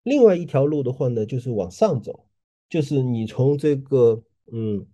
[0.04, 2.26] 另外一条路的话呢，就是往上走，
[2.70, 4.22] 就是你从这个
[4.52, 4.86] 嗯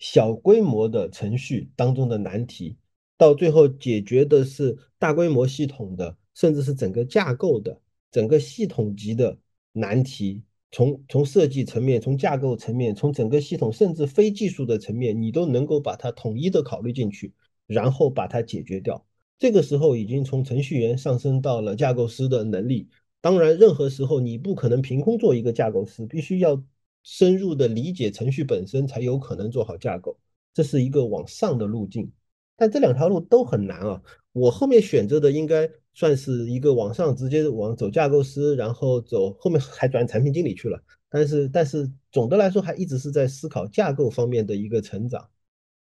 [0.00, 2.76] 小规模的程序当中的难题。
[3.16, 7.80] 到最后解决的是大规模系统的，甚至是整个架构的、
[8.10, 9.38] 整个系统级的
[9.72, 10.42] 难题。
[10.70, 17.32] 从从设计层面、从架构层面、从整个系统，甚至非技术的层面，你都能够把它统一的考虑进去，
[17.66, 19.04] 然后把它解决掉。
[19.38, 22.88] 这个时候已经从程序员上升到了架构师的能力。
[23.20, 26.62] 当然，任何时候你不可能凭空做一个架构师，必须要
[27.02, 30.18] 深入的理解程序本身，才有可能做好架构。
[30.52, 32.10] 这是一个往上的路径。
[32.56, 34.02] 但这两条路都很难啊！
[34.32, 40.80] 我后面选择的应该算是一个往上直接往走架构师，然后走后面还转产品经理去了。
[41.08, 45.28] 但是，但是总的来说还一直是在思考架构方面的一个成长。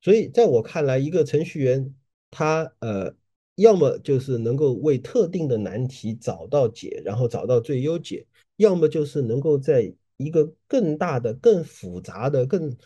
[0.03, 1.95] 所以，在我看来，一个程序员
[2.31, 3.15] 他呃，
[3.55, 8.27] 要么就是能够为特定的难题找到解，然后找到最优解；
[8.57, 12.77] 要么就是能够在一个更大的、更复杂的、更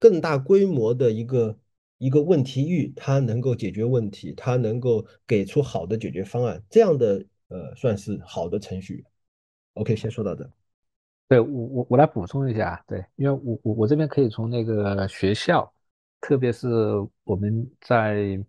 [0.00, 1.56] 更大规模的一个。
[1.98, 9.02] 一个问题域，它能够解决问题，它能够给出好的解决方案，这样的呃算是好的程序。
[9.74, 10.46] OK，先说到这。
[11.26, 15.72] 对我我我来补充一下，对，因为我我我这边可以从那个学校，
[16.20, 16.68] 特别是
[17.24, 18.44] 我们在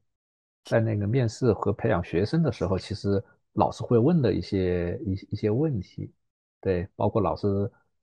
[0.65, 6.11] 在那个面试和培养学生的时候，其实老师会问的一些一一些问题，
[6.59, 7.47] 对，包括老师，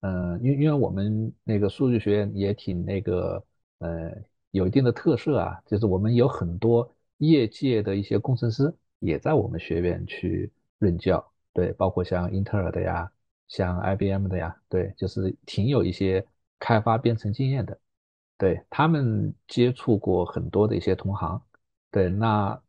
[0.01, 3.45] 嗯，因因为我们那个数据学院也挺那个，
[3.81, 4.11] 呃。
[4.55, 10.49] 有一定的特色啊，就是我们有很多业界的一些工程师也在我们学院去
[10.79, 13.11] 任教，对，包括像英特尔的呀，
[13.49, 16.25] 像 IBM 的呀，对，就是挺有一些
[16.61, 17.77] 开发编程经验的，
[18.39, 21.43] 对他们接触过很多的一些同行，
[21.91, 22.63] 对，那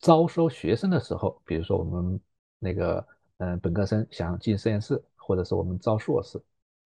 [0.00, 2.20] 招收学生的时候，比如说我们
[2.58, 3.06] 那个
[3.38, 6.42] 嗯本科生想进实验室，或者是我们招硕士。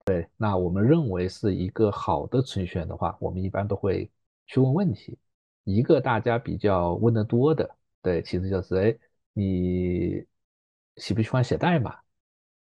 [0.06, 4.08] 对，那我们认为是一个好的程序员的话，我们一般都会
[4.46, 5.18] 去问问题。
[5.64, 7.68] 一个大家比较问的多的，
[8.00, 8.96] 对，其实就是，哎，
[9.32, 10.24] 你
[10.98, 11.98] 喜不喜欢写代码？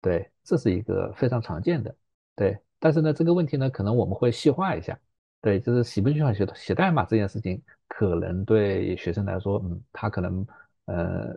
[0.00, 1.92] 对，这是一个非常常见的。
[2.36, 4.96] 对，但是呢，这个问题呢，可能我们会细化一下。
[5.40, 10.46] 对，就是喜不喜欢写写代码这件事情，可能对学生来说，嗯，他可能，
[10.84, 11.36] 呃，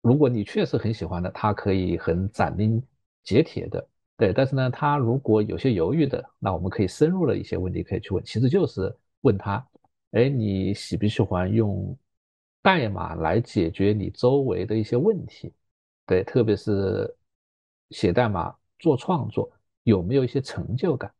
[0.00, 2.80] 如果你确实很喜欢的，他可以很斩钉
[3.24, 3.84] 截铁的。
[4.16, 9.66] 对，但是呢，他如果有些犹豫的，那我们可以深入的一些问题可以去问，其实就是问他，
[10.12, 11.96] 哎，你喜不喜欢用
[12.62, 15.52] 代码来解决你周围的一些问题？
[16.06, 17.12] 对，特别是
[17.90, 19.50] 写代码做创作，
[19.82, 21.12] 有没有一些成就感？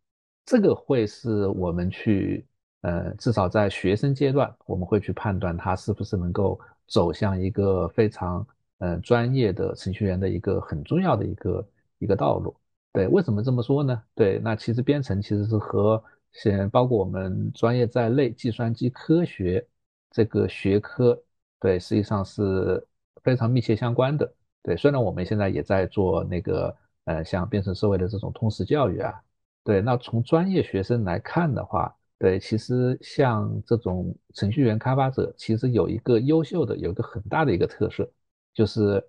[0.46, 2.46] 这个会是我们去，
[2.82, 8.46] 呃，至少在学生阶段，我们会去判断他是不是能够走向一个非常，
[8.78, 11.68] 呃，专业的程序员的一个很重要的一个
[11.98, 12.54] 一个道路。
[12.94, 14.00] 对，为什么这么说呢？
[14.14, 16.00] 对，那其实编程其实是和
[16.30, 19.66] 先包括我们专业在内，计算机科学
[20.12, 21.20] 这个学科，
[21.58, 22.86] 对，实际上是
[23.24, 24.32] 非常密切相关的。
[24.62, 26.76] 对，虽然我们现在也在做那个，
[27.06, 29.12] 呃，像编程社会的这种通识教育啊，
[29.64, 38.08] 对，那从专业学生来看的话，对，其实像这种程序员开发者，其实有一个优秀的，有一个很大的一个特色，
[38.54, 39.04] 就是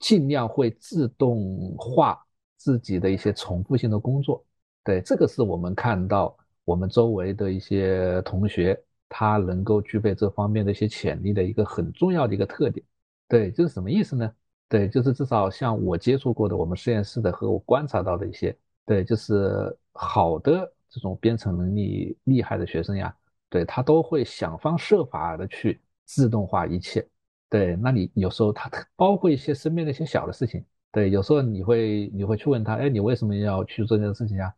[0.00, 2.20] 尽量会自动化。
[2.64, 4.42] 自己的一些重复性的工作，
[4.82, 6.34] 对这个是我们看到
[6.64, 12.82] 我们周围的一些同学，他能够具备这方面的一些潜力的一个很重要的一个特点。
[13.28, 14.32] 对，这是什么意思呢？
[14.66, 23.14] 对，就是至少像我接触过的我们实验室的和我观察到的一些，对，就是好的这种编程能力厉害的学生呀，
[23.50, 27.06] 对他都会想方设法的去自动化一切。
[27.50, 30.64] 对，那你有时候他包括一些身边的一些小的事情。
[30.94, 34.54] 对，有时候你会你会去问他，哎，你为什么要去做这件事情呀？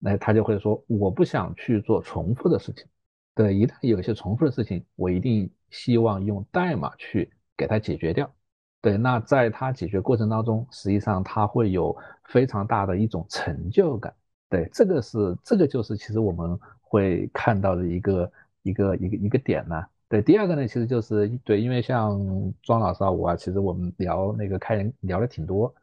[0.00, 2.84] 那他就会说，我不想去做重复的事情。
[3.36, 8.28] 对，一旦有一些重复的事情，我一定希望用代码去给他解决掉。
[8.82, 14.12] 对，那在他解决过程当中，实际上他会有非常大的一种成就感。
[14.48, 18.32] 对，这个是这个就是其实我们会看到的一个
[18.62, 19.80] 一个一个一个点呢。
[20.08, 22.16] 对，第二个呢，其实就是对，因为像
[22.62, 25.74] 庄老师啊，我啊，其实我们聊那个开源聊的挺多。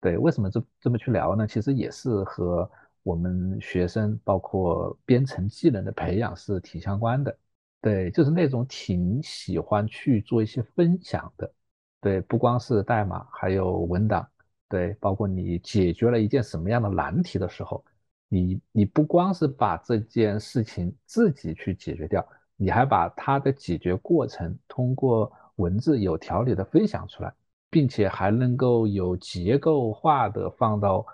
[0.00, 1.46] 对，为什么这这么去聊呢？
[1.46, 2.70] 其实也是和
[3.02, 7.36] 我们学生包括编程技能的培养是挺相关的。
[7.80, 11.52] 对，就是那种挺喜欢去做一些分享的，
[12.00, 14.26] 对，不光是代码，还有文档，
[14.68, 17.84] 对，包括你解决了一件什么样的难题的时候，
[18.28, 22.26] 你你不光是把这件事情自己去解决掉，
[22.56, 27.32] 你还把它的解决过程通过文字有条理的分享出来，
[27.70, 31.06] 并且还能够有结构化的放到，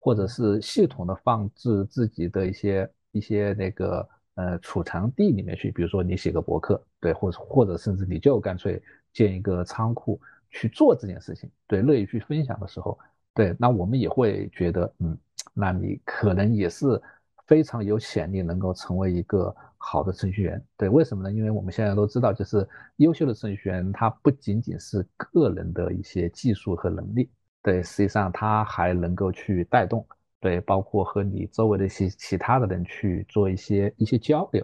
[0.00, 4.08] 或者是系统的放置自己的一些一些那个。
[4.36, 8.82] 呃，储藏地里面去，比如说你写个博客，对，或者或者甚至你就干脆
[9.12, 10.20] 建一个仓库
[10.50, 12.98] 去做这件事情，对，乐意去分享的时候，
[13.32, 15.16] 对，那我们也会觉得，嗯，
[15.52, 17.00] 那你可能也是
[17.46, 21.32] 非常有潜力能够成为一个好的程序员，对，为什么呢？
[21.32, 22.66] 因为我们现在都知道，就是
[22.96, 27.30] 优秀的程序员他不仅仅是个人的一些技术和能力，
[27.62, 30.06] 对，实际上他还能够去带动。
[30.40, 34.62] 对，包括和你周围的一些其他的人去做一些一些交流，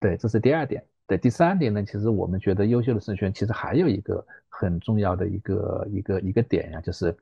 [0.00, 0.84] 对，这是第二点。
[1.06, 7.16] 对，第三点呢，其实我们觉得优秀的程序员其实还有一个很重要的一个一个一个点呀，就是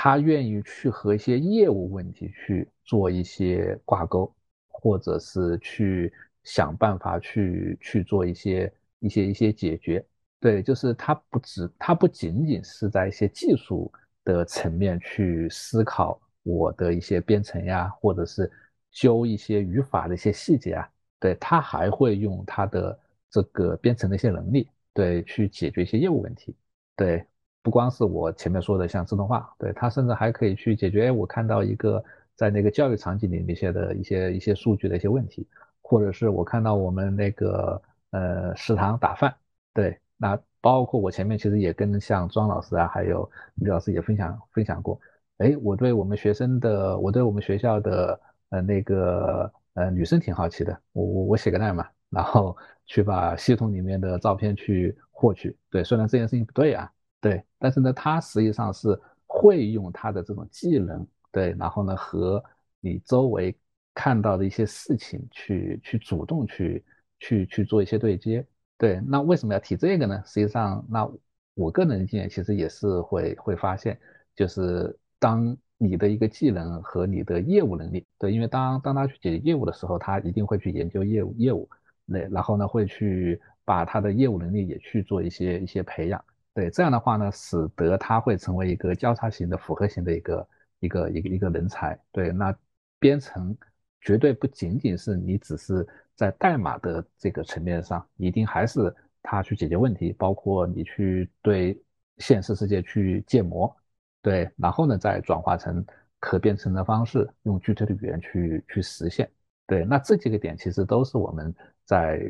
[0.00, 4.32] 他愿意去和一些业务问题去做一些挂钩，
[4.68, 6.12] 或者是去
[6.44, 10.06] 想办法去去做一些一些一些解决。
[10.38, 13.90] 对，就是他不只他不仅仅是在一些技术
[14.22, 16.20] 的层面去思考。
[16.44, 18.48] 我的一些编程呀，或者是
[18.92, 20.88] 教一些语法的一些细节啊，
[21.18, 22.96] 对他还会用他的
[23.28, 26.54] 这个编程的一些能力，对，去解决一些业务问题。
[26.94, 27.26] 对，
[27.68, 31.08] 不光是我前面说的像自动化，对他甚至还可以去解决。
[31.08, 32.02] 哎，我看到一个
[32.34, 35.46] 在那个教育场景里面一些的一些一些数据的一些问题，
[35.82, 37.82] 或者是我看到我们那个
[38.12, 39.34] 呃食堂打饭，
[39.74, 44.98] 对，那包括我前面其实也跟像庄老师啊，还有李老师也分享分享过。
[45.36, 48.18] 哎，我对我们学生的，我对我们学校的
[48.48, 50.80] 呃那个呃女生挺好奇的。
[50.94, 55.54] 我我我写个代码，然后去把系统里面的照片去获取。
[55.68, 56.90] 对，虽然这件事情不对啊，
[57.20, 62.42] 对，但是呢，他实际上是会用他的这种技能，对，然后呢和
[62.80, 63.56] 你周围
[63.94, 66.84] 看到的一些事情去去主动去
[67.20, 68.46] 去去做一些对接。
[68.76, 70.22] 对，那为什么要提这个呢？
[70.24, 71.10] 实际上，那
[71.54, 73.98] 我个人的经验其实也是会会发现，
[74.34, 74.96] 就是。
[75.20, 81.68] 当你的一个技能和你的业务能力，对，因为当当他去解决业务的时候，他一定会去研究业务业务，
[82.04, 86.24] 那然后呢会去把他的业务能力也去做一些一些培养，
[86.58, 90.48] 对，这样的话呢，使得他会成为一个交叉型的复合型的一个
[90.80, 92.52] 一个一个一个人才，对，那
[92.98, 93.56] 编程
[94.00, 95.86] 绝对不仅仅是你只是
[96.16, 101.80] 在代码的这个层面上，一定还是他去解决问题，包括你去对
[102.16, 103.72] 现实世界去建模。
[104.20, 105.86] 对，然后呢，再转化成
[106.18, 109.30] 可编程的方式，用具体的语言去去实现。
[109.64, 111.54] 对，那这几个点其实都是我们
[111.84, 112.20] 在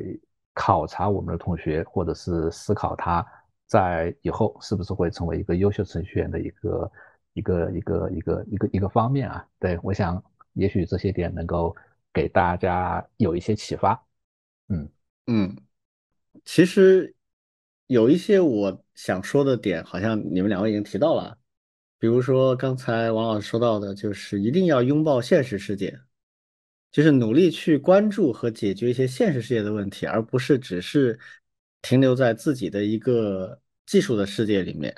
[0.53, 3.27] 考察我们的同学，或者是思考他
[3.69, 6.93] 在以后是不是会成为一个优秀程序员的一个
[7.35, 9.47] 一个一个一个一个一个方面啊。
[9.61, 10.21] 对，我想
[10.55, 11.77] 也许这些点能够
[12.13, 14.03] 给大家有一些启发。
[14.69, 14.89] 嗯
[15.27, 15.57] 嗯，
[16.45, 17.15] 其实
[17.87, 21.39] 有一些我想说的点，好像你们两位已经提到了。
[21.99, 25.99] 比如说刚才王老师说到的，就是一定要拥抱现实世界，
[26.91, 31.19] 就是努力去关注和解决一些现实世界的问题，而不是只是
[31.83, 34.95] 停留在自己的一个技术的世界里面。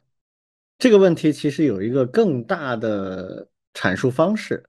[0.78, 4.65] 这个问题其实有一个更大的阐述方式，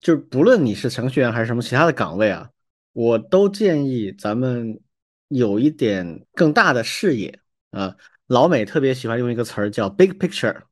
[0.00, 2.50] 就是不论你是程序员还是什么其他的岗位啊，
[2.92, 4.80] 我都建议咱们
[5.28, 7.96] 有一点更大的视野啊。
[8.26, 10.62] 老美特别喜欢用一个词儿叫 “big picture”。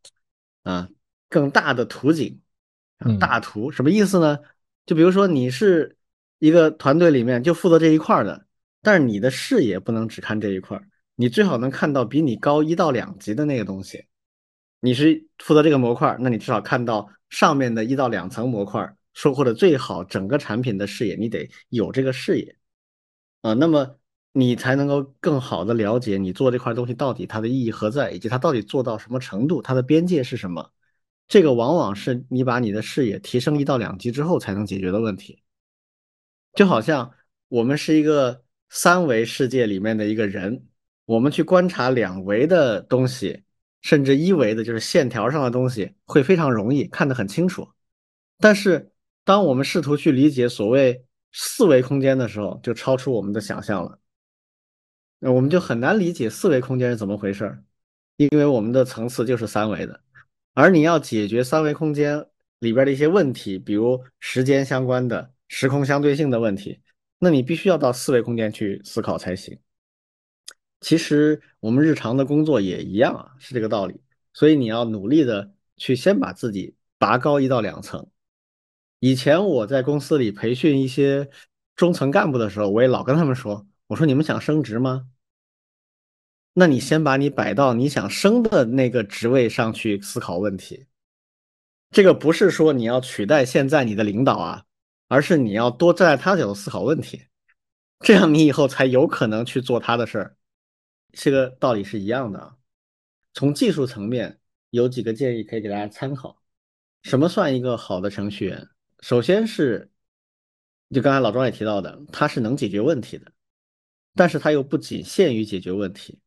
[0.63, 0.89] 啊，
[1.29, 2.41] 更大的图景，
[3.21, 4.41] 大图什么意思呢？
[4.85, 5.97] 就比如说你是
[6.41, 8.46] 一个团队里面就负责这一块的，
[8.87, 10.87] 但是你的视野不能只看这一块儿，
[11.17, 14.05] 你最好能看到比你高一到两级的那个东西。
[14.79, 22.57] 你是负责这个模块，那你至少看到上面的一到两层模块，说或者最好整个产品的视野，你得有这个视野
[23.43, 23.55] 啊。
[23.55, 23.99] 那么。
[24.39, 30.71] 你才能够更好的了解你做这块东西到底它的意义何在，以及它到底做到什么程度，它的边界是什么。
[31.27, 35.43] 这个往往是你把你的视野提升一到两级之后才能解决的问题。
[36.53, 37.11] 就好像
[37.49, 40.67] 我们是一个三维世界里面的一个人，
[41.05, 43.43] 我们去观察两维的东西，
[43.83, 47.69] 甚至一维的，就是线条上的东西，会非常容易看得很清楚。
[48.39, 48.93] 但是
[49.25, 53.99] 当我们试图去理解所谓四维空间的时候，就超出我们的想象了。
[55.19, 57.65] 那我们就很难理解四维空间是怎么回事儿，
[58.17, 60.01] 因为我们的层次就是三维的，
[60.53, 62.27] 而你要解决三维空间
[62.59, 66.81] 里边的一些问题，比如时间相关的、时空相对性的问题，
[67.19, 69.59] 那你必须要到四维空间去思考才行。
[70.81, 74.01] 其实我们日常的工作也一样啊，是这个道理。
[74.33, 78.07] 所以你要努力的去先把自己拔高一到两层。
[78.99, 81.31] 以前我在公司里培训一些
[81.75, 85.09] 中层干部的时候，我也老跟他们说：“我说你们想升职吗？
[86.53, 90.87] 那你先把你摆到你想升的那个职位上去思考问题。
[91.91, 94.65] 这个不是说你要取代现在你的领导啊，
[95.09, 97.23] 而是你要多站在他角度思考问题，
[98.01, 100.37] 这样你以后才有可能去做他的事儿。
[101.13, 102.57] 这个道理是一样的。
[103.33, 106.43] 从技术层面有几个建议可以给大家参考。
[107.03, 108.69] 什么算一个好的程序员？
[109.01, 109.91] 首先是，
[110.91, 113.31] 就刚才老庄也提到的，他是能解决问题的，
[114.15, 116.19] 但是他又不仅限于解决问题，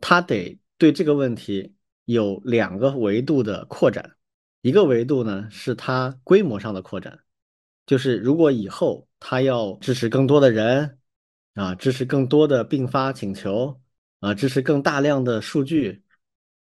[0.00, 1.74] 他得对这个问题
[2.04, 4.16] 有两个维度的扩展。
[4.62, 7.23] 一个维度呢是他规模上的扩展，
[7.86, 10.98] 就是如果以后他要支持更多的人
[11.54, 13.80] 啊，支持更多的并发请求
[14.20, 16.02] 啊，支持更大量的数据，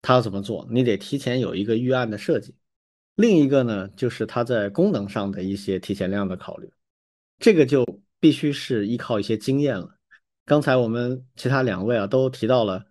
[0.01, 0.67] 他要怎么做？
[0.71, 2.55] 你得提前有一个预案的设计。
[3.15, 6.71] 另一个呢，就是它在功能上的一些提前量的考虑，
[7.39, 7.85] 这个就
[8.19, 9.95] 必须是依靠一些经验了。
[10.45, 12.83] 刚才我们其他两位啊都提到了，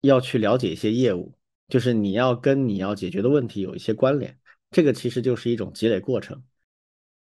[0.00, 1.34] 要去了解一些业务，
[1.68, 4.38] 就是你要跟你要解决的问题有一些关联，
[4.70, 6.42] 这个其实就是一种积累过程。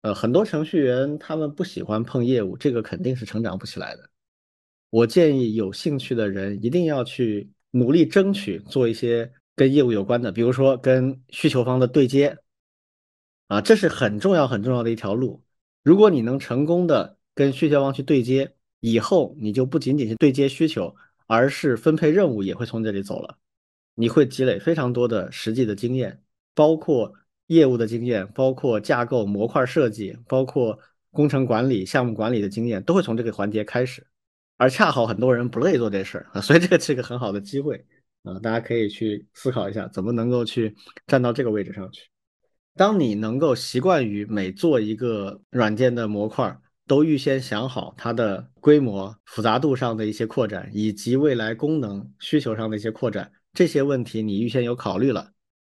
[0.03, 4.07] 呃，很多程序员他们不喜欢碰业务，这个肯定是成长不起来的。
[4.91, 9.33] 我建议有兴趣的人一定要去努力争取做一些。
[9.55, 12.39] 跟业务有关的，比如说跟需求方的对接，
[13.49, 15.43] 啊，这是很重要很重要的一条路。
[15.83, 20.95] 如果你能成功的跟需求方去对接，以后你就不仅仅是对接需求，
[21.27, 23.37] 而是分配任务也会从这里走了。
[23.93, 26.23] 你会积累非常多的实际的经验，
[26.55, 27.13] 包括
[27.47, 30.79] 业务的经验，包括架构模块设计，包括
[31.11, 34.05] 工程管理、项目管理的经验，都会从这个环节开始。
[34.57, 37.85] 而恰好很多人不乐意做这事儿啊， 所以这个是一个很好的机会。
[38.23, 40.73] 啊，大家可以去思考一下，怎么能够去
[41.07, 42.03] 站到这个位置上去。
[42.75, 46.57] 当你能够习惯于每做一个软件的模块，
[46.87, 55.31] 都预先想好它的规模、复杂度上的一些扩展，以及未来功能需求上的一些扩展，这些问题你预先有考虑了，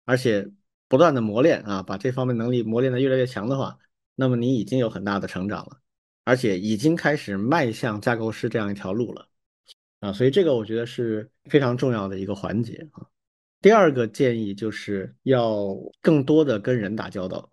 [0.05, 0.47] 而且
[0.87, 3.77] 不断的磨练啊，把这方面能力磨练的越来越强的话，
[4.15, 5.79] 那么你已经有很大的成长了，
[6.23, 9.27] 而且已经开始迈向架构师这样一条路了。
[10.01, 13.01] 啊，所以这个我觉得是非常重要的一个环节啊。
[13.61, 17.51] 第二个建议就是要更多的跟人打交道，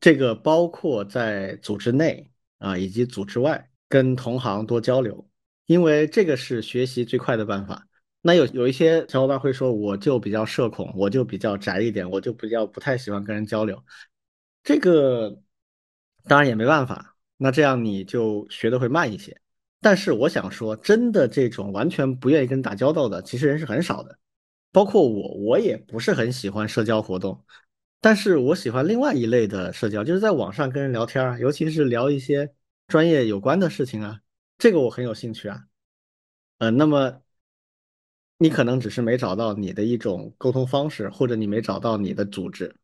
[0.00, 5.28] 这个包括在组织内啊以及组织外跟同行多交流，
[5.66, 7.86] 因为这个是学习最快的办法。
[8.22, 13.84] 那有有一些小伙伴会说，我就比较社恐，我就比较宅一点，我就比较不太喜欢跟人交流。
[14.62, 15.42] 这个
[16.24, 19.36] 当然也没办法，那这样你就学的会慢一些。
[19.80, 24.16] 但是我想说，真的这种完全不愿意跟人打交道的，其实人是很少的。
[24.70, 27.44] 包括我，我也不是很喜欢社交活动。
[28.00, 32.54] 但是我喜欢另外一类的社交，就是在网上跟人聊天啊，尤其是聊一些
[32.86, 34.20] 专业有关的事情啊，
[34.58, 35.64] 这个我很有兴趣啊。
[36.58, 37.20] 呃，那么
[38.38, 42.74] 你可能只是没找到你的一种沟通方式，或者你没找到你的组织。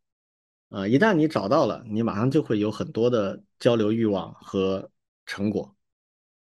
[0.69, 4.91] 啊，一旦你找到了，你马上就会有很多的交流欲望和
[5.25, 5.75] 成果。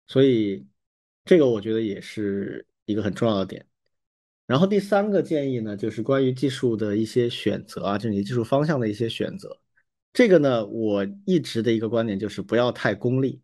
[0.08, 0.66] 所以，
[1.24, 3.66] 这个我觉得也是一个很重要的点。
[4.46, 9.58] 然后第三个建议呢，就是关于技术的一些选择啊，就是你技术方向的一些选择。
[10.12, 13.40] 这个呢，我一直的一个观点就是不要太功利，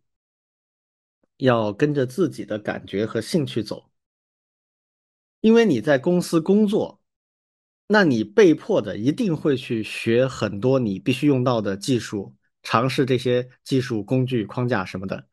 [1.36, 3.91] 要跟着自己的感觉和兴趣走。
[5.42, 7.00] 因为你在公司工作，
[7.88, 15.26] 那你被迫的一定会去学很多你必须用到的技术，尝试这些技术工具框架什么的。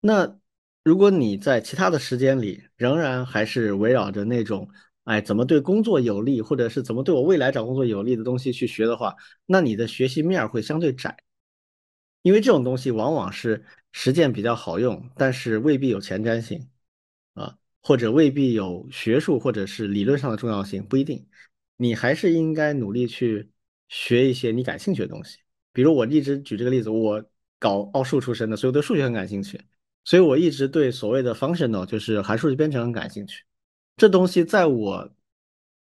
[0.00, 0.38] 那
[0.82, 4.66] 如果你在其他的时间里仍然还是围绕着那种，
[5.04, 9.14] 哎，怎么对工作有利，或者是怎么对我未来找工作有利的东西去学的话，
[9.44, 11.14] 那你的学习面会相对窄，
[12.22, 13.62] 因为这种东西往往是
[13.92, 16.66] 实践比较好用，但是未必有前瞻性，
[17.82, 21.26] 或者未必有学术或者是理论上的重要性，不一定。
[21.76, 23.50] 你还是应该努力去
[23.88, 25.38] 学一些你感兴趣的东西，
[25.72, 27.22] 比如我一直举这个例子，我
[27.58, 29.60] 搞奥数出身的，所以我对数学很感兴趣。
[30.04, 33.44] 所以我一直对所谓的 functional 就是函数编程很感兴趣。
[33.96, 35.12] 这东西在我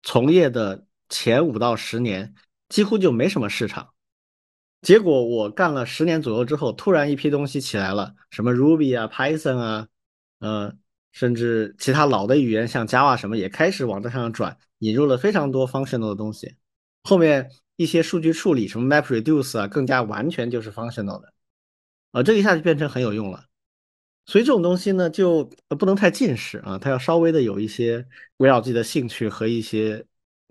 [0.03, 2.35] 从业的前五到十年
[2.69, 3.91] 几乎就没什么市场。
[4.81, 9.89] 结果我干了十年左右之后，突然一批东西起来了，什么 Ruby 啊、Python 啊，
[10.39, 10.75] 呃，
[11.19, 16.55] 甚至其他老的语言像 Java 什么也开始往这上转，引入了非常多 functional 的东西。
[17.03, 21.33] 后面一些数据处理，什么 MapReduce 啊，更加完全就是 functional 的。
[22.13, 23.47] 啊，这一下就变成很有用了。
[24.27, 25.43] 所以这种东西呢，就
[25.77, 30.07] 不能太近视啊，它要稍微的有一些围绕自己的兴趣和一些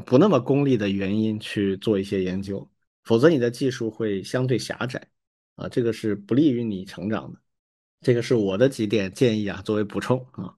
[0.05, 2.69] 不那么功利的原因去做一些研究，
[3.05, 5.07] 否则你的技术会相对狭窄
[5.55, 7.39] 啊，这个是不利于你成长的。
[8.01, 10.56] 这个是我的几点建议啊，作为补充啊。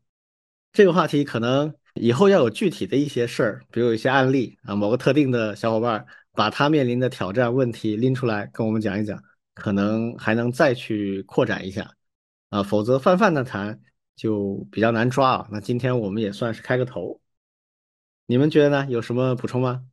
[0.79, 9.21] 这个话题可能以后要有具体的一些事儿，比如有一些案例啊，某个特定的小伙伴把他面临的挑战问题拎出来跟我们讲一讲，
[9.53, 11.93] 可能还能再去扩展一下。
[12.47, 13.77] 啊，否则泛泛的谈
[14.15, 15.49] 就比较难抓啊。
[15.51, 17.19] 那今天我们也算是开个头，
[18.25, 18.87] 你们觉得呢？
[18.89, 19.83] 有什么补充吗？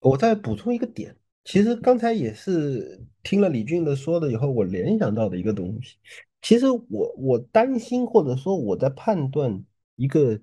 [0.00, 5.94] 我再补充一个点，其实刚才也是听了李俊的说的以后，我联想到的一个东西。
[6.40, 9.62] 其实我我担心或者说我在判断
[9.96, 10.40] 一个，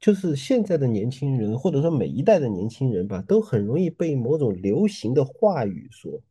[0.00, 6.22] 就是现在的年轻人或者说每一代的年轻人吧，都很容易被某种流行的话语所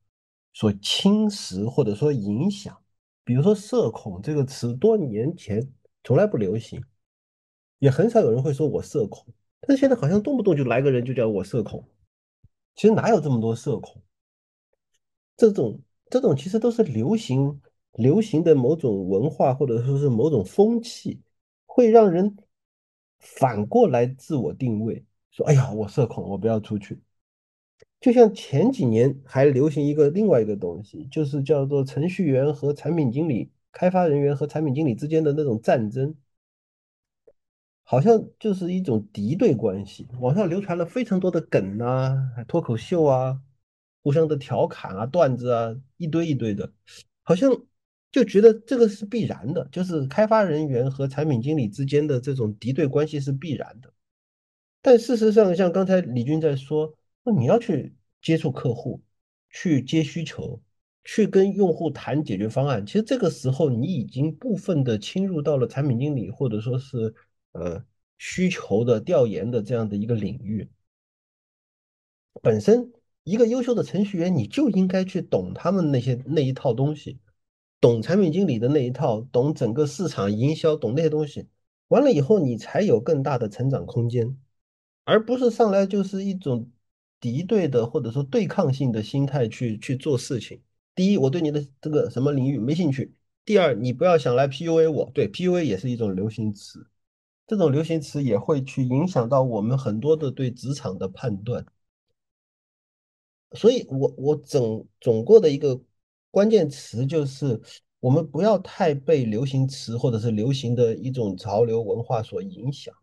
[0.53, 2.77] 所侵蚀或者说影响。
[3.23, 5.67] 比如说“社恐”这个词，多年前
[6.03, 6.83] 从来不流行，
[7.79, 9.25] 也很少有人会说我社恐。
[9.61, 11.83] 但是现在好像动不动就来个人就叫我社恐。
[12.75, 14.01] 其实哪有这么多社恐？
[15.35, 17.59] 这种这种其实都是流行
[17.93, 21.21] 流行的某种文化或者说是某种风气，
[21.65, 22.37] 会让人
[23.25, 27.01] 反过来自我定位，说：“哎呀，我社恐，我不要出去。”
[27.99, 36.15] 就像前几年还流行一个另外一个东西，就是叫做程序员和产品经理、开发人员和产品经理之间的那种战争，
[37.83, 40.07] 好像就是一种敌对关系。
[40.19, 42.15] 网上流传了非常多的梗啊、
[42.47, 43.41] 脱口秀啊、
[44.03, 46.71] 互相的调侃啊、段子啊，一堆一堆的，
[47.23, 47.49] 好像
[48.15, 53.93] 就觉得这个是必然的，就是开发人员和产品经理之间的这种敌对关系是必然的。
[54.81, 56.95] 但事实上，像刚才李军在说。
[57.27, 59.01] 那你要去接触客户，
[59.49, 60.61] 去接需求，
[61.03, 62.85] 去跟用户谈解决方案。
[62.85, 67.13] 其实这个时候，你已经部分的侵入到了产品经理或者说是
[67.53, 67.83] 呃
[68.19, 70.69] 需求的调研的这样的一个领域。
[72.43, 72.93] 本身
[73.23, 77.17] 一个优秀的程序员，你就应该去懂他们那些那一套东西，
[77.85, 81.47] 懂产品经理的那一套，懂整个市场营销，懂那些东西。
[81.89, 84.35] 完了以后，你才有更大的成长空间，
[85.03, 86.71] 而不是上来就是一种。
[87.17, 90.61] 敌对的或者说对抗性的心态去去做事情。
[90.93, 93.09] 第一，我对你的这个什么领域没兴趣；
[93.43, 95.09] 第二，你不要想来 PUA 我。
[95.11, 96.85] 对，PUA 也是一种流行词，
[97.47, 101.65] 这种流行词也会去影响到我们很多的对职场的判断。
[103.53, 105.79] 所以，我我总总过的一个
[106.35, 107.61] 关键词就是，
[108.01, 112.93] 我们不要太被流行词或者是流行的一种潮流文化所影响，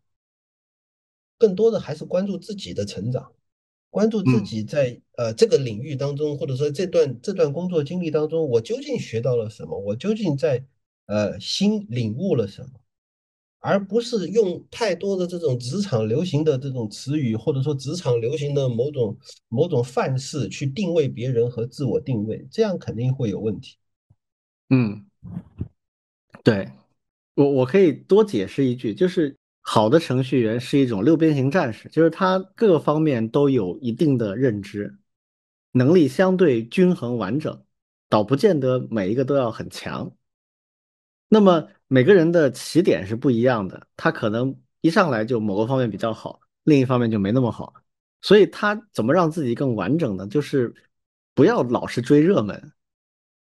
[1.39, 3.33] 更多的还是关注自己的成长。
[3.89, 9.79] 关注自己在呃这个领域当中，或者说这段这段工作经历当中，我究竟学到了什么？
[9.79, 10.63] 我究竟在
[11.07, 12.82] 呃新领悟了什么？
[13.63, 19.17] 而不是用太多的这种职场流行的这种词语，或者说职场流行的某种
[19.49, 23.77] 某种范式去定位别人和自我定位，这样肯定会有问题。
[24.69, 25.07] 嗯，
[26.45, 26.71] 对
[27.35, 29.35] 我我可以多解释一句，就是。
[29.65, 34.99] 好的程序员是一种六边形战士，就是他各方面都有一定的认知，
[35.71, 37.63] 能力相对均衡完整，
[38.09, 40.17] 倒不见得每一个都要很强。
[41.29, 47.75] 那么每个人的起点是不一样的，他可能一上来就某个方面比较好，另一方面就没那么好。
[48.23, 50.27] 所以他怎么让自己更完整呢？
[50.27, 50.75] 就是
[51.35, 52.73] 不要老是追热门，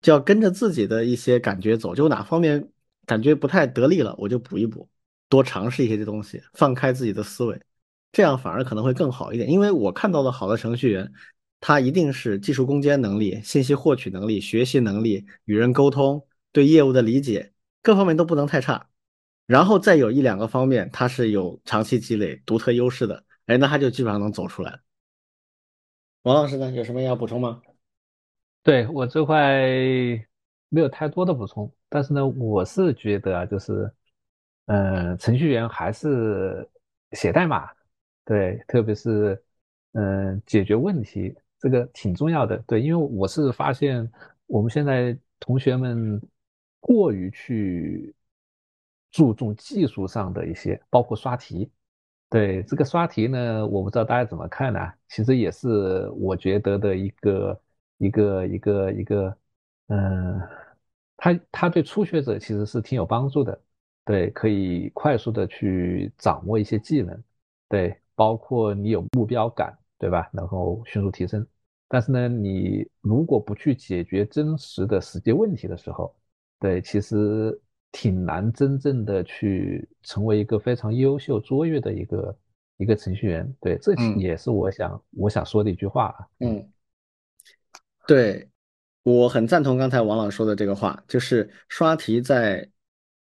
[0.00, 2.70] 就要跟着自己的一些感觉走，就哪方面
[3.04, 4.88] 感觉不太得力了，我就补一补。
[5.28, 7.60] 多尝试一些这东西，放开自己的思维，
[8.12, 9.50] 这样反而可能会更好一点。
[9.50, 11.12] 因为我看到的好的程序员，
[11.60, 18.88] 他一定是技术攻坚能力、信息获取能力、学习能力、与人沟通、对业务的理解，各方面都不能太差。
[19.46, 24.80] 然后再有一两个方面，他是有长期积累、独特优势的，哎，那他就基本上能走出来。
[26.22, 27.62] 王老师呢，有什么要补充吗？
[28.62, 29.62] 对我这块
[30.68, 33.90] 没有太多的补充，但是呢，我是觉得啊，就是。
[34.70, 36.68] 嗯，程序员还是
[37.12, 37.70] 写代码，
[38.26, 39.42] 对，特别是
[39.92, 42.58] 嗯解决问题，这个挺重要的。
[42.66, 44.06] 对，因为我是发现
[44.44, 46.20] 我们现在同学们
[46.80, 48.14] 过于去
[49.10, 51.70] 注重技术上的一些，包括刷题。
[52.30, 54.80] 对这个刷题呢，我不知道大家怎么看呢？
[55.08, 57.60] 其实也是我觉得的一个
[57.96, 59.38] 一个一个一个，
[59.88, 60.40] 嗯，
[61.16, 63.58] 他他对初学者其实是挺有帮助的。
[64.04, 67.22] 对，可以快速的去掌握一些技能，
[67.68, 70.28] 对，包括你有目标感，对吧？
[70.32, 71.46] 然后迅速提升。
[71.88, 76.14] 但是呢，你如果不去解决真实的实际问题的时候，
[76.60, 77.60] 对，其实
[77.92, 82.38] 挺难真正的去成为一个非常优秀卓越的一个
[82.78, 83.54] 一个程序员。
[83.60, 86.14] 对，这也是我想我想说的一句话。
[86.40, 86.68] 嗯，
[88.06, 88.48] 对，
[89.02, 92.68] 我很赞同刚才王老说的这个话，就是刷题在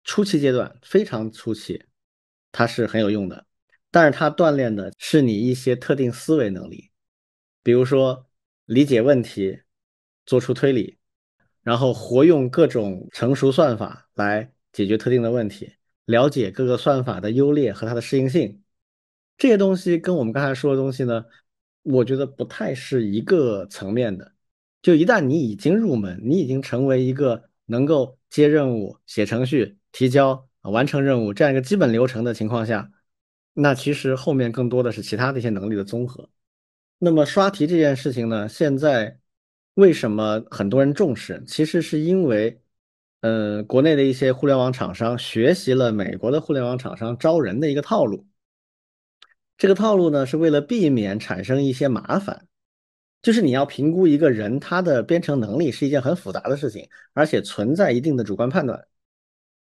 [0.04, 1.84] 初期阶段非常初期，
[2.52, 3.44] 它是很有用的，
[3.90, 6.90] 但是它锻炼的是你一些特定思维能力，
[7.62, 8.26] 比如说
[8.66, 9.62] 理解问题、
[10.24, 10.95] 做出推理，
[11.66, 15.72] 然后活用各种成熟算法来解决特定的问题，
[16.04, 18.62] 了解各个算法的优劣和它的适应性，
[19.36, 21.24] 这些东西跟我们刚才说的东西呢，
[21.82, 24.30] 我觉得不太是一个层面的。
[24.80, 32.92] 就一旦你已经入门，你已经成为一个能够接任务、写程序、提交、完成任务这样一个基本流程的情况下，
[33.54, 36.30] 那其实后面更多的是其他的一些能力的综合。
[37.00, 39.18] 那么刷题这件事情呢，现在
[39.76, 41.42] 为什么很多人重视？
[41.46, 42.58] 其实是因为，
[43.20, 48.26] 呃，国内的一些互联网厂商学习了美国的互联网厂商招人的一个套路。
[49.58, 52.46] 这个套路呢，是为了避免产生一些麻烦。
[53.20, 58.86] 就是你要评估一个人他的编程能力是一件很复杂的事情，而且存在一定的主观判断。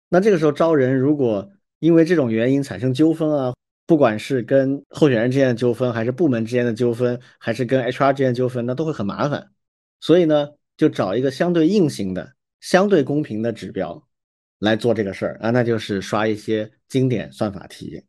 [0.09, 3.55] 那这个时候招人，如果因为这种原因产生纠纷啊，
[3.87, 9.53] 不管是跟候选人之间的纠纷，还是部门之间的纠纷，还是跟 HR 之间的纠纷，那都会很麻烦。
[10.01, 14.03] 所以呢，就找一个相对硬性的、相对公平的指标
[14.59, 18.05] 来做这个事儿啊，那就是刷一些经典算法题。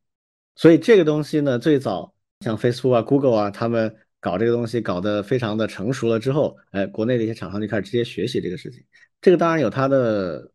[0.55, 3.95] 所以这个东西呢，最早像 Facebook 啊、Google 啊，他们。
[4.23, 8.79] 搞这个东西搞得非常的成熟了之后，哎，国内的一些厂商就开始直接学习这个事情。
[9.19, 10.51] 这个当然有它的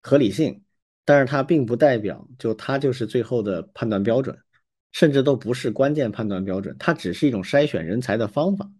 [0.00, 0.62] 合理性，
[1.04, 4.38] 但是它并不代表就它就是最后的判断标准，
[4.92, 8.70] 甚至都不是关键判断标准，它只是一种筛选人才的方法。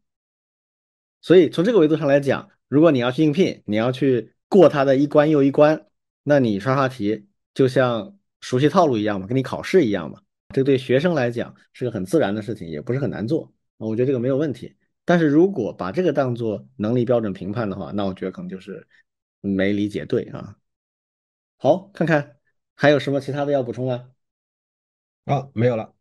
[1.20, 5.86] 所以从这个维度上来讲，如果你要去应聘，你要去过它的一关又一关，
[6.22, 10.20] 那你刷刷题就像熟悉套路一样嘛，跟你考试一样嘛。
[10.54, 13.52] 这对学生来讲是个很自然的事情，也不是很难做。
[13.76, 14.74] 我觉得这个没有问题，
[15.04, 18.86] 但是如果把这个当做能力标准评判的话，那我觉得可能就是
[19.40, 20.56] 没理解对啊。
[21.56, 22.36] 好，看看
[22.74, 24.10] 还有什么其他的要补充吗？
[25.26, 25.94] 啊，没有了。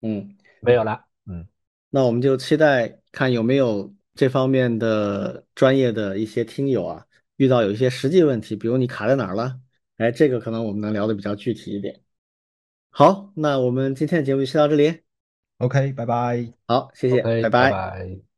[0.00, 1.04] 嗯，没有了。
[1.26, 1.46] 嗯，
[1.90, 9.58] 那我们就期待看有没有这方面的专业的一些听友啊，遇到有一些实际问题，比如你卡在哪儿了，
[9.96, 12.00] 哎，这个可能我们能聊的比较具体一点。
[12.90, 15.00] 好，那我们今天的节目就先到这里。
[15.58, 16.52] OK，拜拜。
[16.66, 18.33] 好，谢谢，拜拜。